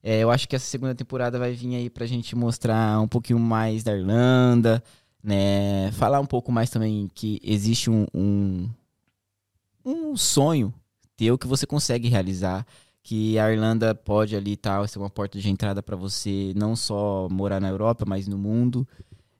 É, 0.02 0.20
eu 0.20 0.30
acho 0.30 0.48
que 0.48 0.56
essa 0.56 0.64
segunda 0.64 0.94
temporada 0.94 1.38
vai 1.38 1.52
vir 1.52 1.76
aí 1.76 1.90
pra 1.90 2.06
gente 2.06 2.34
mostrar 2.34 3.00
um 3.00 3.08
pouquinho 3.08 3.38
mais 3.38 3.82
da 3.82 3.96
Irlanda, 3.96 4.82
né? 5.22 5.90
Falar 5.92 6.20
um 6.20 6.26
pouco 6.26 6.52
mais 6.52 6.68
também 6.68 7.08
que 7.14 7.40
existe 7.42 7.90
um, 7.90 8.06
um, 8.14 8.68
um 9.84 10.16
sonho 10.16 10.72
teu 11.16 11.38
que 11.38 11.46
você 11.46 11.66
consegue 11.66 12.08
realizar 12.08 12.66
que 13.02 13.38
a 13.38 13.50
Irlanda 13.50 13.94
pode 13.94 14.36
ali 14.36 14.56
tal 14.56 14.86
ser 14.86 14.98
uma 14.98 15.10
porta 15.10 15.38
de 15.38 15.48
entrada 15.48 15.82
para 15.82 15.96
você 15.96 16.52
não 16.56 16.76
só 16.76 17.28
morar 17.30 17.60
na 17.60 17.68
Europa, 17.68 18.04
mas 18.06 18.28
no 18.28 18.38
mundo. 18.38 18.86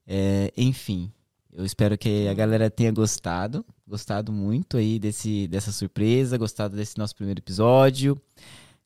É, 0.06 0.52
enfim, 0.56 1.12
eu 1.52 1.64
espero 1.64 1.98
que 1.98 2.28
a 2.28 2.34
galera 2.34 2.70
tenha 2.70 2.92
gostado, 2.92 3.64
gostado 3.86 4.32
muito 4.32 4.76
aí 4.76 4.98
desse, 4.98 5.46
dessa 5.48 5.72
surpresa, 5.72 6.38
gostado 6.38 6.76
desse 6.76 6.96
nosso 6.98 7.14
primeiro 7.14 7.40
episódio. 7.40 8.20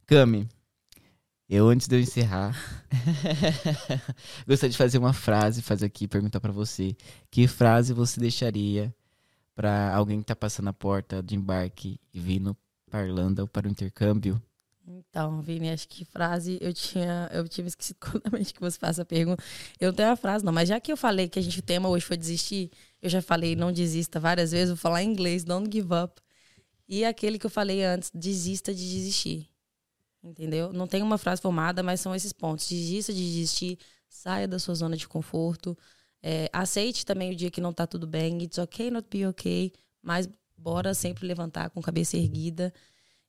Cami, 0.06 0.48
eu 1.48 1.68
antes 1.68 1.87
de 1.87 1.96
eu 1.96 2.00
encerrar, 2.00 2.56
gostaria 4.46 4.70
de 4.70 4.76
fazer 4.76 4.98
uma 4.98 5.12
frase, 5.12 5.62
fazer 5.62 5.87
aqui 5.87 6.08
perguntar 6.08 6.40
para 6.40 6.52
você, 6.52 6.96
que 7.30 7.46
frase 7.46 7.92
você 7.92 8.18
deixaria 8.18 8.94
para 9.54 9.94
alguém 9.94 10.18
que 10.18 10.26
tá 10.26 10.34
passando 10.34 10.68
a 10.68 10.72
porta 10.72 11.22
de 11.22 11.37
embarque 11.37 12.00
e 12.12 12.18
vindo 12.18 12.56
para 12.90 13.06
Irlanda 13.06 13.42
ou 13.42 13.48
para 13.48 13.68
o 13.68 13.70
intercâmbio? 13.70 14.42
Então, 14.86 15.40
Vini, 15.40 15.70
acho 15.70 15.88
que 15.88 16.04
frase 16.04 16.58
eu 16.60 16.72
tinha. 16.72 17.28
Eu 17.32 17.48
tinha 17.48 17.66
esquecido 17.66 17.96
completamente 18.00 18.52
que 18.52 18.60
você 18.60 18.78
faça 18.78 19.02
a 19.02 19.04
pergunta. 19.04 19.42
Eu 19.80 19.88
não 19.88 19.94
tenho 19.94 20.10
a 20.10 20.16
frase, 20.16 20.44
não, 20.44 20.52
mas 20.52 20.68
já 20.68 20.78
que 20.78 20.92
eu 20.92 20.96
falei 20.96 21.28
que 21.28 21.38
a 21.38 21.42
gente 21.42 21.58
o 21.58 21.62
tema 21.62 21.88
hoje 21.88 22.04
foi 22.04 22.16
desistir, 22.16 22.70
eu 23.00 23.08
já 23.08 23.22
falei 23.22 23.56
não 23.56 23.72
desista 23.72 24.20
várias 24.20 24.52
vezes, 24.52 24.68
vou 24.68 24.76
falar 24.76 25.02
em 25.02 25.10
inglês, 25.10 25.44
don't 25.44 25.70
give 25.72 25.88
up. 25.94 26.20
E 26.88 27.04
aquele 27.04 27.38
que 27.38 27.46
eu 27.46 27.50
falei 27.50 27.82
antes, 27.82 28.10
desista 28.14 28.74
de 28.74 28.90
desistir. 28.90 29.48
Entendeu? 30.22 30.72
Não 30.72 30.86
tem 30.86 31.02
uma 31.02 31.18
frase 31.18 31.40
formada, 31.40 31.82
mas 31.82 32.00
são 32.00 32.14
esses 32.14 32.32
pontos. 32.32 32.68
Desista 32.68 33.12
de 33.12 33.20
desistir, 33.20 33.78
saia 34.08 34.48
da 34.48 34.58
sua 34.58 34.74
zona 34.74 34.96
de 34.96 35.08
conforto. 35.08 35.76
É, 36.22 36.48
aceite 36.52 37.04
também 37.04 37.32
o 37.32 37.36
dia 37.36 37.50
que 37.50 37.60
não 37.60 37.72
tá 37.72 37.86
tudo 37.86 38.06
bem. 38.06 38.42
It's 38.42 38.58
okay 38.58 38.90
not 38.90 39.06
be 39.10 39.26
okay. 39.26 39.72
Mas 40.02 40.28
bora 40.56 40.94
sempre 40.94 41.26
levantar 41.26 41.70
com 41.70 41.82
cabeça 41.82 42.16
erguida. 42.16 42.72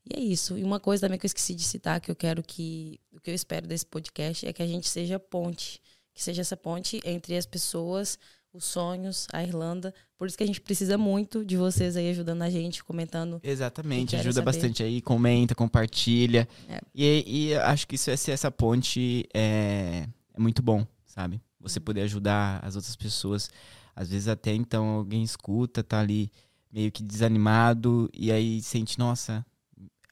E 0.05 0.19
é 0.19 0.19
isso. 0.19 0.57
E 0.57 0.63
uma 0.63 0.79
coisa 0.79 1.01
também 1.01 1.17
que 1.17 1.25
eu 1.25 1.27
esqueci 1.27 1.55
de 1.55 1.63
citar, 1.63 1.99
que 1.99 2.11
eu 2.11 2.15
quero 2.15 2.43
que. 2.43 2.99
O 3.11 3.19
que 3.19 3.31
eu 3.31 3.35
espero 3.35 3.67
desse 3.67 3.85
podcast 3.85 4.45
é 4.45 4.53
que 4.53 4.61
a 4.61 4.67
gente 4.67 4.87
seja 4.87 5.19
ponte. 5.19 5.81
Que 6.13 6.23
seja 6.23 6.41
essa 6.41 6.55
ponte 6.55 7.01
entre 7.03 7.35
as 7.35 7.45
pessoas, 7.45 8.17
os 8.53 8.63
sonhos, 8.63 9.27
a 9.33 9.43
Irlanda. 9.43 9.93
Por 10.17 10.27
isso 10.27 10.37
que 10.37 10.43
a 10.43 10.47
gente 10.47 10.61
precisa 10.61 10.97
muito 10.97 11.43
de 11.43 11.57
vocês 11.57 11.97
aí 11.97 12.09
ajudando 12.09 12.43
a 12.43 12.49
gente, 12.49 12.83
comentando. 12.83 13.39
Exatamente, 13.43 14.15
ajuda 14.15 14.35
saber. 14.35 14.45
bastante 14.45 14.83
aí, 14.83 15.01
comenta, 15.01 15.53
compartilha. 15.53 16.47
É. 16.69 16.79
E, 16.93 17.49
e 17.49 17.55
acho 17.55 17.87
que 17.87 17.95
isso 17.95 18.09
é 18.09 18.15
ser 18.15 18.31
essa 18.31 18.49
ponte 18.49 19.27
é, 19.33 20.07
é 20.33 20.39
muito 20.39 20.61
bom, 20.61 20.87
sabe? 21.05 21.41
Você 21.59 21.79
poder 21.79 22.01
ajudar 22.01 22.63
as 22.63 22.75
outras 22.75 22.95
pessoas. 22.95 23.49
Às 23.95 24.09
vezes 24.09 24.27
até 24.27 24.53
então 24.53 24.85
alguém 24.87 25.23
escuta, 25.23 25.83
tá 25.83 25.99
ali 25.99 26.31
meio 26.71 26.91
que 26.91 27.01
desanimado 27.01 28.09
e 28.13 28.31
aí 28.31 28.61
sente, 28.61 28.99
nossa, 28.99 29.45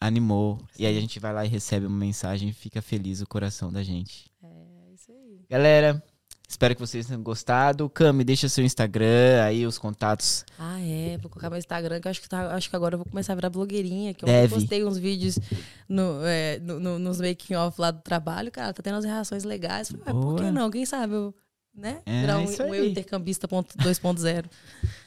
animou. 0.07 0.59
E 0.77 0.85
aí 0.85 0.97
a 0.97 1.01
gente 1.01 1.19
vai 1.19 1.33
lá 1.33 1.45
e 1.45 1.47
recebe 1.47 1.85
uma 1.85 1.97
mensagem 1.97 2.49
e 2.49 2.53
fica 2.53 2.81
feliz 2.81 3.21
o 3.21 3.27
coração 3.27 3.71
da 3.71 3.81
gente. 3.83 4.29
É 4.43 4.93
isso 4.93 5.11
aí. 5.11 5.39
Galera, 5.49 6.03
espero 6.47 6.75
que 6.75 6.81
vocês 6.81 7.05
tenham 7.07 7.23
gostado. 7.23 7.89
Cami, 7.89 8.23
deixa 8.23 8.49
seu 8.49 8.63
Instagram 8.65 9.41
aí, 9.43 9.65
os 9.65 9.77
contatos. 9.77 10.45
Ah, 10.59 10.79
é. 10.81 11.17
Vou 11.21 11.29
colocar 11.29 11.49
meu 11.49 11.57
Instagram, 11.57 11.99
que 12.01 12.07
eu 12.07 12.11
acho 12.11 12.21
que, 12.21 12.27
tá, 12.29 12.53
acho 12.55 12.69
que 12.69 12.75
agora 12.75 12.95
eu 12.95 12.99
vou 12.99 13.05
começar 13.09 13.33
a 13.33 13.35
virar 13.35 13.49
blogueirinha. 13.49 14.13
Que 14.13 14.25
eu 14.25 14.27
Deve. 14.27 14.53
postei 14.53 14.83
uns 14.83 14.97
vídeos 14.97 15.39
no, 15.87 16.21
é, 16.25 16.59
no- 16.59 16.79
no- 16.79 16.99
nos 16.99 17.21
making 17.21 17.55
off 17.55 17.79
lá 17.79 17.91
do 17.91 18.01
trabalho. 18.01 18.51
Cara, 18.51 18.73
tá 18.73 18.83
tendo 18.83 18.95
umas 18.95 19.05
reações 19.05 19.43
legais. 19.43 19.89
Falei, 19.89 20.03
ah, 20.07 20.13
por 20.13 20.35
que 20.35 20.51
não? 20.51 20.69
Quem 20.69 20.85
sabe 20.85 21.13
eu, 21.13 21.33
né? 21.73 22.01
É, 22.05 22.21
virar 22.21 22.37
um, 22.39 22.45
um 22.69 22.75
eu 22.75 22.85
intercambista 22.85 23.47
ponto 23.47 23.75
2.0. 23.77 24.45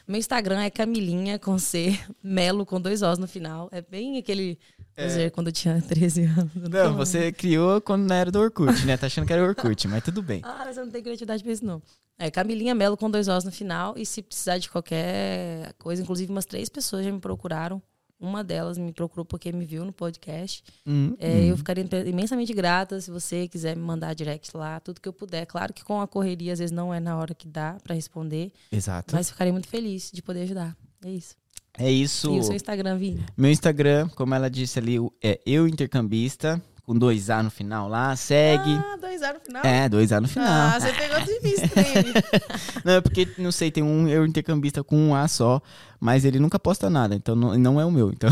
meu 0.09 0.19
Instagram 0.19 0.63
é 0.63 0.71
Camilinha 0.71 1.39
com 1.39 1.59
C, 1.59 1.97
Melo 2.23 2.65
com 2.67 2.81
dois 2.81 3.03
Os 3.03 3.19
no 3.19 3.29
final. 3.29 3.69
É 3.73 3.81
bem 3.83 4.17
aquele. 4.19 4.59
Quer 4.97 5.07
dizer, 5.09 5.31
quando 5.31 5.49
eu 5.49 5.53
tinha 5.53 5.81
13 5.83 6.25
anos. 6.25 6.51
Eu 6.57 6.69
Não, 6.71 6.91
tô- 6.93 6.97
você 6.97 7.31
criou 7.31 7.81
quando 7.83 8.09
não 8.09 8.17
era 8.17 8.31
do 8.33 8.39
Orkut, 8.41 8.85
né? 8.87 8.97
Tá 8.97 9.07
achando 9.07 9.27
que 9.27 9.33
era 9.33 9.45
Orkut, 9.47 9.87
mas 9.89 10.03
tudo 10.03 10.23
bem. 10.23 10.41
Ah, 10.43 10.65
você 10.73 10.81
não 10.83 10.91
tem 10.91 11.03
criatividade 11.03 11.43
pra 11.43 11.53
isso, 11.53 11.65
não. 11.65 11.83
É 12.19 12.31
Camilinha 12.31 12.75
Melo 12.75 12.97
com 12.97 13.11
dois 13.11 13.29
Os 13.29 13.45
no 13.45 13.53
final. 13.53 13.95
E 13.97 14.07
se 14.07 14.23
precisar 14.23 14.57
de 14.59 14.71
qualquer 14.71 15.75
coisa, 15.79 16.03
inclusive 16.03 16.33
umas 16.33 16.47
três 16.47 16.69
pessoas 16.71 17.05
já 17.05 17.13
me 17.13 17.21
procuraram. 17.21 17.81
Uma 18.19 18.43
delas 18.43 18.79
me 18.79 18.91
procurou 18.95 19.27
porque 19.27 19.53
me 19.53 19.67
viu 19.67 19.85
no 19.85 19.93
podcast. 19.93 20.65
Hum, 20.87 21.15
É, 21.19 21.29
hum. 21.29 21.49
Eu 21.49 21.57
ficaria 21.59 21.85
imensamente 22.07 22.55
grata 22.55 22.99
se 22.99 23.11
você 23.11 23.47
quiser 23.47 23.77
me 23.77 23.83
mandar 23.83 24.15
direct 24.15 24.57
lá, 24.57 24.81
tudo 24.81 24.99
que 25.03 25.07
eu 25.07 25.13
puder. 25.13 25.45
Claro 25.45 25.75
que 25.75 25.85
com 25.85 26.01
a 26.01 26.09
correria, 26.09 26.55
às 26.55 26.59
vezes 26.59 26.73
não 26.73 26.95
é 26.95 26.99
na 26.99 27.19
hora 27.19 27.35
que 27.35 27.47
dá 27.47 27.77
pra 27.85 27.95
responder, 27.95 28.51
Exato. 28.73 29.15
mas 29.15 29.29
ficaria 29.29 29.53
muito 29.53 29.69
feliz 29.69 30.11
de 30.11 30.23
poder 30.23 30.45
ajudar. 30.45 30.75
É 31.05 31.11
isso. 31.11 31.37
É 31.79 31.91
isso. 31.91 32.35
E 32.35 32.39
o 32.39 32.43
seu 32.43 32.55
Instagram, 32.55 32.97
Vini? 32.97 33.25
Meu 33.37 33.51
Instagram, 33.51 34.09
como 34.15 34.35
ela 34.35 34.49
disse 34.49 34.79
ali, 34.79 34.97
é 35.23 35.41
eu 35.47 35.67
intercambista, 35.69 36.63
com 36.87 36.97
dois 36.97 37.29
A 37.31 37.43
no 37.43 37.51
final 37.51 37.89
lá, 37.89 38.15
segue. 38.15 38.73
Ah, 38.73 38.97
dois 38.97 39.21
A 39.21 39.33
no 39.33 39.41
final? 39.41 39.67
É, 39.67 39.89
dois 39.89 40.13
A 40.13 40.21
no 40.21 40.29
final. 40.29 40.47
Ah, 40.49 40.79
você 40.79 40.93
pegou 40.93 41.21
de 41.21 41.41
mim, 41.41 41.51
estranho. 41.51 42.15
Não, 42.85 42.93
é 42.93 43.01
porque, 43.01 43.29
não 43.39 43.51
sei, 43.51 43.73
tem 43.73 43.83
um 43.83 44.07
eu 44.09 44.25
intercambista 44.25 44.85
com 44.85 44.97
um 44.97 45.15
A 45.15 45.27
só, 45.27 45.61
mas 45.99 46.25
ele 46.25 46.39
nunca 46.39 46.59
posta 46.61 46.89
nada, 46.89 47.17
então 47.17 47.35
não, 47.35 47.59
não 47.59 47.81
é 47.81 47.85
o 47.85 47.91
meu. 47.91 48.13
Então, 48.13 48.31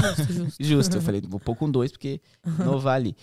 justo. 0.60 0.94
Eu 0.98 1.02
falei, 1.02 1.20
vou 1.26 1.40
pôr 1.40 1.56
com 1.56 1.68
dois, 1.68 1.90
porque 1.90 2.20
não 2.58 2.78
vale. 2.78 3.16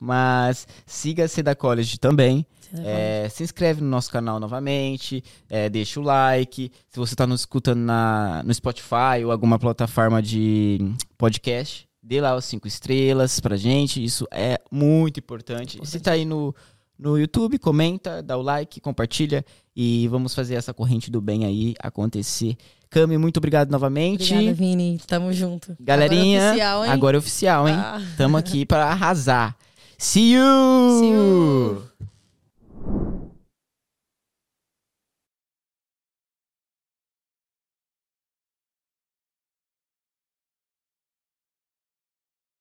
Mas 0.00 0.66
siga 0.86 1.24
a 1.24 1.28
Seda 1.28 1.54
College 1.54 1.98
também. 1.98 2.46
É, 2.84 3.28
se 3.30 3.42
inscreve 3.42 3.82
no 3.82 3.88
nosso 3.88 4.10
canal 4.10 4.38
novamente, 4.38 5.22
é, 5.48 5.68
deixa 5.68 6.00
o 6.00 6.02
like. 6.02 6.70
Se 6.88 6.98
você 6.98 7.14
está 7.14 7.26
nos 7.26 7.40
escutando 7.40 7.80
na, 7.80 8.42
no 8.44 8.54
Spotify 8.54 9.24
ou 9.24 9.32
alguma 9.32 9.58
plataforma 9.58 10.22
de 10.22 10.78
podcast, 11.16 11.87
dê 12.08 12.22
lá 12.22 12.34
os 12.34 12.46
cinco 12.46 12.66
estrelas 12.66 13.38
pra 13.38 13.54
gente. 13.56 14.02
Isso 14.02 14.26
é 14.30 14.58
muito 14.70 15.20
importante. 15.20 15.78
Se 15.84 16.00
tá 16.00 16.12
aí 16.12 16.24
no, 16.24 16.54
no 16.98 17.18
YouTube, 17.18 17.58
comenta, 17.58 18.22
dá 18.22 18.38
o 18.38 18.42
like, 18.42 18.80
compartilha 18.80 19.44
e 19.76 20.08
vamos 20.08 20.34
fazer 20.34 20.54
essa 20.54 20.72
corrente 20.72 21.10
do 21.10 21.20
bem 21.20 21.44
aí 21.44 21.74
acontecer. 21.78 22.56
Cami, 22.88 23.18
muito 23.18 23.36
obrigado 23.36 23.70
novamente. 23.70 24.32
Obrigada, 24.32 24.56
Vini. 24.56 24.98
Tamo 25.06 25.30
junto. 25.34 25.76
Galerinha, 25.78 26.50
Agora 26.50 26.54
é 26.54 26.58
oficial, 26.58 26.84
hein? 26.86 26.90
agora 26.90 27.16
é 27.16 27.18
oficial, 27.18 27.68
hein? 27.68 27.74
Ah. 27.76 28.00
Tamo 28.16 28.38
aqui 28.38 28.64
para 28.64 28.86
arrasar. 28.86 29.54
See 29.98 30.32
you! 30.32 31.00
See 31.00 31.10
you! 31.10 31.82